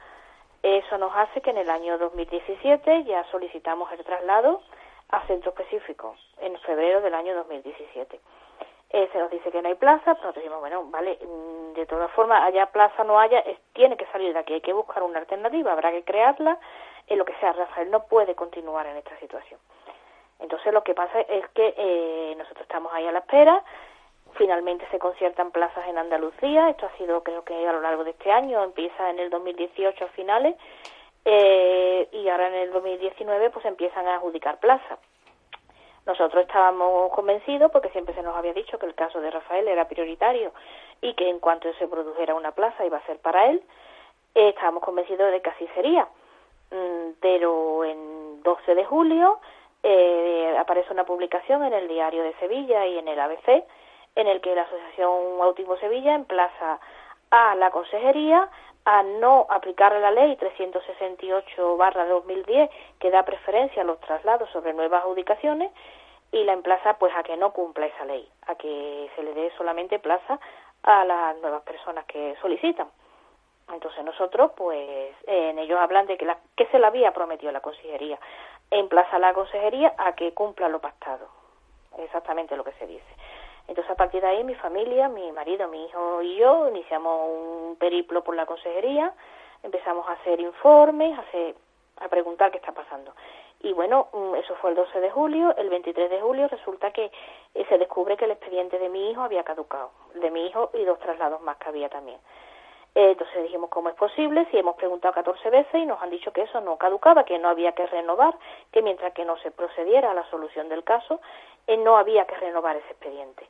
Eso 0.62 0.98
nos 0.98 1.14
hace 1.16 1.40
que 1.40 1.50
en 1.50 1.58
el 1.58 1.70
año 1.70 1.98
2017 1.98 3.04
ya 3.04 3.24
solicitamos 3.30 3.90
el 3.92 4.04
traslado 4.04 4.62
a 5.10 5.20
centro 5.26 5.50
específico 5.50 6.16
en 6.38 6.56
febrero 6.60 7.00
del 7.00 7.14
año 7.14 7.34
2017. 7.34 8.20
Eh, 8.90 9.08
se 9.10 9.18
nos 9.18 9.30
dice 9.30 9.50
que 9.50 9.62
no 9.62 9.68
hay 9.68 9.74
plaza, 9.74 10.14
pero 10.14 10.26
nosotros 10.26 10.36
decimos, 10.36 10.60
bueno, 10.60 10.84
vale, 10.90 11.18
mm, 11.22 11.72
de 11.72 11.86
todas 11.86 12.10
formas, 12.12 12.42
haya 12.42 12.66
plaza 12.66 13.02
o 13.02 13.04
no 13.04 13.18
haya, 13.18 13.40
es- 13.40 13.58
tiene 13.72 13.96
que 13.96 14.06
salir 14.06 14.32
de 14.34 14.38
aquí, 14.38 14.52
hay 14.52 14.60
que 14.60 14.72
buscar 14.74 15.02
una 15.02 15.18
alternativa, 15.18 15.72
habrá 15.72 15.90
que 15.90 16.04
crearla, 16.04 16.58
en 17.06 17.18
lo 17.18 17.24
que 17.24 17.34
sea, 17.40 17.52
Rafael 17.54 17.90
no 17.90 18.04
puede 18.04 18.34
continuar 18.34 18.86
en 18.86 18.96
esta 18.98 19.18
situación. 19.18 19.58
Entonces 20.42 20.72
lo 20.72 20.82
que 20.82 20.94
pasa 20.94 21.20
es 21.20 21.48
que 21.50 21.74
eh, 21.76 22.34
nosotros 22.36 22.62
estamos 22.62 22.92
ahí 22.92 23.06
a 23.06 23.12
la 23.12 23.20
espera, 23.20 23.62
finalmente 24.34 24.86
se 24.90 24.98
conciertan 24.98 25.52
plazas 25.52 25.86
en 25.88 25.98
Andalucía, 25.98 26.68
esto 26.68 26.86
ha 26.86 26.96
sido 26.98 27.22
creo 27.22 27.44
que 27.44 27.66
a 27.66 27.72
lo 27.72 27.80
largo 27.80 28.04
de 28.04 28.10
este 28.10 28.30
año, 28.30 28.62
empieza 28.62 29.08
en 29.10 29.20
el 29.20 29.30
2018 29.30 30.04
a 30.04 30.08
finales, 30.08 30.56
eh, 31.24 32.08
y 32.10 32.28
ahora 32.28 32.48
en 32.48 32.54
el 32.54 32.72
2019 32.72 33.50
pues 33.50 33.64
empiezan 33.64 34.06
a 34.08 34.16
adjudicar 34.16 34.58
plazas. 34.58 34.98
Nosotros 36.04 36.42
estábamos 36.42 37.12
convencidos, 37.12 37.70
porque 37.70 37.90
siempre 37.90 38.14
se 38.14 38.22
nos 38.22 38.34
había 38.34 38.52
dicho 38.52 38.76
que 38.78 38.86
el 38.86 38.94
caso 38.96 39.20
de 39.20 39.30
Rafael 39.30 39.68
era 39.68 39.86
prioritario 39.86 40.52
y 41.00 41.14
que 41.14 41.30
en 41.30 41.38
cuanto 41.38 41.72
se 41.74 41.86
produjera 41.86 42.34
una 42.34 42.50
plaza 42.50 42.84
iba 42.84 42.98
a 42.98 43.06
ser 43.06 43.18
para 43.18 43.46
él, 43.46 43.62
eh, 44.34 44.48
estábamos 44.48 44.82
convencidos 44.82 45.30
de 45.30 45.40
que 45.40 45.50
así 45.50 45.68
sería. 45.76 46.08
Mm, 46.72 47.12
pero 47.20 47.84
en 47.84 48.42
12 48.42 48.74
de 48.74 48.84
julio 48.84 49.38
eh, 49.82 50.56
aparece 50.58 50.92
una 50.92 51.04
publicación 51.04 51.64
en 51.64 51.72
el 51.72 51.88
Diario 51.88 52.22
de 52.22 52.34
Sevilla 52.34 52.86
y 52.86 52.98
en 52.98 53.08
el 53.08 53.18
ABC 53.18 53.64
en 54.14 54.26
el 54.26 54.40
que 54.40 54.54
la 54.54 54.62
Asociación 54.62 55.40
Autismo 55.40 55.76
Sevilla 55.78 56.14
emplaza 56.14 56.78
a 57.30 57.54
la 57.54 57.70
Consejería 57.70 58.48
a 58.84 59.02
no 59.02 59.46
aplicar 59.48 59.92
la 59.92 60.10
ley 60.10 60.36
368 60.36 61.76
barra 61.76 62.06
2010 62.06 62.68
que 62.98 63.10
da 63.10 63.24
preferencia 63.24 63.82
a 63.82 63.84
los 63.84 64.00
traslados 64.00 64.50
sobre 64.50 64.74
nuevas 64.74 65.02
adjudicaciones 65.02 65.70
y 66.32 66.44
la 66.44 66.52
emplaza 66.52 66.94
pues 66.98 67.12
a 67.14 67.22
que 67.22 67.36
no 67.36 67.52
cumpla 67.52 67.86
esa 67.86 68.04
ley, 68.04 68.28
a 68.46 68.54
que 68.54 69.10
se 69.14 69.22
le 69.22 69.34
dé 69.34 69.52
solamente 69.56 69.98
plaza 69.98 70.40
a 70.82 71.04
las 71.04 71.36
nuevas 71.38 71.62
personas 71.62 72.04
que 72.06 72.34
solicitan. 72.40 72.88
Entonces 73.72 74.04
nosotros 74.04 74.52
pues 74.56 75.14
en 75.26 75.58
ellos 75.58 75.78
hablan 75.78 76.06
de 76.06 76.16
que, 76.16 76.24
la, 76.24 76.38
que 76.56 76.66
se 76.66 76.78
le 76.78 76.86
había 76.86 77.12
prometido 77.12 77.52
la 77.52 77.60
consejería, 77.60 78.18
emplaza 78.72 79.16
a 79.16 79.18
la 79.18 79.34
consejería 79.34 79.94
a 79.98 80.14
que 80.14 80.32
cumpla 80.34 80.68
lo 80.68 80.80
pactado, 80.80 81.28
exactamente 81.98 82.56
lo 82.56 82.64
que 82.64 82.72
se 82.72 82.86
dice. 82.86 83.04
Entonces, 83.68 83.90
a 83.92 83.96
partir 83.96 84.20
de 84.20 84.28
ahí, 84.28 84.44
mi 84.44 84.54
familia, 84.56 85.08
mi 85.08 85.30
marido, 85.32 85.68
mi 85.68 85.84
hijo 85.84 86.22
y 86.22 86.36
yo 86.36 86.68
iniciamos 86.68 87.30
un 87.30 87.76
periplo 87.76 88.24
por 88.24 88.34
la 88.34 88.46
consejería, 88.46 89.12
empezamos 89.62 90.08
a 90.08 90.12
hacer 90.12 90.40
informes, 90.40 91.16
a, 91.18 92.04
a 92.04 92.08
preguntar 92.08 92.50
qué 92.50 92.58
está 92.58 92.72
pasando. 92.72 93.12
Y 93.60 93.72
bueno, 93.72 94.08
mm, 94.12 94.34
eso 94.36 94.56
fue 94.56 94.70
el 94.70 94.76
12 94.76 95.00
de 95.00 95.10
julio. 95.10 95.54
El 95.56 95.70
23 95.70 96.10
de 96.10 96.20
julio 96.20 96.48
resulta 96.48 96.90
que 96.90 97.12
eh, 97.54 97.64
se 97.68 97.78
descubre 97.78 98.16
que 98.16 98.24
el 98.24 98.32
expediente 98.32 98.78
de 98.78 98.88
mi 98.88 99.10
hijo 99.10 99.22
había 99.22 99.44
caducado, 99.44 99.92
de 100.14 100.30
mi 100.30 100.46
hijo 100.46 100.70
y 100.74 100.84
dos 100.84 100.98
traslados 100.98 101.40
más 101.42 101.56
que 101.58 101.68
había 101.68 101.88
también. 101.88 102.18
Eh, 102.94 103.12
entonces 103.12 103.42
dijimos, 103.42 103.70
¿cómo 103.70 103.88
es 103.88 103.94
posible? 103.94 104.46
Si 104.50 104.58
hemos 104.58 104.76
preguntado 104.76 105.14
14 105.14 105.50
veces 105.50 105.74
y 105.74 105.86
nos 105.86 106.02
han 106.02 106.10
dicho 106.10 106.32
que 106.32 106.42
eso 106.42 106.60
no 106.60 106.76
caducaba, 106.76 107.24
que 107.24 107.38
no 107.38 107.48
había 107.48 107.72
que 107.72 107.86
renovar, 107.86 108.36
que 108.70 108.82
mientras 108.82 109.14
que 109.14 109.24
no 109.24 109.38
se 109.38 109.50
procediera 109.50 110.10
a 110.10 110.14
la 110.14 110.28
solución 110.30 110.68
del 110.68 110.84
caso, 110.84 111.20
eh, 111.66 111.76
no 111.76 111.96
había 111.96 112.26
que 112.26 112.36
renovar 112.36 112.76
ese 112.76 112.90
expediente. 112.90 113.46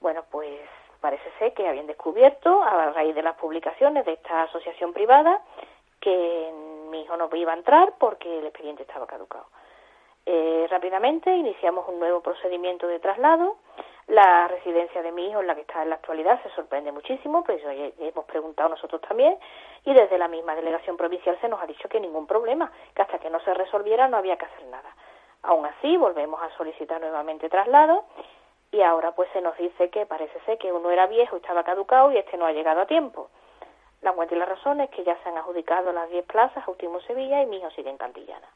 Bueno, 0.00 0.24
pues 0.30 0.60
parece 1.00 1.30
ser 1.38 1.52
que 1.54 1.66
habían 1.66 1.86
descubierto, 1.86 2.62
a 2.62 2.90
raíz 2.92 3.14
de 3.14 3.22
las 3.22 3.36
publicaciones 3.36 4.04
de 4.04 4.12
esta 4.12 4.42
asociación 4.42 4.92
privada, 4.92 5.40
que 6.00 6.52
mi 6.90 7.02
hijo 7.02 7.16
no 7.16 7.28
iba 7.34 7.52
a 7.52 7.56
entrar 7.56 7.94
porque 7.98 8.38
el 8.38 8.46
expediente 8.46 8.82
estaba 8.82 9.06
caducado. 9.06 9.46
Eh, 10.26 10.66
rápidamente 10.70 11.34
iniciamos 11.34 11.88
un 11.88 11.98
nuevo 11.98 12.20
procedimiento 12.20 12.86
de 12.86 13.00
traslado. 13.00 13.56
La 14.10 14.48
residencia 14.48 15.02
de 15.02 15.12
mi 15.12 15.28
hijo, 15.28 15.38
en 15.38 15.46
la 15.46 15.54
que 15.54 15.60
está 15.60 15.84
en 15.84 15.90
la 15.90 15.94
actualidad, 15.94 16.42
se 16.42 16.50
sorprende 16.50 16.90
muchísimo, 16.90 17.44
pues 17.44 17.62
hemos 17.64 18.24
preguntado 18.24 18.68
nosotros 18.68 19.00
también, 19.02 19.38
y 19.84 19.94
desde 19.94 20.18
la 20.18 20.26
misma 20.26 20.56
delegación 20.56 20.96
provincial 20.96 21.38
se 21.40 21.48
nos 21.48 21.62
ha 21.62 21.66
dicho 21.68 21.88
que 21.88 22.00
ningún 22.00 22.26
problema, 22.26 22.72
que 22.92 23.02
hasta 23.02 23.20
que 23.20 23.30
no 23.30 23.38
se 23.38 23.54
resolviera 23.54 24.08
no 24.08 24.16
había 24.16 24.36
que 24.36 24.46
hacer 24.46 24.66
nada. 24.66 24.96
Aún 25.44 25.64
así, 25.64 25.96
volvemos 25.96 26.42
a 26.42 26.50
solicitar 26.56 27.00
nuevamente 27.00 27.48
traslado 27.48 28.02
y 28.72 28.82
ahora 28.82 29.12
pues 29.12 29.30
se 29.32 29.40
nos 29.40 29.56
dice 29.56 29.90
que 29.90 30.06
parece 30.06 30.40
ser 30.40 30.58
que 30.58 30.72
uno 30.72 30.90
era 30.90 31.06
viejo 31.06 31.36
y 31.36 31.38
estaba 31.38 31.62
caducado 31.62 32.10
y 32.10 32.16
este 32.16 32.36
no 32.36 32.46
ha 32.46 32.52
llegado 32.52 32.80
a 32.80 32.86
tiempo. 32.86 33.30
La 34.02 34.12
cuenta 34.12 34.34
y 34.34 34.38
la 34.38 34.46
razón 34.46 34.80
es 34.80 34.90
que 34.90 35.04
ya 35.04 35.16
se 35.22 35.28
han 35.28 35.38
adjudicado 35.38 35.92
las 35.92 36.10
10 36.10 36.26
plazas 36.26 36.66
a 36.66 36.70
Último 36.72 37.00
Sevilla 37.02 37.42
y 37.42 37.46
mi 37.46 37.58
hijo 37.58 37.70
sigue 37.70 37.90
en 37.90 37.96
Cantillana. 37.96 38.48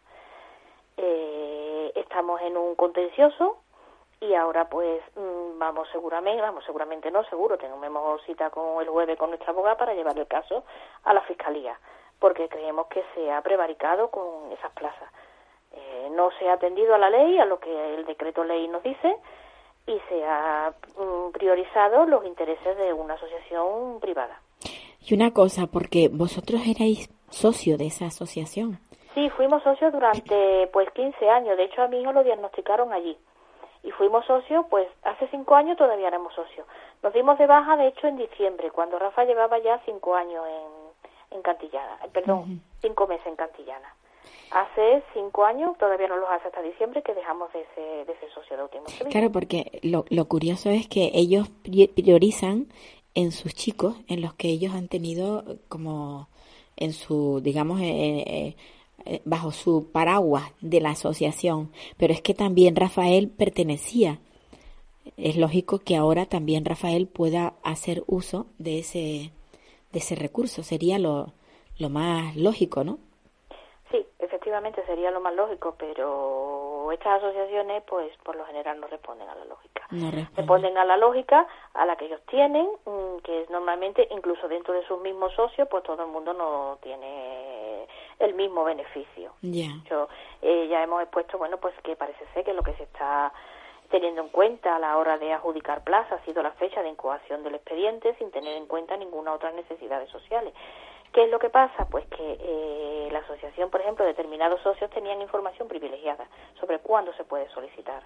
Eh, 0.96 1.92
estamos 1.94 2.40
en 2.42 2.56
un 2.56 2.74
contencioso 2.74 3.58
y 4.20 4.34
ahora 4.34 4.68
pues 4.68 5.02
mm, 5.16 5.58
vamos 5.58 5.88
seguramente, 5.92 6.40
vamos 6.40 6.64
seguramente 6.64 7.10
no, 7.10 7.24
seguro, 7.24 7.58
tenemos 7.58 8.22
cita 8.24 8.50
con 8.50 8.80
el 8.80 8.88
jueves 8.88 9.18
con 9.18 9.30
nuestra 9.30 9.50
abogada 9.50 9.76
para 9.76 9.94
llevar 9.94 10.18
el 10.18 10.26
caso 10.26 10.64
a 11.04 11.14
la 11.14 11.20
Fiscalía, 11.22 11.78
porque 12.18 12.48
creemos 12.48 12.86
que 12.86 13.04
se 13.14 13.30
ha 13.30 13.42
prevaricado 13.42 14.10
con 14.10 14.52
esas 14.52 14.72
plazas. 14.72 15.10
Eh, 15.72 16.08
no 16.12 16.30
se 16.38 16.48
ha 16.48 16.54
atendido 16.54 16.94
a 16.94 16.98
la 16.98 17.10
ley, 17.10 17.38
a 17.38 17.44
lo 17.44 17.58
que 17.58 17.94
el 17.94 18.04
decreto 18.06 18.44
ley 18.44 18.68
nos 18.68 18.82
dice, 18.82 19.16
y 19.86 19.98
se 20.08 20.24
ha 20.24 20.72
mm, 20.96 21.32
priorizado 21.32 22.06
los 22.06 22.24
intereses 22.24 22.76
de 22.76 22.92
una 22.92 23.14
asociación 23.14 24.00
privada. 24.00 24.40
Y 25.00 25.14
una 25.14 25.32
cosa, 25.32 25.66
porque 25.66 26.08
vosotros 26.10 26.62
erais 26.66 27.10
socio 27.28 27.76
de 27.76 27.86
esa 27.86 28.06
asociación. 28.06 28.78
Sí, 29.14 29.28
fuimos 29.30 29.62
socios 29.62 29.92
durante 29.92 30.68
pues 30.72 30.90
15 30.92 31.28
años. 31.28 31.56
De 31.56 31.64
hecho, 31.64 31.82
a 31.82 31.88
mi 31.88 32.00
hijo 32.00 32.12
lo 32.12 32.24
diagnosticaron 32.24 32.92
allí. 32.92 33.16
Y 33.84 33.90
fuimos 33.90 34.24
socios, 34.26 34.64
pues 34.70 34.88
hace 35.02 35.28
cinco 35.28 35.54
años 35.54 35.76
todavía 35.76 36.08
éramos 36.08 36.34
socios. 36.34 36.66
Nos 37.02 37.12
dimos 37.12 37.38
de 37.38 37.46
baja, 37.46 37.76
de 37.76 37.88
hecho, 37.88 38.06
en 38.06 38.16
diciembre, 38.16 38.70
cuando 38.70 38.98
Rafa 38.98 39.24
llevaba 39.24 39.58
ya 39.58 39.80
cinco 39.84 40.14
años 40.14 40.42
en, 40.46 41.36
en 41.36 41.42
Cantillana. 41.42 41.98
Eh, 42.02 42.08
perdón, 42.12 42.62
cinco 42.80 43.06
meses 43.06 43.26
en 43.26 43.36
Cantillana. 43.36 43.94
Hace 44.50 45.02
cinco 45.12 45.44
años, 45.44 45.76
todavía 45.78 46.08
no 46.08 46.16
los 46.16 46.30
hace 46.30 46.48
hasta 46.48 46.62
diciembre, 46.62 47.02
que 47.02 47.14
dejamos 47.14 47.52
de 47.52 47.60
ese, 47.60 47.80
de 48.06 48.12
ese 48.12 48.30
socio 48.30 48.56
de 48.56 48.62
último 48.62 48.84
Claro, 49.10 49.30
porque 49.30 49.80
lo, 49.82 50.04
lo 50.08 50.24
curioso 50.26 50.70
es 50.70 50.88
que 50.88 51.10
ellos 51.12 51.50
priorizan 51.94 52.68
en 53.14 53.32
sus 53.32 53.54
chicos, 53.54 53.96
en 54.08 54.22
los 54.22 54.34
que 54.34 54.48
ellos 54.48 54.74
han 54.74 54.88
tenido 54.88 55.44
como 55.68 56.28
en 56.76 56.92
su, 56.92 57.40
digamos, 57.42 57.80
eh, 57.80 58.24
eh, 58.26 58.56
bajo 59.24 59.52
su 59.52 59.90
paraguas 59.92 60.52
de 60.60 60.80
la 60.80 60.90
asociación. 60.90 61.70
Pero 61.96 62.12
es 62.12 62.22
que 62.22 62.34
también 62.34 62.76
Rafael 62.76 63.28
pertenecía. 63.28 64.18
Es 65.16 65.36
lógico 65.36 65.80
que 65.80 65.96
ahora 65.96 66.26
también 66.26 66.64
Rafael 66.64 67.06
pueda 67.06 67.54
hacer 67.62 68.02
uso 68.06 68.46
de 68.58 68.78
ese, 68.78 69.30
de 69.92 69.98
ese 69.98 70.14
recurso. 70.14 70.62
Sería 70.62 70.98
lo, 70.98 71.32
lo 71.78 71.90
más 71.90 72.36
lógico, 72.36 72.84
¿no? 72.84 72.98
Sí, 73.90 74.04
efectivamente 74.18 74.84
sería 74.86 75.10
lo 75.10 75.20
más 75.20 75.34
lógico, 75.34 75.76
pero 75.78 76.63
estas 76.92 77.22
asociaciones, 77.22 77.82
pues 77.84 78.16
por 78.22 78.36
lo 78.36 78.44
general 78.46 78.80
no 78.80 78.86
responden 78.86 79.28
a 79.28 79.34
la 79.34 79.44
lógica. 79.44 79.86
No 79.90 80.10
responden 80.10 80.76
a 80.76 80.84
la 80.84 80.96
lógica 80.96 81.46
a 81.72 81.86
la 81.86 81.96
que 81.96 82.06
ellos 82.06 82.20
tienen, 82.26 82.68
mm, 82.84 83.18
que 83.22 83.42
es 83.42 83.50
normalmente, 83.50 84.08
incluso 84.10 84.48
dentro 84.48 84.74
de 84.74 84.86
sus 84.86 85.00
mismos 85.00 85.32
socios, 85.34 85.68
pues 85.68 85.82
todo 85.84 86.02
el 86.02 86.10
mundo 86.10 86.32
no 86.32 86.78
tiene 86.82 87.86
el 88.18 88.34
mismo 88.34 88.64
beneficio. 88.64 89.32
Ya. 89.42 89.68
Eh, 90.42 90.68
ya 90.68 90.82
hemos 90.82 91.02
expuesto, 91.02 91.38
bueno, 91.38 91.58
pues 91.58 91.74
que 91.82 91.96
parece 91.96 92.24
ser 92.32 92.44
que 92.44 92.52
lo 92.52 92.62
que 92.62 92.74
se 92.74 92.84
está 92.84 93.32
teniendo 93.90 94.22
en 94.22 94.28
cuenta 94.28 94.76
a 94.76 94.78
la 94.78 94.96
hora 94.96 95.18
de 95.18 95.32
adjudicar 95.32 95.84
plaza 95.84 96.16
ha 96.16 96.24
sido 96.24 96.42
la 96.42 96.52
fecha 96.52 96.82
de 96.82 96.88
incubación 96.88 97.42
del 97.44 97.54
expediente 97.54 98.14
sin 98.18 98.30
tener 98.30 98.56
en 98.56 98.66
cuenta 98.66 98.96
ninguna 98.96 99.32
otra 99.32 99.52
necesidades 99.52 100.10
sociales. 100.10 100.52
¿Qué 101.14 101.22
es 101.22 101.30
lo 101.30 101.38
que 101.38 101.48
pasa? 101.48 101.86
Pues 101.88 102.04
que 102.06 102.38
eh, 102.40 103.08
la 103.12 103.20
asociación, 103.20 103.70
por 103.70 103.80
ejemplo, 103.80 104.04
determinados 104.04 104.60
socios 104.62 104.90
tenían 104.90 105.22
información 105.22 105.68
privilegiada 105.68 106.26
sobre 106.58 106.80
cuándo 106.80 107.14
se 107.14 107.22
puede 107.22 107.48
solicitar 107.50 108.02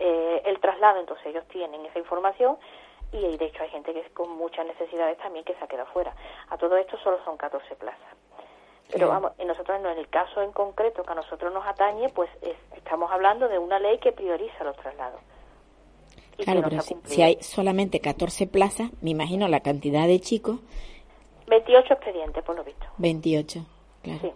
eh, 0.00 0.42
el 0.44 0.58
traslado, 0.58 0.98
entonces 0.98 1.24
ellos 1.26 1.46
tienen 1.46 1.86
esa 1.86 2.00
información 2.00 2.58
y 3.12 3.36
de 3.36 3.44
hecho 3.44 3.62
hay 3.62 3.68
gente 3.68 3.92
que 3.92 4.00
es 4.00 4.10
con 4.10 4.28
muchas 4.36 4.66
necesidades 4.66 5.18
también 5.18 5.44
que 5.44 5.54
se 5.54 5.62
ha 5.62 5.68
quedado 5.68 5.88
fuera. 5.92 6.16
A 6.48 6.58
todo 6.58 6.76
esto 6.76 6.98
solo 6.98 7.22
son 7.24 7.36
14 7.36 7.76
plazas. 7.76 8.00
Pero 8.90 9.08
vamos, 9.08 9.32
nosotros 9.38 9.78
en 9.78 9.86
el 9.86 10.08
caso 10.08 10.42
en 10.42 10.50
concreto 10.50 11.04
que 11.04 11.12
a 11.12 11.14
nosotros 11.14 11.52
nos 11.52 11.64
atañe, 11.64 12.08
pues 12.08 12.28
estamos 12.76 13.10
hablando 13.12 13.48
de 13.48 13.58
una 13.58 13.78
ley 13.78 13.98
que 13.98 14.10
prioriza 14.10 14.64
los 14.64 14.76
traslados. 14.76 15.20
claro, 16.38 16.62
pero 16.64 16.82
si, 16.82 17.22
hay 17.22 17.40
solamente 17.40 18.00
14 18.00 18.48
plazas, 18.48 18.90
me 19.00 19.10
imagino 19.10 19.46
la 19.46 19.60
cantidad 19.60 20.08
de 20.08 20.18
chicos 20.20 20.58
28 21.52 21.92
expedientes, 21.92 22.42
por 22.44 22.56
lo 22.56 22.64
visto. 22.64 22.86
28, 22.96 23.60
claro. 24.02 24.20
Sí. 24.22 24.32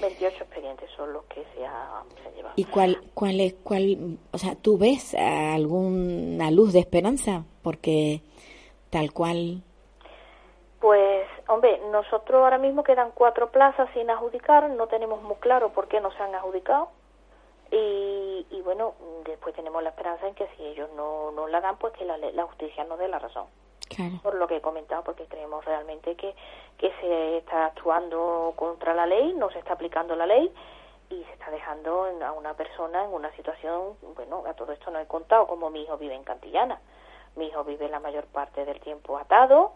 28 0.00 0.36
expedientes 0.42 0.90
son 0.96 1.12
los 1.12 1.24
que 1.26 1.44
se 1.54 1.64
ha, 1.64 2.02
llevado. 2.34 2.54
¿Y 2.56 2.64
cuál, 2.64 2.98
cuál 3.14 3.38
es, 3.38 3.54
cuál, 3.62 4.18
o 4.32 4.38
sea, 4.38 4.56
tú 4.56 4.76
ves 4.76 5.14
alguna 5.14 6.50
luz 6.50 6.72
de 6.72 6.80
esperanza? 6.80 7.44
Porque 7.62 8.22
tal 8.90 9.12
cual. 9.12 9.62
Pues, 10.80 11.28
hombre, 11.46 11.80
nosotros 11.92 12.42
ahora 12.42 12.58
mismo 12.58 12.82
quedan 12.82 13.12
cuatro 13.14 13.52
plazas 13.52 13.88
sin 13.94 14.10
adjudicar, 14.10 14.68
no 14.70 14.88
tenemos 14.88 15.22
muy 15.22 15.36
claro 15.36 15.72
por 15.72 15.86
qué 15.86 16.00
no 16.00 16.10
se 16.10 16.20
han 16.20 16.34
adjudicado. 16.34 16.88
Y, 17.70 18.44
y 18.50 18.60
bueno, 18.62 18.94
después 19.24 19.54
tenemos 19.54 19.80
la 19.84 19.90
esperanza 19.90 20.26
en 20.26 20.34
que 20.34 20.48
si 20.56 20.64
ellos 20.64 20.90
no, 20.96 21.30
no 21.30 21.46
la 21.46 21.60
dan, 21.60 21.78
pues 21.78 21.92
que 21.92 22.04
la, 22.04 22.18
la 22.18 22.44
justicia 22.44 22.82
nos 22.82 22.98
dé 22.98 23.06
la 23.06 23.20
razón 23.20 23.46
por 24.22 24.34
lo 24.34 24.46
que 24.46 24.56
he 24.56 24.60
comentado, 24.60 25.02
porque 25.04 25.24
creemos 25.26 25.64
realmente 25.64 26.14
que, 26.16 26.34
que 26.78 26.92
se 27.00 27.38
está 27.38 27.66
actuando 27.66 28.52
contra 28.56 28.94
la 28.94 29.06
ley, 29.06 29.32
no 29.34 29.50
se 29.50 29.58
está 29.58 29.74
aplicando 29.74 30.16
la 30.16 30.26
ley 30.26 30.52
y 31.10 31.22
se 31.22 31.32
está 31.32 31.50
dejando 31.50 32.06
a 32.24 32.32
una 32.32 32.54
persona 32.54 33.04
en 33.04 33.12
una 33.12 33.30
situación, 33.32 33.96
bueno, 34.16 34.42
a 34.46 34.54
todo 34.54 34.72
esto 34.72 34.90
no 34.90 34.98
he 34.98 35.06
contado 35.06 35.46
como 35.46 35.70
mi 35.70 35.82
hijo 35.82 35.96
vive 35.96 36.14
en 36.14 36.24
Cantillana. 36.24 36.80
Mi 37.36 37.46
hijo 37.46 37.64
vive 37.64 37.88
la 37.88 38.00
mayor 38.00 38.24
parte 38.26 38.64
del 38.64 38.80
tiempo 38.80 39.18
atado. 39.18 39.72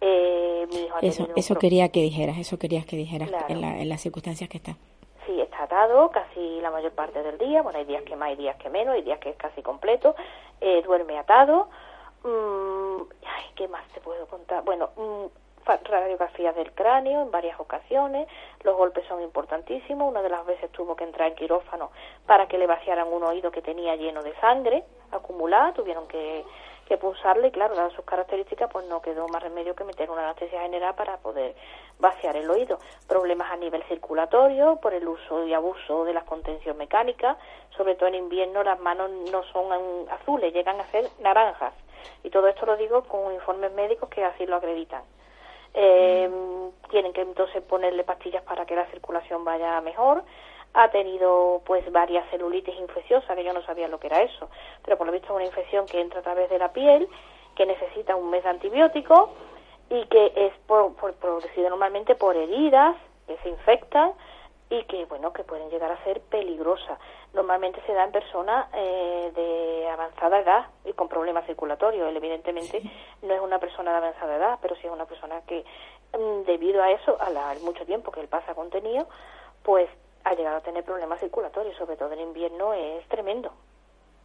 Eh, 0.00 0.66
mi 0.70 0.80
hijo 0.82 0.98
eso 1.00 1.28
eso 1.34 1.54
quería 1.56 1.88
que 1.90 2.00
dijeras, 2.00 2.38
eso 2.38 2.58
querías 2.58 2.84
que 2.86 2.96
dijeras 2.96 3.30
en, 3.48 3.64
en 3.64 3.88
las 3.88 4.00
circunstancias 4.00 4.48
que 4.48 4.58
está. 4.58 4.76
Sí, 5.26 5.40
está 5.40 5.64
atado 5.64 6.10
casi 6.10 6.60
la 6.60 6.70
mayor 6.70 6.92
parte 6.92 7.22
del 7.22 7.38
día. 7.38 7.62
Bueno, 7.62 7.78
hay 7.78 7.84
días 7.84 8.02
que 8.02 8.16
más, 8.16 8.30
hay 8.30 8.36
días 8.36 8.56
que 8.56 8.68
menos, 8.70 8.94
hay 8.94 9.02
días 9.02 9.18
que 9.20 9.30
es 9.30 9.36
casi 9.36 9.62
completo. 9.62 10.16
Eh, 10.60 10.82
duerme 10.82 11.18
atado. 11.18 11.68
Mm, 12.24 13.02
ay, 13.24 13.44
¿qué 13.54 13.68
más 13.68 13.86
te 13.88 14.00
puedo 14.00 14.26
contar? 14.26 14.64
Bueno, 14.64 14.90
mm, 14.96 15.26
radiografías 15.84 16.54
del 16.54 16.72
cráneo 16.72 17.22
en 17.22 17.30
varias 17.30 17.60
ocasiones, 17.60 18.26
los 18.62 18.76
golpes 18.76 19.04
son 19.06 19.22
importantísimos, 19.22 20.08
una 20.08 20.22
de 20.22 20.30
las 20.30 20.46
veces 20.46 20.70
tuvo 20.72 20.96
que 20.96 21.04
entrar 21.04 21.28
en 21.28 21.34
quirófano 21.34 21.90
para 22.26 22.48
que 22.48 22.58
le 22.58 22.66
vaciaran 22.66 23.12
un 23.12 23.22
oído 23.22 23.50
que 23.50 23.60
tenía 23.60 23.94
lleno 23.96 24.22
de 24.22 24.34
sangre 24.36 24.84
acumulada, 25.10 25.74
tuvieron 25.74 26.08
que, 26.08 26.44
que 26.86 26.96
pulsarle 26.96 27.48
y 27.48 27.50
claro, 27.50 27.74
dadas 27.74 27.92
sus 27.92 28.04
características, 28.04 28.70
pues 28.72 28.86
no 28.86 29.02
quedó 29.02 29.28
más 29.28 29.42
remedio 29.42 29.74
que 29.76 29.84
meter 29.84 30.10
una 30.10 30.24
anestesia 30.24 30.62
general 30.62 30.94
para 30.94 31.18
poder 31.18 31.54
vaciar 31.98 32.36
el 32.36 32.50
oído. 32.50 32.78
Problemas 33.06 33.50
a 33.50 33.56
nivel 33.56 33.82
circulatorio 33.84 34.76
por 34.76 34.94
el 34.94 35.06
uso 35.06 35.44
y 35.44 35.52
abuso 35.52 36.04
de 36.04 36.14
las 36.14 36.24
contención 36.24 36.78
mecánicas, 36.78 37.36
sobre 37.76 37.94
todo 37.94 38.08
en 38.08 38.14
invierno 38.14 38.62
las 38.62 38.80
manos 38.80 39.10
no 39.30 39.42
son 39.44 40.08
azules, 40.10 40.52
llegan 40.52 40.80
a 40.80 40.86
ser 40.86 41.08
naranjas 41.20 41.74
y 42.22 42.30
todo 42.30 42.48
esto 42.48 42.66
lo 42.66 42.76
digo 42.76 43.02
con 43.04 43.32
informes 43.32 43.72
médicos 43.72 44.08
que 44.08 44.24
así 44.24 44.46
lo 44.46 44.56
acreditan. 44.56 45.02
Eh, 45.74 46.30
tienen 46.90 47.12
que 47.12 47.20
entonces 47.20 47.62
ponerle 47.62 48.04
pastillas 48.04 48.42
para 48.42 48.66
que 48.66 48.74
la 48.74 48.86
circulación 48.86 49.44
vaya 49.44 49.80
mejor. 49.80 50.24
Ha 50.74 50.90
tenido 50.90 51.62
pues 51.64 51.90
varias 51.92 52.28
celulitis 52.30 52.74
infecciosas, 52.78 53.36
que 53.36 53.44
yo 53.44 53.52
no 53.52 53.62
sabía 53.62 53.88
lo 53.88 53.98
que 53.98 54.08
era 54.08 54.22
eso, 54.22 54.48
pero 54.84 54.96
por 54.96 55.06
lo 55.06 55.12
visto 55.12 55.28
es 55.28 55.36
una 55.36 55.44
infección 55.44 55.86
que 55.86 56.00
entra 56.00 56.20
a 56.20 56.22
través 56.22 56.50
de 56.50 56.58
la 56.58 56.72
piel, 56.72 57.08
que 57.54 57.66
necesita 57.66 58.16
un 58.16 58.30
mes 58.30 58.44
de 58.44 58.50
antibiótico 58.50 59.30
y 59.90 60.04
que 60.06 60.32
es 60.34 60.52
por, 60.66 60.94
por, 60.94 61.14
producido 61.14 61.70
normalmente 61.70 62.14
por 62.14 62.36
heridas 62.36 62.96
que 63.26 63.36
se 63.38 63.48
infectan 63.48 64.12
y 64.70 64.84
que 64.84 65.06
bueno 65.06 65.32
que 65.32 65.44
pueden 65.44 65.70
llegar 65.70 65.90
a 65.90 66.04
ser 66.04 66.20
peligrosas. 66.20 66.98
Normalmente 67.38 67.80
se 67.86 67.92
da 67.92 68.02
en 68.02 68.10
personas 68.10 68.66
eh, 68.74 69.30
de 69.32 69.88
avanzada 69.88 70.40
edad 70.40 70.66
y 70.84 70.92
con 70.92 71.06
problemas 71.06 71.46
circulatorios. 71.46 72.08
Él 72.08 72.16
evidentemente 72.16 72.82
no 73.22 73.32
es 73.32 73.40
una 73.40 73.60
persona 73.60 73.92
de 73.92 73.98
avanzada 73.98 74.34
edad, 74.34 74.58
pero 74.60 74.74
sí 74.74 74.88
es 74.88 74.92
una 74.92 75.04
persona 75.04 75.40
que 75.46 75.64
mm, 76.18 76.46
debido 76.46 76.82
a 76.82 76.90
eso, 76.90 77.16
al 77.20 77.60
mucho 77.60 77.86
tiempo 77.86 78.10
que 78.10 78.18
él 78.18 78.26
pasa 78.26 78.56
contenido, 78.56 79.06
pues 79.62 79.88
ha 80.24 80.34
llegado 80.34 80.56
a 80.56 80.62
tener 80.62 80.82
problemas 80.82 81.20
circulatorios, 81.20 81.76
sobre 81.76 81.96
todo 81.96 82.12
en 82.12 82.18
invierno 82.18 82.72
es 82.72 83.06
tremendo. 83.06 83.52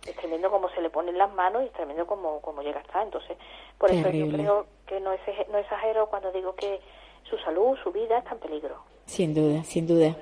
Es 0.07 0.15
tremendo 0.15 0.49
como 0.49 0.69
se 0.69 0.81
le 0.81 0.89
ponen 0.89 1.15
las 1.15 1.31
manos 1.31 1.61
y 1.61 1.67
es 1.67 1.73
tremendo 1.73 2.07
como, 2.07 2.41
como 2.41 2.63
llega 2.63 2.79
a 2.79 2.81
estar. 2.81 3.03
Entonces, 3.03 3.37
por 3.77 3.91
eso 3.91 4.09
yo 4.09 4.27
creo 4.27 4.65
que 4.87 4.99
no, 4.99 5.13
es, 5.13 5.21
no 5.51 5.59
exagero 5.59 6.07
cuando 6.07 6.31
digo 6.31 6.55
que 6.55 6.81
su 7.29 7.37
salud, 7.37 7.77
su 7.83 7.91
vida 7.91 8.17
está 8.17 8.31
en 8.31 8.39
peligro. 8.39 8.77
Sin 9.05 9.35
duda, 9.35 9.63
sin 9.63 9.85
duda. 9.85 10.15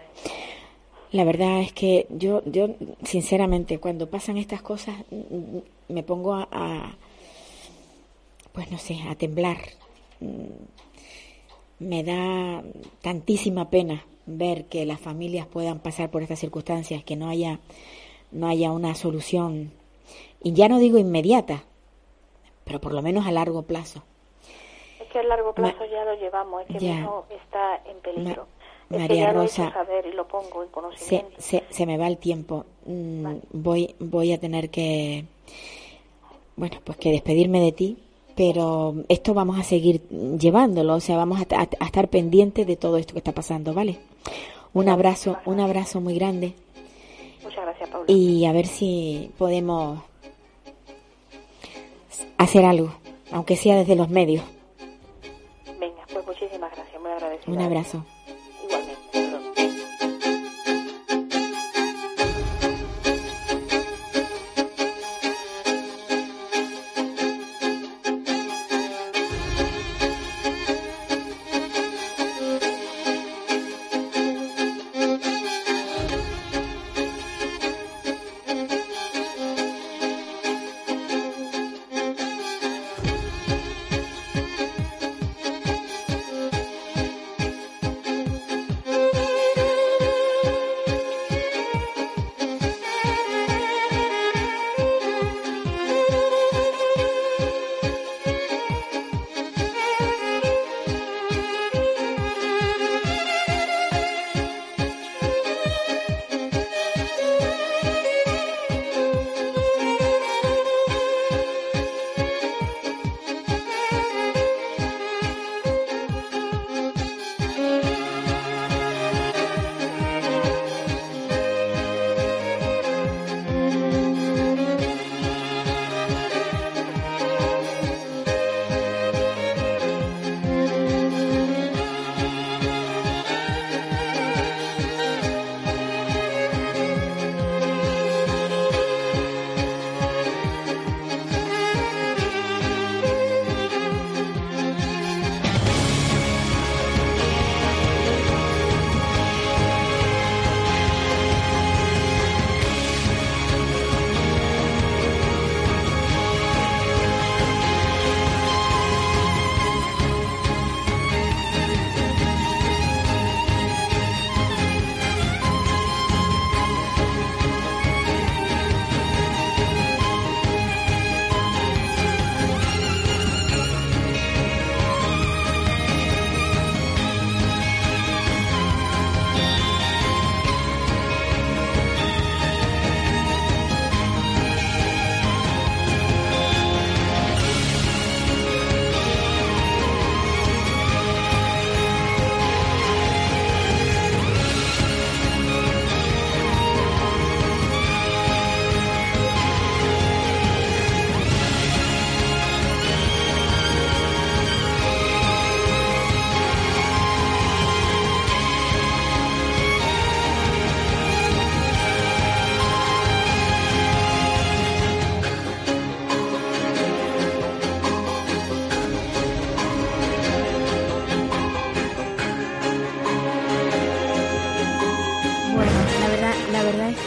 La 1.11 1.25
verdad 1.25 1.59
es 1.59 1.73
que 1.73 2.07
yo, 2.09 2.41
yo 2.45 2.69
sinceramente, 3.03 3.79
cuando 3.79 4.09
pasan 4.09 4.37
estas 4.37 4.61
cosas, 4.61 4.95
me 5.89 6.03
pongo 6.03 6.33
a, 6.33 6.95
pues 8.53 8.71
no 8.71 8.77
sé, 8.77 8.97
a 9.09 9.15
temblar. 9.15 9.57
Me 11.79 12.03
da 12.03 12.63
tantísima 13.01 13.69
pena 13.69 14.05
ver 14.25 14.65
que 14.65 14.85
las 14.85 15.01
familias 15.01 15.47
puedan 15.47 15.79
pasar 15.79 16.09
por 16.09 16.21
estas 16.21 16.39
circunstancias, 16.39 17.03
que 17.03 17.17
no 17.17 17.27
haya, 17.27 17.59
no 18.31 18.47
haya 18.47 18.71
una 18.71 18.95
solución, 18.95 19.71
y 20.43 20.53
ya 20.53 20.69
no 20.69 20.79
digo 20.79 20.97
inmediata, 20.97 21.63
pero 22.63 22.79
por 22.79 22.93
lo 22.93 23.01
menos 23.01 23.25
a 23.27 23.31
largo 23.31 23.63
plazo. 23.63 24.03
Es 24.99 25.07
que 25.09 25.19
a 25.19 25.23
largo 25.23 25.53
plazo 25.53 25.83
ya 25.85 26.05
lo 26.05 26.15
llevamos, 26.15 26.61
es 26.69 26.77
que 26.77 26.85
ya, 26.85 27.09
está 27.29 27.81
en 27.85 27.97
peligro. 27.99 28.47
María 28.91 29.31
Rosa, 29.33 29.73
Se, 30.95 31.63
se, 31.69 31.85
me 31.85 31.97
va 31.97 32.07
el 32.07 32.17
tiempo. 32.17 32.65
Mm, 32.85 33.37
voy, 33.51 33.95
voy 33.99 34.33
a 34.33 34.39
tener 34.39 34.69
que, 34.69 35.25
bueno, 36.55 36.77
pues 36.83 36.97
que 36.97 37.11
despedirme 37.11 37.61
de 37.61 37.71
ti, 37.71 37.97
pero 38.35 38.95
esto 39.09 39.33
vamos 39.33 39.59
a 39.59 39.63
seguir 39.63 40.01
llevándolo, 40.09 40.95
o 40.95 40.99
sea, 40.99 41.17
vamos 41.17 41.39
a, 41.39 41.63
estar 41.63 42.07
pendientes 42.07 42.65
de 42.67 42.75
todo 42.75 42.97
esto 42.97 43.13
que 43.13 43.19
está 43.19 43.31
pasando, 43.31 43.73
¿vale? 43.73 43.97
Un 44.73 44.89
abrazo, 44.89 45.37
un 45.45 45.59
abrazo 45.59 46.01
muy 46.01 46.15
grande. 46.15 46.53
Muchas 47.43 47.63
gracias, 47.63 47.89
Paula. 47.89 48.05
Y 48.07 48.45
a 48.45 48.51
ver 48.53 48.67
si 48.67 49.31
podemos 49.37 49.99
hacer 52.37 52.65
algo, 52.65 52.93
aunque 53.31 53.55
sea 53.55 53.75
desde 53.77 53.95
los 53.95 54.09
medios. 54.09 54.43
Venga, 55.79 56.03
pues 56.11 56.25
muchísimas 56.25 56.71
gracias, 56.71 57.01
muy 57.01 57.11
agradecida. 57.11 57.51
Un 57.51 57.59
abrazo. 57.59 58.05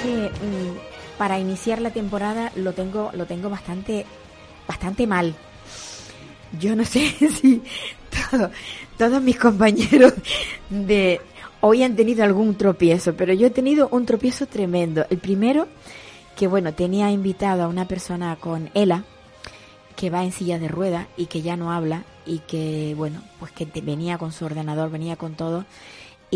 Que 0.05 0.29
mm, 0.29 1.17
para 1.19 1.39
iniciar 1.39 1.81
la 1.81 1.91
temporada 1.91 2.53
lo 2.57 2.75
tengo, 2.75 3.11
lo 3.15 3.27
tengo 3.27 3.49
bastante, 3.49 4.05
bastante 4.69 5.07
mal. 5.07 5.35
Yo 6.61 6.77
no 6.77 6.85
sé 6.85 7.09
si 7.31 7.63
todos 8.99 9.23
mis 9.23 9.39
compañeros 9.39 10.13
de 10.69 11.21
hoy 11.61 11.83
han 11.83 11.97
tenido 11.97 12.23
algún 12.23 12.55
tropiezo, 12.57 13.15
pero 13.15 13.33
yo 13.33 13.47
he 13.47 13.51
tenido 13.51 13.89
un 13.91 14.05
tropiezo 14.05 14.47
tremendo. 14.47 15.07
El 15.09 15.19
primero, 15.19 15.69
que 16.37 16.47
bueno, 16.47 16.75
tenía 16.75 17.11
invitado 17.11 17.63
a 17.63 17.69
una 17.69 17.89
persona 17.89 18.37
con 18.37 18.71
ELA, 18.75 19.05
que 19.97 20.11
va 20.11 20.25
en 20.25 20.33
silla 20.33 20.59
de 20.59 20.69
rueda 20.69 21.09
y 21.17 21.27
que 21.27 21.41
ya 21.41 21.57
no 21.57 21.73
habla 21.73 22.05
y 22.27 22.41
que 22.41 22.95
bueno, 22.97 23.23
pues 23.39 23.53
que 23.53 23.65
venía 23.81 24.19
con 24.19 24.33
su 24.33 24.45
ordenador, 24.45 24.91
venía 24.91 25.17
con 25.17 25.35
todo 25.35 25.65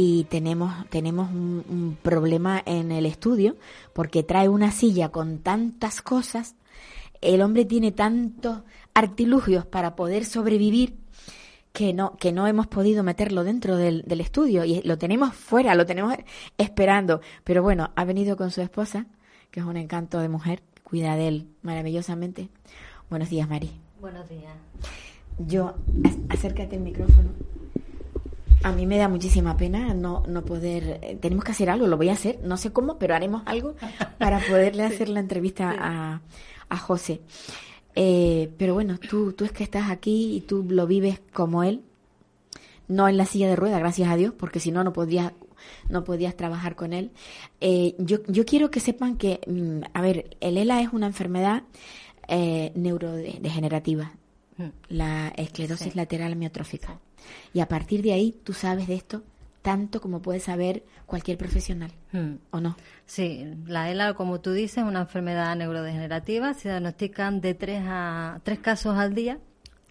y 0.00 0.22
tenemos 0.30 0.72
tenemos 0.90 1.28
un, 1.28 1.64
un, 1.68 1.98
problema 2.00 2.62
en 2.64 2.92
el 2.92 3.04
estudio 3.04 3.56
porque 3.92 4.22
trae 4.22 4.48
una 4.48 4.70
silla 4.70 5.08
con 5.08 5.40
tantas 5.40 6.02
cosas, 6.02 6.54
el 7.20 7.42
hombre 7.42 7.64
tiene 7.64 7.90
tantos 7.90 8.62
artilugios 8.94 9.66
para 9.66 9.96
poder 9.96 10.24
sobrevivir 10.24 10.94
que 11.72 11.92
no 11.92 12.14
que 12.14 12.30
no 12.30 12.46
hemos 12.46 12.68
podido 12.68 13.02
meterlo 13.02 13.42
dentro 13.42 13.76
del, 13.76 14.02
del 14.02 14.20
estudio 14.20 14.64
y 14.64 14.82
lo 14.82 14.98
tenemos 14.98 15.34
fuera, 15.34 15.74
lo 15.74 15.84
tenemos 15.84 16.14
esperando, 16.58 17.20
pero 17.42 17.64
bueno, 17.64 17.90
ha 17.96 18.04
venido 18.04 18.36
con 18.36 18.52
su 18.52 18.60
esposa, 18.60 19.06
que 19.50 19.58
es 19.58 19.66
un 19.66 19.76
encanto 19.76 20.20
de 20.20 20.28
mujer, 20.28 20.62
cuida 20.84 21.16
de 21.16 21.26
él 21.26 21.48
maravillosamente. 21.62 22.50
Buenos 23.10 23.30
días, 23.30 23.48
Mari. 23.48 23.72
Buenos 24.00 24.28
días. 24.28 24.54
Yo, 25.40 25.74
acércate 26.28 26.76
el 26.76 26.82
micrófono. 26.82 27.30
A 28.62 28.72
mí 28.72 28.86
me 28.86 28.98
da 28.98 29.08
muchísima 29.08 29.56
pena 29.56 29.94
no, 29.94 30.24
no 30.26 30.44
poder. 30.44 30.98
Eh, 31.02 31.18
tenemos 31.20 31.44
que 31.44 31.52
hacer 31.52 31.70
algo, 31.70 31.86
lo 31.86 31.96
voy 31.96 32.08
a 32.08 32.14
hacer, 32.14 32.40
no 32.42 32.56
sé 32.56 32.72
cómo, 32.72 32.98
pero 32.98 33.14
haremos 33.14 33.42
algo 33.46 33.74
para 34.18 34.40
poderle 34.40 34.84
hacer 34.84 35.08
la 35.08 35.20
entrevista 35.20 35.74
a, 35.78 36.20
a 36.68 36.76
José. 36.76 37.20
Eh, 37.94 38.52
pero 38.56 38.74
bueno, 38.74 38.98
tú, 38.98 39.32
tú 39.32 39.44
es 39.44 39.52
que 39.52 39.64
estás 39.64 39.90
aquí 39.90 40.36
y 40.36 40.40
tú 40.40 40.64
lo 40.68 40.86
vives 40.86 41.20
como 41.32 41.64
él, 41.64 41.82
no 42.86 43.08
en 43.08 43.16
la 43.16 43.26
silla 43.26 43.48
de 43.48 43.56
ruedas, 43.56 43.80
gracias 43.80 44.08
a 44.08 44.16
Dios, 44.16 44.32
porque 44.38 44.60
si 44.60 44.70
no, 44.70 44.84
no 44.84 44.92
podrías, 44.92 45.32
no 45.88 46.04
podías 46.04 46.36
trabajar 46.36 46.76
con 46.76 46.92
él. 46.92 47.10
Eh, 47.60 47.94
yo, 47.98 48.18
yo 48.28 48.44
quiero 48.44 48.70
que 48.70 48.80
sepan 48.80 49.16
que, 49.16 49.40
mm, 49.46 49.90
a 49.92 50.00
ver, 50.00 50.36
el 50.40 50.58
ELA 50.58 50.80
es 50.80 50.92
una 50.92 51.06
enfermedad 51.06 51.64
eh, 52.28 52.70
neurodegenerativa, 52.76 54.12
mm. 54.56 54.68
la 54.90 55.28
esclerosis 55.36 55.96
lateral 55.96 56.32
amiotrófica. 56.32 57.00
Y 57.52 57.60
a 57.60 57.68
partir 57.68 58.02
de 58.02 58.12
ahí 58.12 58.34
tú 58.44 58.52
sabes 58.52 58.86
de 58.86 58.94
esto 58.94 59.22
tanto 59.62 60.00
como 60.00 60.22
puede 60.22 60.40
saber 60.40 60.84
cualquier 61.04 61.36
profesional, 61.36 61.90
mm. 62.12 62.34
¿o 62.52 62.60
no? 62.60 62.76
Sí, 63.06 63.46
la 63.66 63.90
ELA, 63.90 64.14
como 64.14 64.40
tú 64.40 64.52
dices, 64.52 64.78
es 64.78 64.84
una 64.84 65.00
enfermedad 65.00 65.54
neurodegenerativa. 65.56 66.54
Se 66.54 66.70
diagnostican 66.70 67.40
de 67.40 67.54
tres 67.54 67.82
a 67.86 68.40
tres 68.44 68.60
casos 68.60 68.96
al 68.96 69.14
día 69.14 69.38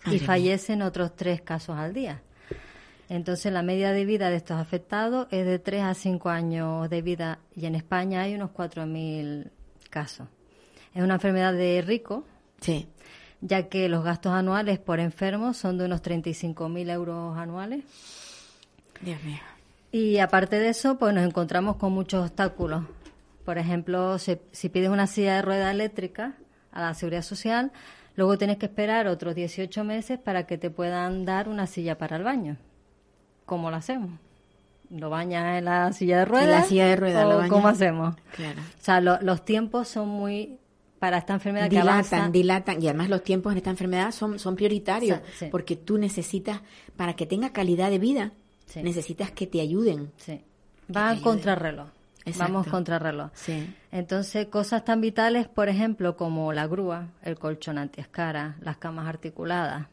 y 0.06 0.20
fallecen 0.20 0.82
otros 0.82 1.16
tres 1.16 1.42
casos 1.42 1.78
al 1.78 1.94
día. 1.94 2.22
Entonces, 3.10 3.54
la 3.54 3.62
media 3.62 3.92
de 3.92 4.06
vida 4.06 4.30
de 4.30 4.38
estos 4.38 4.58
afectados 4.60 5.28
es 5.32 5.46
de 5.46 5.60
tres 5.60 5.84
a 5.84 5.94
cinco 5.94 6.30
años 6.30 6.90
de 6.90 7.02
vida 7.02 7.40
y 7.56 7.66
en 7.66 7.76
España 7.76 8.22
hay 8.22 8.36
unos 8.36 8.52
4.000 8.52 9.50
casos. 9.90 10.28
Es 10.94 11.04
una 11.04 11.16
enfermedad 11.16 11.54
de 11.54 11.82
rico, 11.86 12.26
sí. 12.60 12.88
Ya 13.42 13.70
que 13.70 13.90
los 13.90 14.04
gastos 14.04 14.34
anuales 14.34 14.80
por 14.80 15.00
enfermo 15.00 15.54
son 15.54 15.78
de 15.78 15.86
unos 15.86 16.02
35.000 16.02 16.92
euros 16.92 17.38
anuales. 17.38 17.84
Dios 19.02 19.24
mío. 19.24 19.40
Y 19.92 20.18
aparte 20.20 20.60
de 20.60 20.70
eso, 20.70 20.98
pues 20.98 21.14
nos 21.14 21.26
encontramos 21.26 21.78
con 21.78 21.92
muchos 21.94 22.26
obstáculos. 22.26 22.84
Por 23.46 23.58
ejemplo, 23.58 24.18
si, 24.20 24.38
si 24.52 24.70
pides 24.70 24.90
una 24.90 25.08
silla 25.08 25.36
de 25.36 25.42
rueda 25.42 25.72
eléctrica 25.72 26.34
a 26.72 26.82
la 26.82 26.94
seguridad 26.94 27.22
social, 27.22 27.72
luego 28.16 28.38
tienes 28.38 28.58
que 28.58 28.66
esperar 28.66 29.08
otros 29.08 29.36
18 29.36 29.84
meses 29.84 30.20
para 30.20 30.46
que 30.46 30.58
te 30.58 30.70
puedan 30.70 31.24
dar 31.26 31.48
una 31.48 31.68
silla 31.68 31.98
para 31.98 32.18
el 32.18 32.24
baño. 32.24 32.58
¿Cómo 33.46 33.72
lo 33.72 33.78
hacemos? 33.78 34.12
¿Lo 34.90 35.10
bañas 35.10 35.58
en 35.58 35.66
la 35.66 35.94
silla 35.94 36.20
de 36.20 36.26
ruedas? 36.26 36.46
En 36.46 36.52
la 36.52 36.64
silla 36.64 36.88
de 36.88 36.96
ruedas, 36.96 37.50
¿Cómo 37.50 37.68
hacemos? 37.68 38.16
Claro. 38.36 38.60
O 38.62 38.84
sea, 38.84 39.00
lo, 39.02 39.22
los 39.22 39.46
tiempos 39.46 39.88
son 39.88 40.10
muy 40.10 40.60
para 41.00 41.18
esta 41.18 41.34
enfermedad 41.34 41.70
dilatan, 41.70 42.04
que 42.04 42.16
avanza. 42.16 42.30
dilatan 42.32 42.82
y 42.84 42.88
además 42.88 43.10
los 43.10 43.24
tiempos 43.24 43.52
en 43.52 43.58
esta 43.58 43.70
enfermedad 43.70 44.12
son 44.12 44.40
son 44.40 44.56
prioritarios 44.56 45.20
sí. 45.38 45.48
porque 45.52 45.76
tú 45.76 45.98
necesitas 45.98 46.62
para 46.96 47.16
que 47.16 47.26
tenga 47.26 47.52
calidad 47.52 47.90
de 47.90 48.00
vida 48.00 48.32
Sí. 48.68 48.84
necesitas 48.84 49.32
que 49.32 49.48
te 49.48 49.62
ayuden. 49.62 50.12
Sí. 50.18 50.42
Va 50.96 51.14
en 51.14 51.22
contrarreloj. 51.22 51.88
Exacto. 52.26 52.54
Vamos 52.54 52.68
contrarreloj. 52.68 53.30
Sí. 53.34 53.74
Entonces, 53.92 54.48
cosas 54.48 54.84
tan 54.84 55.00
vitales, 55.00 55.48
por 55.48 55.70
ejemplo, 55.70 56.18
como 56.18 56.52
la 56.52 56.68
grúa, 56.68 57.08
el 57.24 57.40
colchón 57.40 57.78
antiescara, 57.78 58.58
las 58.60 58.78
camas 58.78 59.08
articuladas, 59.08 59.88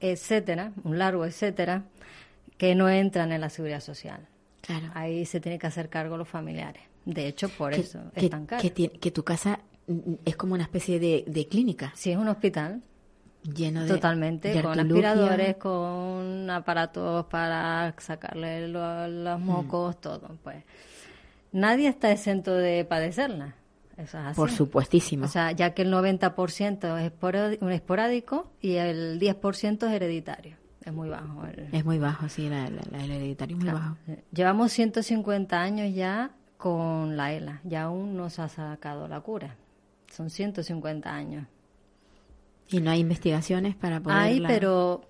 etcétera, 0.00 0.72
un 0.84 0.98
largo 0.98 1.26
etcétera, 1.26 1.84
que 2.56 2.74
no 2.74 2.88
entran 2.88 3.32
en 3.32 3.42
la 3.42 3.50
seguridad 3.50 3.80
social. 3.80 4.26
Claro. 4.62 4.90
Ahí 4.94 5.26
se 5.26 5.40
tiene 5.40 5.58
que 5.58 5.66
hacer 5.66 5.90
cargo 5.90 6.16
los 6.16 6.28
familiares. 6.28 6.82
De 7.04 7.26
hecho, 7.26 7.48
por 7.50 7.72
que, 7.72 7.80
eso 7.80 8.00
que, 8.14 8.26
es 8.26 8.30
tan 8.30 8.46
caro. 8.46 8.62
que 8.62 8.88
que 8.88 9.10
tu 9.10 9.22
casa 9.24 9.60
es 10.24 10.36
como 10.36 10.54
una 10.54 10.64
especie 10.64 10.98
de, 11.00 11.24
de 11.26 11.46
clínica 11.48 11.92
Si 11.94 12.10
es 12.10 12.16
un 12.18 12.28
hospital, 12.28 12.82
lleno 13.42 13.82
de 13.82 13.88
totalmente, 13.88 14.52
de 14.52 14.62
con 14.62 14.78
aspiradores, 14.78 15.56
con 15.56 16.48
aparatos 16.50 17.26
para 17.26 17.94
sacarle 17.98 18.68
lo- 18.68 19.08
los 19.08 19.40
Mm. 19.40 19.44
mocos, 19.44 20.00
todo. 20.00 20.36
Pues 20.42 20.62
nadie 21.52 21.88
está 21.88 22.10
exento 22.12 22.54
de 22.54 22.84
padecerla. 22.84 23.54
Eso 23.96 24.18
es 24.18 24.24
así. 24.28 24.36
por 24.36 24.50
supuestísimo 24.50 25.26
O 25.26 25.28
sea, 25.28 25.52
ya 25.52 25.74
que 25.74 25.82
el 25.82 25.90
90% 25.90 26.96
es 26.98 27.12
esporádico 27.74 28.50
y 28.60 28.76
el 28.76 29.18
10% 29.20 29.86
es 29.86 29.92
hereditario. 29.92 30.56
Es 30.84 30.92
muy 30.94 31.10
bajo. 31.10 31.44
el- 31.46 31.68
es 31.72 31.84
muy 31.84 31.98
bajo 31.98 32.26
sí 32.30 32.48
la, 32.48 32.70
la- 32.70 32.80
la- 32.90 33.04
el 33.04 33.10
hereditario 33.10 33.56
es 33.58 33.62
muy 33.62 33.70
Claro. 33.70 33.96
bajo 34.06 34.20
Llevamos 34.32 34.72
150 34.72 35.60
años 35.60 35.94
ya 35.94 36.30
con 36.56 37.16
la 37.18 37.32
ELA 37.34 37.60
y 37.68 37.74
aún 37.74 38.16
no 38.16 38.30
se 38.30 38.40
ha 38.42 38.48
sacado 38.48 39.06
la 39.08 39.20
cura. 39.20 39.56
Son 40.10 40.28
150 40.30 41.12
años. 41.14 41.46
y 42.68 42.80
no 42.80 42.90
hay 42.90 43.00
investigaciones 43.00 43.74
para 43.74 44.00
poder 44.00 44.18
Hay, 44.18 44.40
pero 44.46 45.02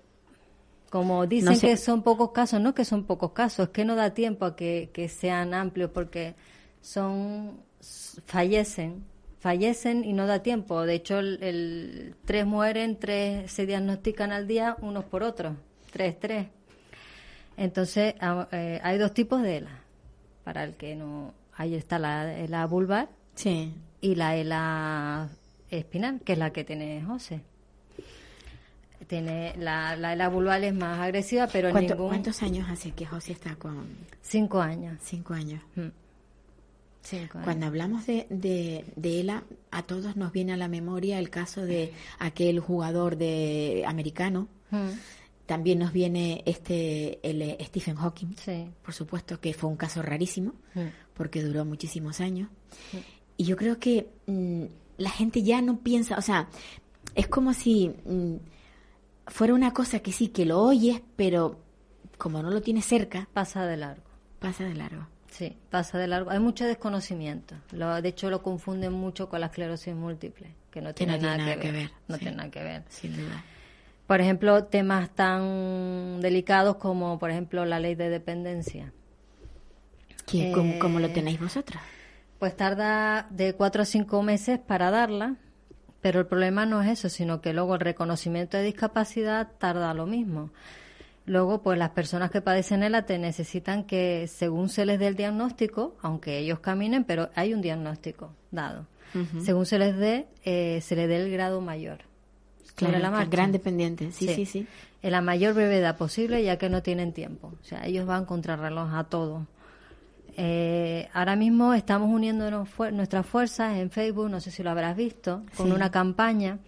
como 0.89 1.25
dicen 1.27 1.49
No 1.49 1.55
sé. 1.55 1.67
que 1.67 1.77
son 1.77 2.01
pocos 2.03 2.31
casos, 2.31 2.59
no 2.61 2.73
que 2.73 2.85
son 2.85 3.03
pocos 3.05 3.31
casos, 3.33 3.67
es 3.67 3.71
que 3.71 3.85
no 3.85 3.95
da 3.95 4.13
tiempo 4.13 4.45
a 4.45 4.55
que, 4.55 4.89
que 4.93 5.07
sean 5.09 5.53
amplios 5.53 5.91
porque 5.91 6.35
son 6.81 7.59
fallecen, 8.25 9.03
fallecen 9.39 10.03
y 10.03 10.13
no 10.13 10.25
da 10.27 10.41
tiempo. 10.43 10.81
De 10.81 10.95
hecho, 10.95 11.19
el, 11.19 11.41
el- 11.43 12.15
tres 12.25 12.45
mueren, 12.45 12.97
tres 12.99 13.51
se 13.51 13.65
diagnostican 13.65 14.31
al 14.31 14.47
día, 14.47 14.75
unos 14.81 15.05
por 15.05 15.23
otros, 15.23 15.55
tres, 15.91 16.19
tres. 16.19 16.47
Entonces, 17.57 18.15
a- 18.19 18.47
eh, 18.51 18.79
hay 18.83 18.97
dos 18.97 19.13
tipos 19.13 19.41
de 19.41 19.57
ELA. 19.57 19.79
Para 20.43 20.63
el 20.63 20.73
que 20.75 20.95
no, 20.95 21.33
ahí 21.55 21.75
está 21.75 21.99
la 21.99 22.35
ELA 22.37 22.65
vulvar 22.65 23.09
sí 23.35 23.73
y 24.01 24.15
la 24.15 24.35
ELA 24.35 25.29
espinal, 25.69 26.19
que 26.21 26.33
es 26.33 26.37
la 26.39 26.51
que 26.51 26.63
tiene 26.63 27.01
José. 27.03 27.41
Tiene 29.07 29.53
la, 29.57 29.95
la 29.95 30.13
ELA 30.13 30.29
vulvar 30.29 30.63
es 30.63 30.73
más 30.73 30.99
agresiva, 30.99 31.47
pero 31.47 31.67
en 31.69 31.73
¿Cuánto- 31.73 31.93
ningún 31.95 32.09
¿cuántos 32.09 32.41
años 32.43 32.69
hace 32.69 32.91
que 32.91 33.05
José 33.05 33.33
está 33.33 33.55
con 33.55 33.85
cinco 34.21 34.61
años. 34.61 34.97
cinco 35.01 35.33
años 35.33 35.61
Mm. 35.75 35.87
Cinco 37.03 37.39
años. 37.39 37.45
Cuando 37.45 37.65
hablamos 37.65 38.05
de, 38.05 38.27
de, 38.29 38.85
de 38.95 39.19
ELA, 39.21 39.43
a 39.71 39.81
todos 39.83 40.15
nos 40.17 40.31
viene 40.31 40.53
a 40.53 40.57
la 40.57 40.67
memoria 40.67 41.17
el 41.17 41.31
caso 41.31 41.61
de 41.65 41.93
aquel 42.19 42.59
jugador 42.59 43.17
de 43.17 43.83
americano. 43.87 44.47
Mm. 44.69 44.89
También 45.47 45.79
nos 45.79 45.91
viene 45.91 46.43
este 46.45 47.19
el 47.27 47.41
eh, 47.41 47.57
Stephen 47.61 47.95
Hawking, 47.95 48.35
Sí. 48.37 48.67
por 48.83 48.93
supuesto 48.93 49.41
que 49.41 49.53
fue 49.55 49.69
un 49.69 49.77
caso 49.77 50.01
rarísimo 50.03 50.53
Mm. 50.75 50.81
porque 51.15 51.41
duró 51.41 51.65
muchísimos 51.65 52.21
años. 52.21 52.49
Y 53.41 53.43
yo 53.43 53.57
creo 53.57 53.79
que 53.79 54.07
mm, 54.27 54.65
la 54.99 55.09
gente 55.09 55.41
ya 55.41 55.63
no 55.63 55.79
piensa, 55.79 56.15
o 56.15 56.21
sea, 56.21 56.47
es 57.15 57.27
como 57.27 57.55
si 57.55 57.89
mm, 58.05 58.35
fuera 59.25 59.55
una 59.55 59.73
cosa 59.73 59.97
que 59.99 60.11
sí, 60.11 60.27
que 60.27 60.45
lo 60.45 60.61
oyes, 60.61 61.01
pero 61.15 61.59
como 62.19 62.43
no 62.43 62.51
lo 62.51 62.61
tienes 62.61 62.85
cerca, 62.85 63.27
Pasa 63.33 63.65
de 63.65 63.77
largo. 63.77 64.03
pasa 64.39 64.63
de 64.65 64.75
largo. 64.75 65.07
Sí, 65.31 65.57
pasa 65.71 65.97
de 65.97 66.05
largo. 66.05 66.29
Hay 66.29 66.37
mucho 66.37 66.65
desconocimiento. 66.65 67.55
Lo, 67.71 67.99
de 67.99 68.09
hecho, 68.09 68.29
lo 68.29 68.43
confunden 68.43 68.93
mucho 68.93 69.27
con 69.27 69.39
la 69.39 69.47
esclerosis 69.47 69.95
múltiple, 69.95 70.53
que 70.69 70.81
no 70.81 70.89
Que 70.89 70.93
tiene, 71.07 71.17
nada, 71.17 71.55
que, 71.55 71.55
ver. 71.71 71.73
ver, 71.73 71.91
No 72.07 72.17
sí. 72.17 72.21
tiene 72.21 72.37
nada 72.37 72.51
que 72.51 72.61
ver. 72.61 72.83
Sin 72.89 73.15
duda. 73.17 73.43
Por 74.05 74.21
ejemplo, 74.21 74.65
temas 74.65 75.09
tan 75.15 76.21
delicados 76.21 76.75
como, 76.75 77.17
por 77.17 77.31
ejemplo, 77.31 77.65
la 77.65 77.79
ley 77.79 77.95
de 77.95 78.09
dependencia. 78.09 78.93
¿Qué- 80.27 80.51
cómo, 80.53 80.77
cómo 80.77 80.99
lo 80.99 81.07
Eh, 81.07 81.11
tenéis 81.11 81.39
vosotros? 81.39 81.81
Pues 82.41 82.57
tarda 82.57 83.27
de 83.29 83.53
cuatro 83.53 83.83
a 83.83 83.85
cinco 83.85 84.23
meses 84.23 84.57
para 84.57 84.89
darla, 84.89 85.35
pero 86.01 86.21
el 86.21 86.25
problema 86.25 86.65
no 86.65 86.81
es 86.81 86.89
eso, 86.89 87.07
sino 87.07 87.39
que 87.39 87.53
luego 87.53 87.75
el 87.75 87.81
reconocimiento 87.81 88.57
de 88.57 88.63
discapacidad 88.63 89.49
tarda 89.59 89.93
lo 89.93 90.07
mismo. 90.07 90.49
Luego, 91.27 91.61
pues 91.61 91.77
las 91.77 91.91
personas 91.91 92.31
que 92.31 92.41
padecen 92.41 92.81
ELA 92.81 93.05
necesitan 93.19 93.83
que, 93.83 94.27
según 94.27 94.69
se 94.69 94.87
les 94.87 94.97
dé 94.97 95.05
el 95.05 95.15
diagnóstico, 95.15 95.95
aunque 96.01 96.39
ellos 96.39 96.61
caminen, 96.61 97.03
pero 97.03 97.29
hay 97.35 97.53
un 97.53 97.61
diagnóstico 97.61 98.33
dado. 98.49 98.87
Según 99.43 99.67
se 99.67 99.77
les 99.77 99.95
dé, 99.95 100.25
eh, 100.43 100.81
se 100.81 100.95
le 100.95 101.05
dé 101.05 101.17
el 101.17 101.31
grado 101.31 101.61
mayor. 101.61 101.99
Claro, 102.73 102.97
la 102.97 103.11
marcha. 103.11 103.29
gran 103.29 103.51
dependiente, 103.51 104.11
sí, 104.13 104.27
sí, 104.29 104.47
sí, 104.47 104.67
En 105.03 105.11
la 105.11 105.21
mayor 105.21 105.53
brevedad 105.53 105.95
posible, 105.95 106.43
ya 106.43 106.57
que 106.57 106.69
no 106.69 106.81
tienen 106.81 107.13
tiempo. 107.13 107.53
O 107.61 107.63
sea, 107.63 107.85
ellos 107.85 108.07
van 108.07 108.25
contra 108.25 108.55
reloj 108.55 108.95
a 108.95 109.03
todo. 109.03 109.45
Eh, 110.37 111.09
ahora 111.13 111.35
mismo 111.35 111.73
estamos 111.73 112.09
uniendo 112.09 112.49
nuestras 112.49 113.25
fuerzas 113.25 113.77
en 113.77 113.89
Facebook, 113.89 114.29
no 114.29 114.39
sé 114.39 114.51
si 114.51 114.63
lo 114.63 114.69
habrás 114.69 114.95
visto, 114.95 115.43
con 115.57 115.71
una 115.71 115.91
campaña 115.91 116.59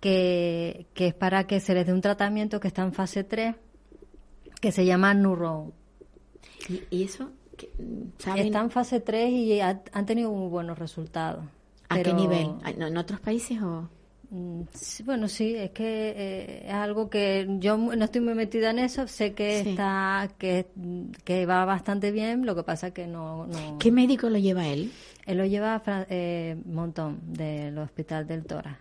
que, 0.00 0.86
que 0.94 1.08
es 1.08 1.14
para 1.14 1.46
que 1.46 1.60
se 1.60 1.74
les 1.74 1.86
dé 1.86 1.92
un 1.92 2.00
tratamiento 2.00 2.60
que 2.60 2.68
está 2.68 2.82
en 2.82 2.92
fase 2.92 3.24
3 3.24 3.54
que 4.60 4.72
se 4.72 4.84
llama 4.84 5.14
Nurro. 5.14 5.72
¿Y, 6.90 7.02
eso? 7.02 7.30
Está 8.36 8.60
en 8.60 8.70
fase 8.70 9.00
3 9.00 9.30
y 9.30 9.60
han 9.60 10.06
tenido 10.06 10.30
muy 10.30 10.48
buenos 10.48 10.78
resultados. 10.78 11.44
¿A 11.88 12.00
qué 12.02 12.12
nivel? 12.12 12.54
¿En 12.64 12.96
otros 12.96 13.20
países 13.20 13.60
o...? 13.60 13.88
Mm, 14.30 14.62
bueno, 15.04 15.26
sí, 15.26 15.56
es 15.56 15.70
que 15.72 16.14
eh, 16.16 16.62
es 16.66 16.72
algo 16.72 17.10
que 17.10 17.48
yo 17.58 17.76
no 17.76 18.04
estoy 18.04 18.20
muy 18.20 18.34
metida 18.34 18.70
en 18.70 18.78
eso, 18.78 19.08
sé 19.08 19.34
que 19.34 19.58
está 19.58 20.30
que, 20.38 20.66
que 21.24 21.46
va 21.46 21.64
bastante 21.64 22.12
bien, 22.12 22.46
lo 22.46 22.54
que 22.54 22.62
pasa 22.62 22.92
que 22.92 23.08
no, 23.08 23.48
¿Qué 23.80 23.90
médico 23.90 24.30
lo 24.30 24.38
lleva 24.38 24.68
él? 24.68 24.92
Él 25.26 25.38
lo 25.38 25.44
lleva 25.44 25.82
eh, 26.08 26.56
Montón 26.64 27.18
del 27.26 27.76
Hospital 27.78 28.26
del 28.26 28.44
Tora. 28.44 28.78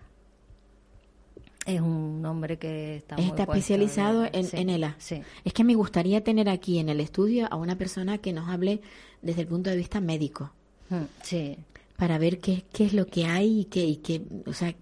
Es 1.65 1.81
un 1.81 2.23
hombre 2.25 2.57
que 2.57 2.97
está, 2.97 3.15
está 3.15 3.43
especializado 3.43 4.25
en, 4.25 4.47
en, 4.53 4.69
ELA. 4.69 4.95
Sí. 4.97 5.21
Es 5.43 5.53
que 5.53 5.63
me 5.63 5.75
gustaría 5.75 6.23
tener 6.23 6.49
aquí 6.49 6.79
en 6.79 6.89
el 6.89 6.99
estudio 6.99 7.47
a 7.51 7.55
una 7.55 7.75
persona 7.75 8.17
que 8.17 8.33
nos 8.33 8.49
hable 8.49 8.81
desde 9.21 9.41
el 9.41 9.47
punto 9.47 9.69
de 9.69 9.75
vista 9.75 9.99
médico. 9.99 10.51
Hmm, 10.89 11.03
sí. 11.21 11.57
Para 11.95 12.17
ver 12.17 12.39
qué, 12.39 12.65
qué 12.71 12.85
es 12.85 12.93
lo 12.93 13.05
que 13.05 13.25
hay 13.25 13.61
y 13.61 13.65
qué, 13.65 13.83
y 13.85 13.97
qué, 13.97 14.21
o 14.47 14.53
sea, 14.53 14.73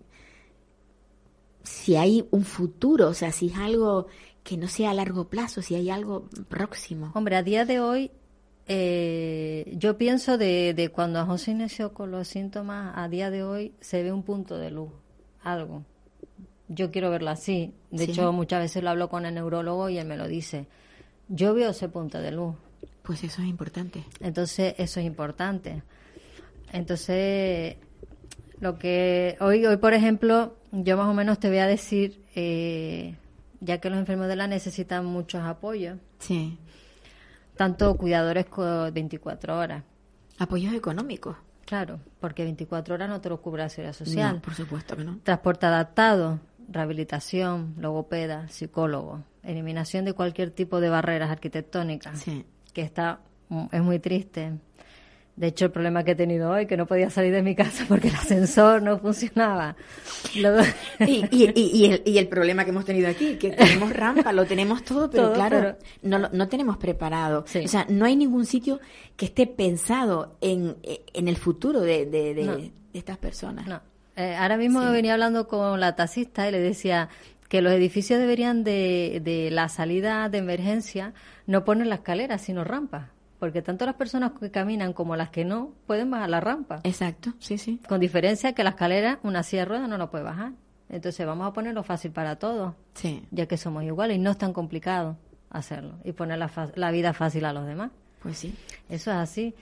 si 1.67 1.95
hay 1.95 2.27
un 2.31 2.43
futuro, 2.43 3.09
o 3.09 3.13
sea, 3.13 3.31
si 3.31 3.47
es 3.47 3.57
algo 3.57 4.07
que 4.43 4.57
no 4.57 4.67
sea 4.67 4.91
a 4.91 4.93
largo 4.93 5.27
plazo, 5.27 5.61
si 5.61 5.75
hay 5.75 5.89
algo 5.89 6.29
próximo. 6.47 7.11
Hombre, 7.13 7.35
a 7.35 7.43
día 7.43 7.65
de 7.65 7.79
hoy, 7.79 8.11
eh, 8.67 9.73
yo 9.77 9.97
pienso 9.97 10.37
de, 10.37 10.73
de 10.73 10.89
cuando 10.89 11.25
José 11.25 11.51
inició 11.51 11.93
con 11.93 12.11
los 12.11 12.27
síntomas, 12.27 12.93
a 12.95 13.07
día 13.09 13.29
de 13.29 13.43
hoy 13.43 13.73
se 13.81 14.03
ve 14.03 14.11
un 14.11 14.23
punto 14.23 14.57
de 14.57 14.71
luz, 14.71 14.91
algo 15.43 15.83
yo 16.67 16.91
quiero 16.91 17.09
verlo 17.09 17.29
así. 17.29 17.73
De 17.91 18.05
hecho, 18.05 18.31
muchas 18.33 18.59
veces 18.59 18.83
lo 18.83 18.89
hablo 18.89 19.09
con 19.09 19.25
el 19.25 19.33
neurólogo 19.33 19.89
y 19.89 19.97
él 19.97 20.07
me 20.07 20.17
lo 20.17 20.27
dice. 20.27 20.67
Yo 21.29 21.53
veo 21.53 21.71
ese 21.71 21.89
punto 21.89 22.19
de 22.19 22.31
luz. 22.31 22.55
Pues 23.03 23.23
eso 23.23 23.41
es 23.41 23.47
importante. 23.47 24.03
Entonces, 24.19 24.75
eso 24.77 24.99
es 24.99 25.05
importante. 25.05 25.83
Entonces, 26.73 27.77
lo 28.59 28.77
que 28.77 29.37
hoy, 29.39 29.65
hoy 29.65 29.77
por 29.77 29.93
ejemplo, 29.93 30.57
yo 30.71 30.97
más 30.97 31.07
o 31.07 31.13
menos 31.13 31.39
te 31.39 31.49
voy 31.49 31.59
a 31.59 31.67
decir, 31.67 32.23
eh, 32.35 33.15
ya 33.59 33.79
que 33.79 33.89
los 33.89 33.99
enfermos 33.99 34.27
de 34.27 34.35
la 34.35 34.47
necesitan 34.47 35.05
muchos 35.05 35.41
apoyos. 35.43 35.97
Sí. 36.19 36.57
Tanto 37.55 37.95
cuidadores 37.97 38.45
con 38.45 38.93
24 38.93 39.57
horas. 39.57 39.83
Apoyos 40.37 40.73
económicos. 40.73 41.35
Claro, 41.65 41.99
porque 42.19 42.43
24 42.43 42.95
horas 42.95 43.09
no 43.09 43.19
te 43.19 43.29
lo 43.29 43.41
cubre 43.41 43.63
la 43.63 43.69
seguridad 43.69 43.93
social. 43.93 44.35
No, 44.35 44.41
por 44.41 44.53
supuesto 44.53 44.95
que 44.95 45.03
no. 45.03 45.19
Transporte 45.23 45.65
adaptado 45.65 46.39
rehabilitación, 46.67 47.75
logopeda, 47.77 48.47
psicólogo, 48.49 49.23
eliminación 49.43 50.05
de 50.05 50.13
cualquier 50.13 50.51
tipo 50.51 50.79
de 50.79 50.89
barreras 50.89 51.31
arquitectónicas, 51.31 52.25
que 52.73 52.81
está 52.81 53.21
es 53.71 53.81
muy 53.81 53.99
triste. 53.99 54.53
De 55.37 55.47
hecho, 55.47 55.65
el 55.65 55.71
problema 55.71 56.03
que 56.03 56.11
he 56.11 56.15
tenido 56.15 56.49
hoy, 56.49 56.65
que 56.65 56.75
no 56.75 56.87
podía 56.87 57.11
salir 57.11 57.31
de 57.31 57.43
mi 57.43 57.55
casa 57.55 57.85
porque 57.87 58.07
el 58.07 58.15
ascensor 58.15 58.81
no 58.81 58.97
funcionaba. 58.97 59.75
y, 60.33 60.41
y, 61.31 61.45
el, 61.45 62.01
y, 62.03 62.17
el, 62.17 62.27
problema 62.27 62.63
que 62.63 62.71
hemos 62.71 62.85
tenido 62.85 63.07
aquí, 63.07 63.35
que 63.35 63.51
tenemos 63.51 63.93
rampa, 63.93 64.33
lo 64.33 64.45
tenemos 64.45 64.83
todo, 64.83 65.11
pero 65.11 65.33
claro, 65.33 65.77
No, 66.01 66.27
no 66.31 66.47
tenemos 66.47 66.77
preparado. 66.77 67.45
O 67.63 67.67
sea, 67.67 67.85
no 67.87 68.05
hay 68.05 68.15
ningún 68.15 68.47
sitio 68.47 68.79
que 69.15 69.25
esté 69.25 69.45
pensado 69.45 70.35
en, 70.41 70.75
en 71.13 71.27
el 71.27 71.37
futuro 71.37 71.81
de, 71.81 72.07
de, 72.07 72.33
de 72.33 72.71
estas 72.93 73.19
personas. 73.19 73.67
No. 73.67 73.79
Eh, 74.15 74.35
ahora 74.35 74.57
mismo 74.57 74.81
venía 74.89 75.13
hablando 75.13 75.47
con 75.47 75.79
la 75.79 75.95
taxista 75.95 76.49
y 76.49 76.51
le 76.51 76.59
decía 76.59 77.09
que 77.47 77.61
los 77.61 77.71
edificios 77.71 78.19
deberían 78.19 78.63
de, 78.63 79.21
de 79.23 79.51
la 79.51 79.69
salida 79.69 80.29
de 80.29 80.39
emergencia 80.39 81.13
no 81.45 81.63
poner 81.63 81.85
la 81.85 81.95
escalera, 81.95 82.39
sino 82.39 82.63
rampas. 82.63 83.09
Porque 83.39 83.61
tanto 83.61 83.85
las 83.85 83.95
personas 83.95 84.31
que 84.39 84.49
caminan 84.49 84.93
como 84.93 85.15
las 85.15 85.29
que 85.29 85.45
no 85.45 85.73
pueden 85.85 86.09
bajar 86.09 86.29
la 86.29 86.39
rampa. 86.39 86.79
Exacto, 86.83 87.33
sí, 87.39 87.57
sí. 87.57 87.79
Con 87.87 87.99
diferencia 87.99 88.53
que 88.53 88.63
la 88.63 88.71
escalera, 88.71 89.19
una 89.23 89.43
silla 89.43 89.61
de 89.61 89.65
ruedas 89.65 89.89
no 89.89 89.97
lo 89.97 90.09
puede 90.09 90.23
bajar. 90.23 90.53
Entonces 90.89 91.25
vamos 91.25 91.47
a 91.47 91.53
ponerlo 91.53 91.83
fácil 91.83 92.11
para 92.11 92.37
todos. 92.37 92.73
Sí. 92.95 93.25
Ya 93.31 93.45
que 93.45 93.57
somos 93.57 93.83
iguales 93.83 94.17
y 94.17 94.19
no 94.19 94.31
es 94.31 94.37
tan 94.37 94.53
complicado 94.53 95.17
hacerlo 95.49 95.99
y 96.03 96.13
poner 96.13 96.39
la, 96.39 96.49
la 96.75 96.91
vida 96.91 97.13
fácil 97.13 97.45
a 97.45 97.53
los 97.53 97.67
demás. 97.67 97.91
Pues 98.23 98.37
sí. 98.37 98.55
Eso 98.89 99.11
es 99.11 99.17
así. 99.17 99.53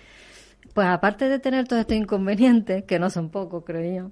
Pues 0.73 0.87
aparte 0.87 1.27
de 1.27 1.39
tener 1.39 1.67
todos 1.67 1.81
estos 1.81 1.97
inconvenientes, 1.97 2.85
que 2.85 2.97
no 2.97 3.09
son 3.09 3.29
pocos, 3.29 3.63
creo 3.65 4.03
yo, 4.03 4.11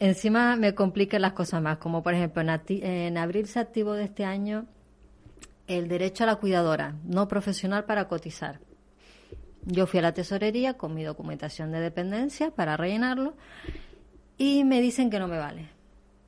Encima 0.00 0.56
me 0.56 0.74
complican 0.74 1.22
las 1.22 1.34
cosas 1.34 1.62
más, 1.62 1.78
como 1.78 2.02
por 2.02 2.14
ejemplo 2.14 2.42
en, 2.42 3.18
abril 3.18 3.46
se 3.46 3.60
activó 3.60 3.94
de 3.94 4.04
este 4.04 4.24
año 4.24 4.66
el 5.66 5.88
derecho 5.88 6.24
a 6.24 6.26
la 6.26 6.36
cuidadora 6.36 6.96
no 7.04 7.28
profesional 7.28 7.84
para 7.84 8.08
cotizar. 8.08 8.60
Yo 9.66 9.86
fui 9.86 9.98
a 10.00 10.02
la 10.02 10.12
tesorería 10.12 10.74
con 10.74 10.94
mi 10.94 11.04
documentación 11.04 11.72
de 11.72 11.80
dependencia 11.80 12.50
para 12.50 12.76
rellenarlo 12.76 13.34
y 14.36 14.64
me 14.64 14.80
dicen 14.80 15.10
que 15.10 15.18
no 15.18 15.28
me 15.28 15.38
vale, 15.38 15.68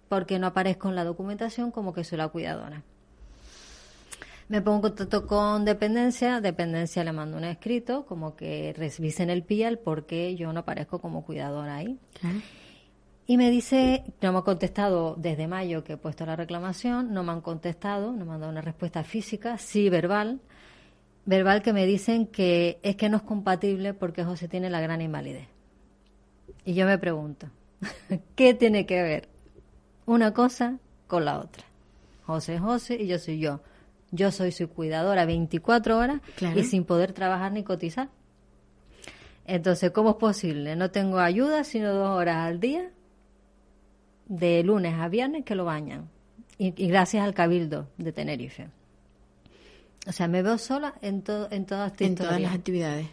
porque 0.08 0.38
no 0.38 0.46
aparezco 0.46 0.88
en 0.88 0.94
la 0.94 1.04
documentación 1.04 1.70
como 1.70 1.92
que 1.92 2.04
soy 2.04 2.18
la 2.18 2.28
cuidadora. 2.28 2.82
Me 4.48 4.62
pongo 4.62 4.76
en 4.76 4.82
contacto 4.82 5.26
con 5.26 5.64
dependencia, 5.64 6.40
dependencia 6.40 7.02
le 7.02 7.12
mando 7.12 7.36
un 7.36 7.44
escrito 7.44 8.06
como 8.06 8.36
que 8.36 8.72
revisen 8.76 9.28
el 9.28 9.42
PIAL 9.42 9.78
porque 9.80 10.36
yo 10.36 10.52
no 10.52 10.60
aparezco 10.60 11.00
como 11.00 11.24
cuidadora 11.24 11.76
ahí. 11.76 11.98
Y 13.26 13.36
me 13.36 13.50
dice, 13.50 14.04
no 14.22 14.30
me 14.30 14.38
han 14.38 14.44
contestado 14.44 15.16
desde 15.18 15.48
mayo 15.48 15.82
que 15.82 15.94
he 15.94 15.96
puesto 15.96 16.24
la 16.24 16.36
reclamación, 16.36 17.12
no 17.12 17.24
me 17.24 17.32
han 17.32 17.40
contestado, 17.40 18.12
no 18.12 18.24
me 18.24 18.34
han 18.34 18.40
dado 18.40 18.52
una 18.52 18.60
respuesta 18.60 19.02
física, 19.02 19.58
sí 19.58 19.90
verbal, 19.90 20.40
verbal 21.26 21.62
que 21.62 21.72
me 21.72 21.84
dicen 21.84 22.26
que 22.26 22.78
es 22.82 22.96
que 22.96 23.08
no 23.08 23.18
es 23.18 23.22
compatible 23.22 23.92
porque 23.92 24.24
José 24.24 24.48
tiene 24.48 24.70
la 24.70 24.80
gran 24.80 25.02
invalidez. 25.02 25.48
Y 26.64 26.74
yo 26.74 26.86
me 26.86 26.98
pregunto, 26.98 27.48
¿qué 28.36 28.54
tiene 28.54 28.86
que 28.86 29.02
ver 29.02 29.28
una 30.06 30.32
cosa 30.32 30.78
con 31.06 31.24
la 31.24 31.38
otra? 31.38 31.64
José 32.24 32.54
es 32.54 32.60
José 32.60 32.96
y 33.00 33.06
yo 33.06 33.18
soy 33.18 33.38
yo. 33.38 33.60
Yo 34.12 34.30
soy 34.30 34.52
su 34.52 34.68
cuidadora 34.68 35.26
24 35.26 35.98
horas 35.98 36.20
y 36.54 36.62
sin 36.62 36.84
poder 36.84 37.12
trabajar 37.12 37.52
ni 37.52 37.64
cotizar. 37.64 38.08
Entonces, 39.44 39.90
¿cómo 39.90 40.10
es 40.10 40.16
posible? 40.16 40.74
No 40.76 40.90
tengo 40.90 41.18
ayuda 41.18 41.64
sino 41.64 41.92
dos 41.92 42.08
horas 42.08 42.36
al 42.36 42.60
día 42.60 42.90
de 44.26 44.62
lunes 44.64 44.94
a 44.98 45.08
viernes 45.08 45.44
que 45.44 45.54
lo 45.54 45.64
bañan. 45.64 46.08
Y, 46.58 46.70
gracias 46.88 47.24
al 47.24 47.34
Cabildo 47.34 47.88
de 47.98 48.12
Tenerife. 48.12 48.68
O 50.06 50.12
sea, 50.12 50.28
me 50.28 50.42
veo 50.42 50.58
sola 50.58 50.94
en, 51.02 51.22
todo, 51.22 51.48
en 51.50 51.66
todas 51.66 51.92
En 52.00 52.14
todas 52.14 52.40
las 52.40 52.54
actividades. 52.54 53.08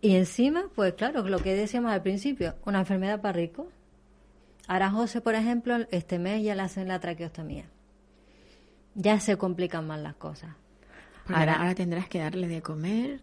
Y 0.00 0.16
encima, 0.16 0.64
pues 0.74 0.94
claro, 0.94 1.22
lo 1.22 1.38
que 1.38 1.54
decíamos 1.54 1.92
al 1.92 2.02
principio, 2.02 2.56
una 2.64 2.80
enfermedad 2.80 3.20
para 3.20 3.34
ricos. 3.34 3.66
Ahora 4.66 4.90
José, 4.90 5.20
por 5.20 5.34
ejemplo, 5.34 5.76
este 5.90 6.18
mes 6.18 6.42
ya 6.42 6.54
le 6.54 6.62
hacen 6.62 6.88
la 6.88 6.98
traqueostomía. 7.00 7.66
Ya 8.94 9.20
se 9.20 9.36
complican 9.36 9.86
más 9.86 10.00
las 10.00 10.14
cosas. 10.14 10.56
Ahora, 11.28 11.72
tendrás 11.74 12.08
que 12.08 12.18
darle 12.18 12.48
de 12.48 12.62
comer, 12.62 13.22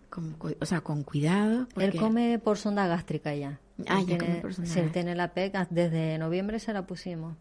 o 0.60 0.66
sea, 0.66 0.82
con 0.82 1.03
cuidado. 1.03 1.68
Él 1.76 1.97
come 1.97 2.39
por 2.39 2.57
sonda 2.57 2.88
gástrica 2.88 3.36
ya. 3.36 3.60
Ah, 3.88 4.01
ya 4.01 4.18
tiene, 4.18 4.41
Si 4.64 4.80
él 4.80 4.91
tiene 4.91 5.16
la 5.16 5.34
PEC, 5.34 5.68
desde 5.70 6.18
noviembre 6.18 6.60
se 6.60 6.74
la 6.74 6.86
pusimos. 6.86 7.36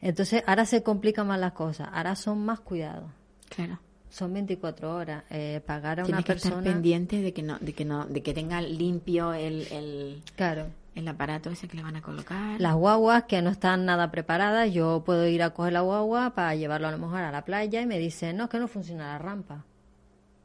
Entonces, 0.00 0.42
ahora 0.46 0.64
se 0.66 0.82
complican 0.82 1.26
más 1.26 1.40
las 1.40 1.52
cosas. 1.52 1.88
Ahora 1.92 2.14
son 2.14 2.44
más 2.44 2.60
cuidados. 2.60 3.10
Claro. 3.48 3.80
Son 4.10 4.32
24 4.32 4.94
horas. 4.94 5.24
Eh, 5.30 5.60
pagar 5.64 6.00
a 6.00 6.04
una 6.04 6.18
que 6.18 6.24
persona. 6.24 6.58
estar 6.58 6.72
pendiente 6.72 7.22
de 7.22 7.32
que 7.32 7.42
no, 7.42 7.58
de 7.58 7.72
que 7.72 7.84
no, 7.84 8.06
de 8.06 8.22
que 8.22 8.34
tenga 8.34 8.60
limpio 8.60 9.32
el, 9.32 9.66
el, 9.70 10.22
claro. 10.36 10.66
el 10.94 11.06
aparato 11.06 11.48
ese 11.50 11.68
que 11.68 11.76
le 11.76 11.82
van 11.82 11.96
a 11.96 12.02
colocar. 12.02 12.60
Las 12.60 12.74
guaguas 12.74 13.24
que 13.24 13.40
no 13.40 13.50
están 13.50 13.86
nada 13.86 14.10
preparadas, 14.10 14.72
yo 14.72 15.02
puedo 15.06 15.26
ir 15.28 15.42
a 15.42 15.50
coger 15.50 15.72
la 15.72 15.82
guagua 15.82 16.34
para 16.34 16.54
llevarlo 16.56 16.88
a 16.88 16.90
lo 16.90 16.98
mejor 16.98 17.20
a 17.20 17.30
la 17.30 17.44
playa 17.44 17.80
y 17.80 17.86
me 17.86 17.98
dicen, 17.98 18.36
no, 18.36 18.44
es 18.44 18.50
que 18.50 18.58
no 18.58 18.68
funciona 18.68 19.12
la 19.12 19.18
rampa. 19.18 19.64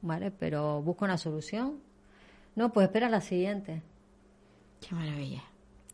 Vale, 0.02 0.30
pero 0.30 0.84
busco 0.84 1.06
una 1.06 1.18
solución. 1.18 1.80
No, 2.56 2.72
pues 2.72 2.86
espera 2.86 3.10
la 3.10 3.22
siguiente. 3.22 3.82
Qué 4.88 4.94
maravilla. 4.94 5.44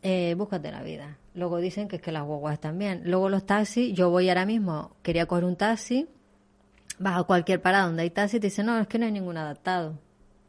Eh, 0.02 0.34
búscate 0.36 0.70
la 0.70 0.82
vida. 0.82 1.16
Luego 1.34 1.58
dicen 1.58 1.88
que 1.88 1.96
es 1.96 2.02
que 2.02 2.12
las 2.12 2.24
guaguas 2.24 2.54
están 2.54 2.78
bien. 2.78 3.02
Luego 3.06 3.30
los 3.30 3.46
taxis, 3.46 3.94
yo 3.94 4.10
voy 4.10 4.28
ahora 4.28 4.44
mismo, 4.44 4.94
quería 5.02 5.26
coger 5.26 5.44
un 5.44 5.56
taxi, 5.56 6.08
vas 7.02 7.18
a 7.18 7.24
cualquier 7.24 7.60
parada 7.60 7.86
donde 7.86 8.02
hay 8.02 8.10
taxi 8.10 8.36
y 8.36 8.40
te 8.40 8.46
dicen, 8.48 8.66
no, 8.66 8.78
es 8.78 8.86
que 8.86 8.98
no 8.98 9.06
hay 9.06 9.12
ningún 9.12 9.36
adaptado. 9.36 9.98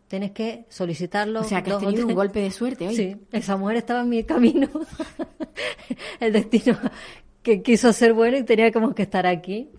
Tienes 0.08 0.32
que 0.32 0.66
solicitarlo. 0.70 1.41
O 1.41 1.43
sea, 1.43 1.64
que 1.64 1.72
has 1.72 1.80
tenido 1.80 2.06
un 2.06 2.14
golpe 2.14 2.39
de 2.39 2.51
suerte 2.51 2.88
hoy. 2.88 2.95
Sí, 2.95 3.16
esa 3.32 3.58
mujer 3.58 3.78
estaba 3.78 4.01
en 4.01 4.10
mi 4.10 4.24
camino. 4.24 4.70
El 6.20 6.34
destino 6.34 6.78
que 7.41 7.62
quiso 7.62 7.91
ser 7.93 8.14
bueno 8.14 8.38
y 8.38 8.43
teníamos 8.43 8.93
que 8.93 9.01
estar 9.04 9.26
aquí 9.26 9.70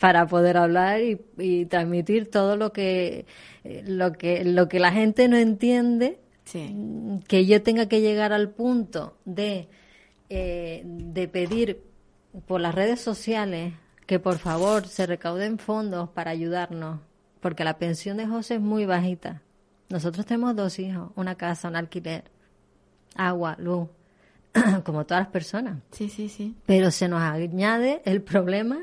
para 0.00 0.26
poder 0.26 0.56
hablar 0.56 1.00
y, 1.00 1.20
y 1.38 1.66
transmitir 1.66 2.30
todo 2.30 2.56
lo 2.56 2.72
que 2.72 3.24
eh, 3.64 3.82
lo 3.86 4.12
que 4.12 4.44
lo 4.44 4.68
que 4.68 4.78
la 4.80 4.92
gente 4.92 5.28
no 5.28 5.36
entiende 5.36 6.18
Sí. 6.44 6.70
mm, 6.72 7.20
que 7.28 7.44
yo 7.46 7.62
tenga 7.62 7.86
que 7.86 8.00
llegar 8.00 8.32
al 8.32 8.50
punto 8.50 9.16
de 9.24 9.68
eh, 10.28 10.82
de 10.84 11.28
pedir 11.28 11.82
por 12.46 12.60
las 12.60 12.74
redes 12.74 13.00
sociales 13.00 13.72
que 14.06 14.18
por 14.18 14.38
favor 14.38 14.86
se 14.86 15.06
recauden 15.06 15.58
fondos 15.58 16.08
para 16.10 16.30
ayudarnos 16.30 17.00
porque 17.40 17.64
la 17.64 17.78
pensión 17.78 18.16
de 18.16 18.26
José 18.26 18.54
es 18.56 18.60
muy 18.60 18.86
bajita 18.86 19.42
nosotros 19.88 20.26
tenemos 20.26 20.54
dos 20.56 20.78
hijos 20.78 21.10
una 21.16 21.34
casa 21.34 21.68
un 21.68 21.76
alquiler 21.76 22.24
agua 23.14 23.56
luz 23.58 23.88
como 24.84 25.04
todas 25.04 25.24
las 25.24 25.32
personas 25.32 25.78
Sí, 25.92 26.08
sí, 26.08 26.28
sí. 26.28 26.54
pero 26.66 26.90
se 26.90 27.08
nos 27.08 27.20
añade 27.20 28.02
el 28.04 28.22
problema 28.22 28.78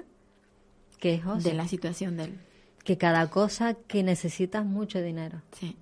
que 0.99 1.15
es 1.15 1.24
José 1.24 1.49
De 1.49 1.55
la 1.55 1.67
situación 1.67 2.15
del... 2.15 2.39
que 2.86 2.97
cada 2.97 3.30
cosa 3.30 3.74
que 3.74 4.03
necesitas 4.03 4.65
mucho 4.65 5.01
dinero. 5.01 5.41
Sí. 5.51 5.76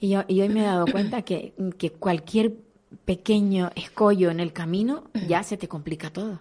Y, 0.00 0.08
yo, 0.10 0.24
y 0.28 0.40
hoy 0.40 0.48
me 0.48 0.60
he 0.60 0.64
dado 0.64 0.86
cuenta 0.86 1.20
que, 1.22 1.52
que 1.76 1.90
cualquier 1.90 2.54
pequeño 3.04 3.70
escollo 3.74 4.30
en 4.30 4.40
el 4.40 4.54
camino 4.54 5.10
ya 5.28 5.42
se 5.42 5.58
te 5.58 5.68
complica 5.68 6.10
todo. 6.10 6.40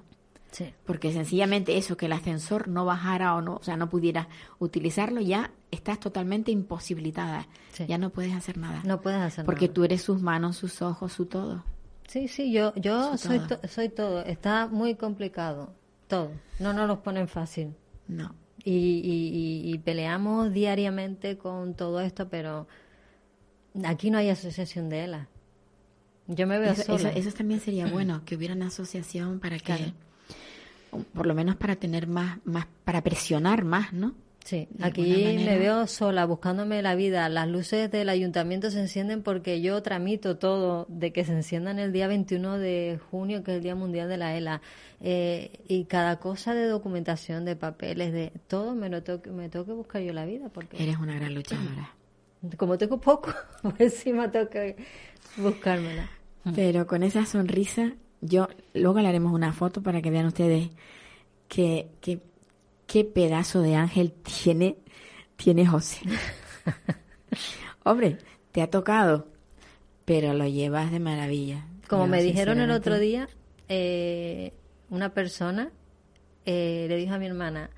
Sí. 0.55 0.73
Porque 0.85 1.11
sencillamente 1.11 1.77
eso, 1.77 1.97
que 1.97 2.05
el 2.05 2.13
ascensor 2.13 2.69
no 2.69 2.85
bajara 2.85 3.35
o 3.35 3.41
no, 3.41 3.55
o 3.57 3.63
sea, 3.63 3.75
no 3.75 3.89
pudiera 3.89 4.29
utilizarlo, 4.59 5.19
ya 5.19 5.51
estás 5.69 5.99
totalmente 5.99 6.49
imposibilitada. 6.51 7.47
Sí. 7.73 7.85
Ya 7.87 7.97
no 7.97 8.09
puedes 8.11 8.33
hacer 8.33 8.57
nada. 8.57 8.81
No 8.85 9.01
puedes 9.01 9.19
hacer 9.19 9.43
Porque 9.43 9.65
nada. 9.65 9.73
tú 9.73 9.83
eres 9.83 10.01
sus 10.01 10.21
manos, 10.21 10.55
sus 10.55 10.81
ojos, 10.81 11.11
su 11.11 11.25
todo. 11.25 11.65
Sí, 12.07 12.29
sí, 12.29 12.53
yo, 12.53 12.73
yo 12.75 13.17
Soy 13.17 13.39
soy, 13.39 13.39
todo. 13.47 13.59
to- 13.59 13.67
soy 13.67 13.89
todo. 13.89 14.21
Está 14.23 14.67
muy 14.67 14.95
complicado. 14.95 15.73
Todo. 16.07 16.31
No 16.59 16.71
nos 16.71 16.87
lo 16.87 17.03
ponen 17.03 17.27
fácil. 17.27 17.75
No. 18.07 18.33
Y, 18.63 18.71
y- 18.71 19.65
y- 19.69 19.73
y 19.73 19.77
peleamos 19.79 20.53
diariamente 20.53 21.37
con 21.37 21.73
todo 21.73 21.99
esto, 21.99 22.29
pero 22.29 22.67
aquí 23.83 24.09
no 24.09 24.19
hay 24.19 24.29
asociación 24.29 24.87
de 24.87 25.03
ELA. 25.03 25.27
Yo 26.27 26.47
me 26.47 26.57
veo 26.59 26.71
Eso, 26.71 26.83
sola. 26.83 27.09
eso- 27.09 27.19
eso 27.29 27.37
también 27.37 27.59
sería 27.59 27.87
bueno, 27.87 28.21
que 28.25 28.35
hubiera 28.35 28.53
una 28.55 28.67
asociación 28.67 29.39
para 29.39 29.57
que, 29.57 29.63
Claro. 29.65 29.91
Por 31.13 31.25
lo 31.25 31.33
menos 31.35 31.55
para 31.55 31.75
tener 31.75 32.07
más, 32.07 32.39
más, 32.45 32.67
para 32.83 33.01
presionar 33.01 33.63
más, 33.63 33.93
¿no? 33.93 34.13
Sí, 34.43 34.67
de 34.69 34.85
aquí 34.85 35.01
me 35.43 35.57
veo 35.57 35.87
sola, 35.87 36.23
buscándome 36.25 36.83
la 36.83 36.93
vida. 36.93 37.27
Las 37.29 37.47
luces 37.47 37.89
del 37.89 38.09
ayuntamiento 38.09 38.69
se 38.69 38.79
encienden 38.79 39.23
porque 39.23 39.59
yo 39.59 39.81
tramito 39.81 40.37
todo 40.37 40.85
de 40.87 41.11
que 41.11 41.25
se 41.25 41.31
enciendan 41.33 41.79
el 41.79 41.91
día 41.91 42.07
21 42.07 42.59
de 42.59 42.99
junio, 43.09 43.43
que 43.43 43.51
es 43.53 43.57
el 43.57 43.63
Día 43.63 43.73
Mundial 43.73 44.07
de 44.07 44.17
la 44.17 44.37
ELA. 44.37 44.61
Eh, 45.01 45.51
y 45.67 45.85
cada 45.85 46.19
cosa 46.19 46.53
de 46.53 46.67
documentación, 46.67 47.43
de 47.43 47.55
papeles, 47.55 48.13
de 48.13 48.33
todo, 48.47 48.75
me 48.75 48.89
lo 48.89 49.01
tengo, 49.01 49.23
que- 49.23 49.31
me 49.31 49.49
tengo 49.49 49.65
que 49.65 49.73
buscar 49.73 50.03
yo 50.03 50.13
la 50.13 50.25
vida. 50.25 50.49
porque 50.49 50.81
Eres 50.81 50.97
una 50.99 51.15
gran 51.15 51.33
luchadora. 51.33 51.89
Como 52.57 52.77
tengo 52.77 53.01
poco, 53.01 53.33
pues 53.63 53.79
encima 53.79 54.29
tengo 54.29 54.47
que 54.51 54.75
buscármela. 55.37 56.07
Pero 56.53 56.85
con 56.85 57.01
esa 57.01 57.25
sonrisa, 57.25 57.93
yo 58.27 58.47
luego 58.73 58.99
le 58.99 59.07
haremos 59.07 59.33
una 59.33 59.53
foto 59.53 59.81
para 59.81 60.01
que 60.01 60.11
vean 60.11 60.25
ustedes 60.27 60.69
que- 61.47 61.89
qué 62.87 63.03
pedazo 63.03 63.61
de 63.61 63.75
ángel 63.75 64.11
tiene, 64.11 64.77
tiene 65.35 65.65
José. 65.65 65.99
Hombre, 67.83 68.17
te 68.51 68.61
ha 68.61 68.69
tocado, 68.69 69.27
pero 70.05 70.33
lo 70.33 70.47
llevas 70.47 70.91
de 70.91 70.99
maravilla. 70.99 71.65
Como 71.87 72.03
Yo, 72.05 72.09
me 72.09 72.23
dijeron 72.23 72.59
el 72.59 72.71
otro 72.71 72.97
día, 72.99 73.27
eh, 73.69 74.53
una 74.89 75.13
persona 75.13 75.71
eh, 76.45 76.85
le 76.89 76.95
dijo 76.97 77.13
a 77.13 77.17
mi 77.19 77.25
hermana, 77.25 77.69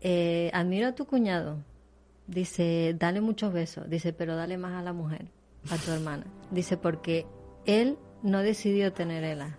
eh, 0.00 0.50
admiro 0.52 0.88
a 0.88 0.94
tu 0.94 1.06
cuñado. 1.06 1.58
Dice, 2.26 2.94
dale 2.98 3.20
muchos 3.20 3.52
besos. 3.52 3.88
Dice, 3.90 4.12
pero 4.12 4.36
dale 4.36 4.56
más 4.58 4.72
a 4.74 4.82
la 4.82 4.92
mujer, 4.92 5.26
a 5.70 5.76
tu 5.76 5.90
hermana. 5.90 6.24
Dice, 6.50 6.76
porque 6.76 7.26
él 7.66 7.98
no 8.24 8.40
decidió 8.42 8.92
tener 8.92 9.22
ELA. 9.22 9.56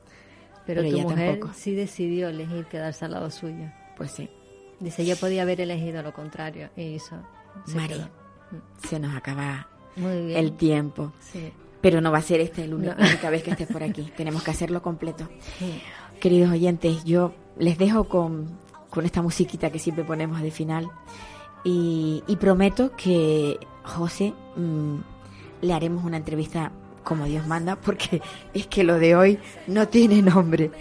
Pero, 0.66 0.82
Pero 0.82 0.98
tu 0.98 1.02
mujer 1.04 1.32
tampoco. 1.40 1.54
sí 1.54 1.74
decidió 1.76 2.28
elegir 2.28 2.66
quedarse 2.66 3.06
al 3.06 3.12
lado 3.12 3.30
suyo. 3.32 3.72
Pues 3.96 4.12
sí. 4.12 4.30
Dice, 4.82 5.06
yo 5.06 5.16
podía 5.16 5.44
haber 5.44 5.62
elegido 5.62 6.02
lo 6.04 6.12
contrario. 6.14 6.70
Y 6.76 6.96
hizo. 6.96 7.16
se 7.66 7.76
Mari, 7.78 7.94
quedó. 7.94 8.10
se 8.88 9.00
nos 9.00 9.16
acaba 9.16 9.68
Muy 9.96 10.26
bien. 10.26 10.38
el 10.40 10.58
tiempo. 10.58 11.14
Sí. 11.22 11.54
Pero 11.82 12.02
no 12.02 12.12
va 12.12 12.18
a 12.18 12.22
ser 12.22 12.42
esta 12.42 12.64
el 12.64 12.74
único- 12.74 12.94
No. 12.96 13.00
la 13.00 13.08
única 13.10 13.30
vez 13.30 13.44
que 13.44 13.52
estés 13.52 13.68
por 13.68 13.84
aquí. 13.84 14.12
Tenemos 14.18 14.44
que 14.44 14.52
hacerlo 14.52 14.82
completo. 14.82 15.30
Sí. 15.60 15.82
Queridos 16.20 16.52
oyentes, 16.52 17.04
yo 17.06 17.34
les 17.60 17.78
dejo 17.78 18.06
con, 18.10 18.48
con 18.90 19.06
esta 19.06 19.22
musiquita 19.22 19.70
que 19.70 19.78
siempre 19.80 20.04
ponemos 20.04 20.42
de 20.42 20.50
final 20.52 20.90
y, 21.64 22.24
y 22.28 22.36
prometo 22.38 22.92
que 22.96 23.60
José 23.84 24.34
mm, 24.56 24.96
le 25.62 25.74
haremos 25.74 26.04
una 26.06 26.18
entrevista 26.18 26.72
como 27.06 27.24
Dios 27.24 27.48
manda 27.48 27.78
porque 27.78 28.22
es 28.54 28.68
que 28.68 28.84
lo 28.84 29.00
de 29.00 29.16
hoy 29.16 29.40
no 29.68 29.88
tiene 29.88 30.22
nombre. 30.22 30.72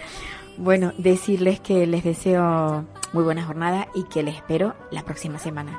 Bueno, 0.57 0.93
decirles 0.99 1.61
que 1.61 1.87
les 1.87 2.03
deseo 2.03 2.85
muy 3.13 3.23
buena 3.23 3.45
jornada 3.45 3.89
y 3.95 4.05
que 4.05 4.25
les 4.25 4.37
espero 4.37 4.75
la 4.91 5.05
próxima 5.05 5.39
semana. 5.39 5.79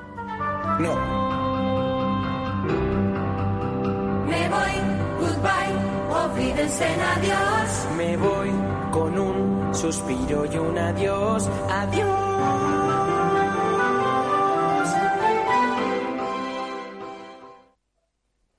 No. 0.79 0.95
Me 4.25 4.49
voy, 4.49 4.73
goodbye, 5.19 6.23
olvídense 6.23 6.85
en 6.93 7.01
adiós. 7.01 7.87
Me 7.97 8.17
voy 8.17 8.51
con 8.91 9.19
un 9.19 9.75
suspiro 9.75 10.45
y 10.45 10.57
un 10.57 10.77
adiós. 10.77 11.49
Adiós. 11.69 13.14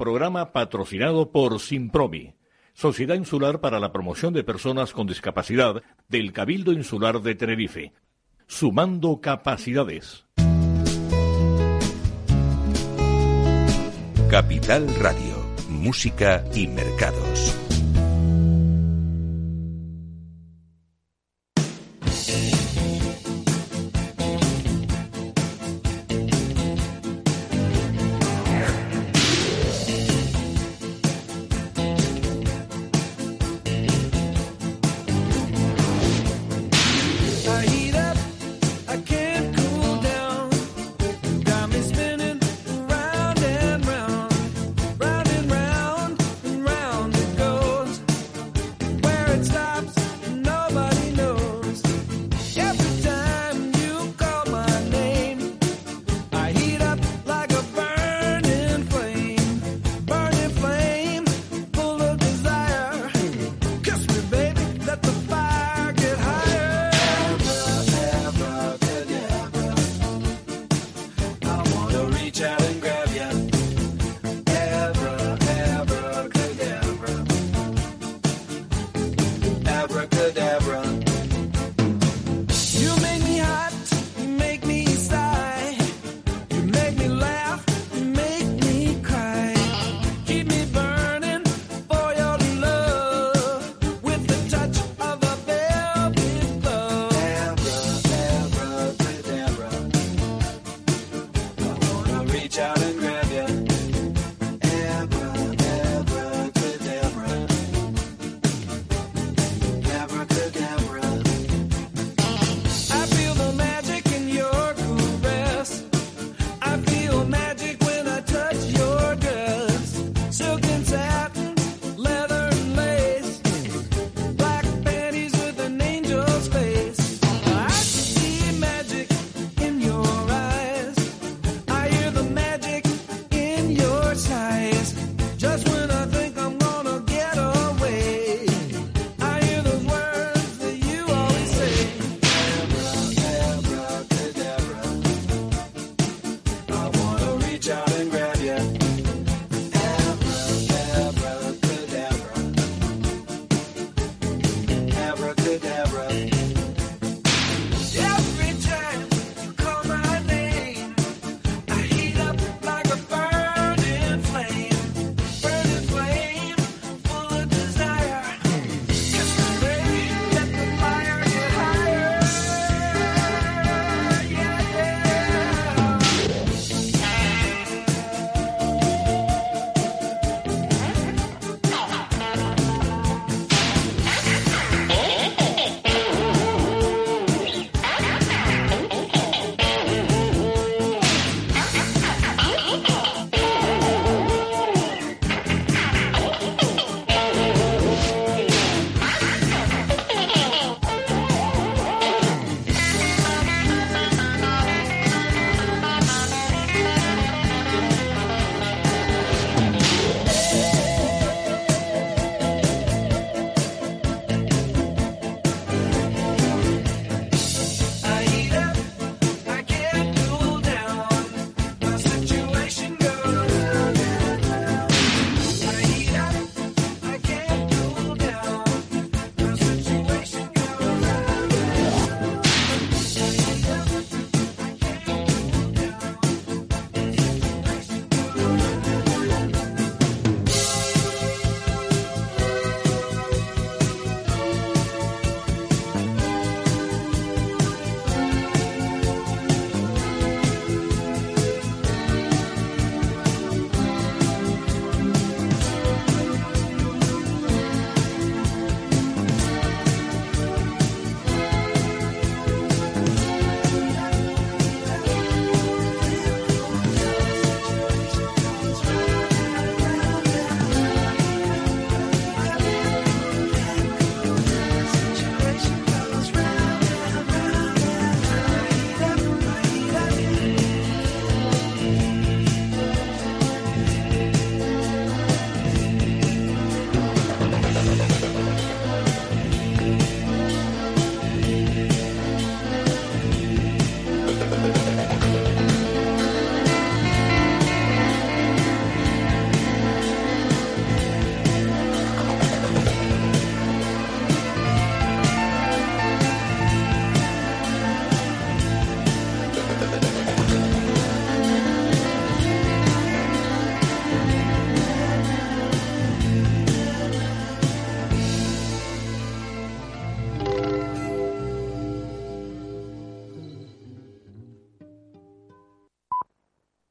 Programa 0.07 0.53
patrocinado 0.53 1.33
por 1.33 1.59
Simpromi, 1.59 2.37
Sociedad 2.75 3.17
Insular 3.17 3.61
para 3.61 3.81
la 3.81 3.91
Promoción 3.91 4.33
de 4.33 4.45
Personas 4.45 4.93
con 4.93 5.09
Discapacidad 5.09 5.83
del 6.09 6.33
Cabildo 6.33 6.71
Insular 6.71 7.23
de 7.23 7.35
Tenerife. 7.35 7.93
Sumando 8.47 9.21
capacidades. 9.21 10.25
Capital 14.31 14.87
Radio, 15.01 15.45
Música 15.71 16.45
y 16.55 16.69
Mercados. 16.69 17.66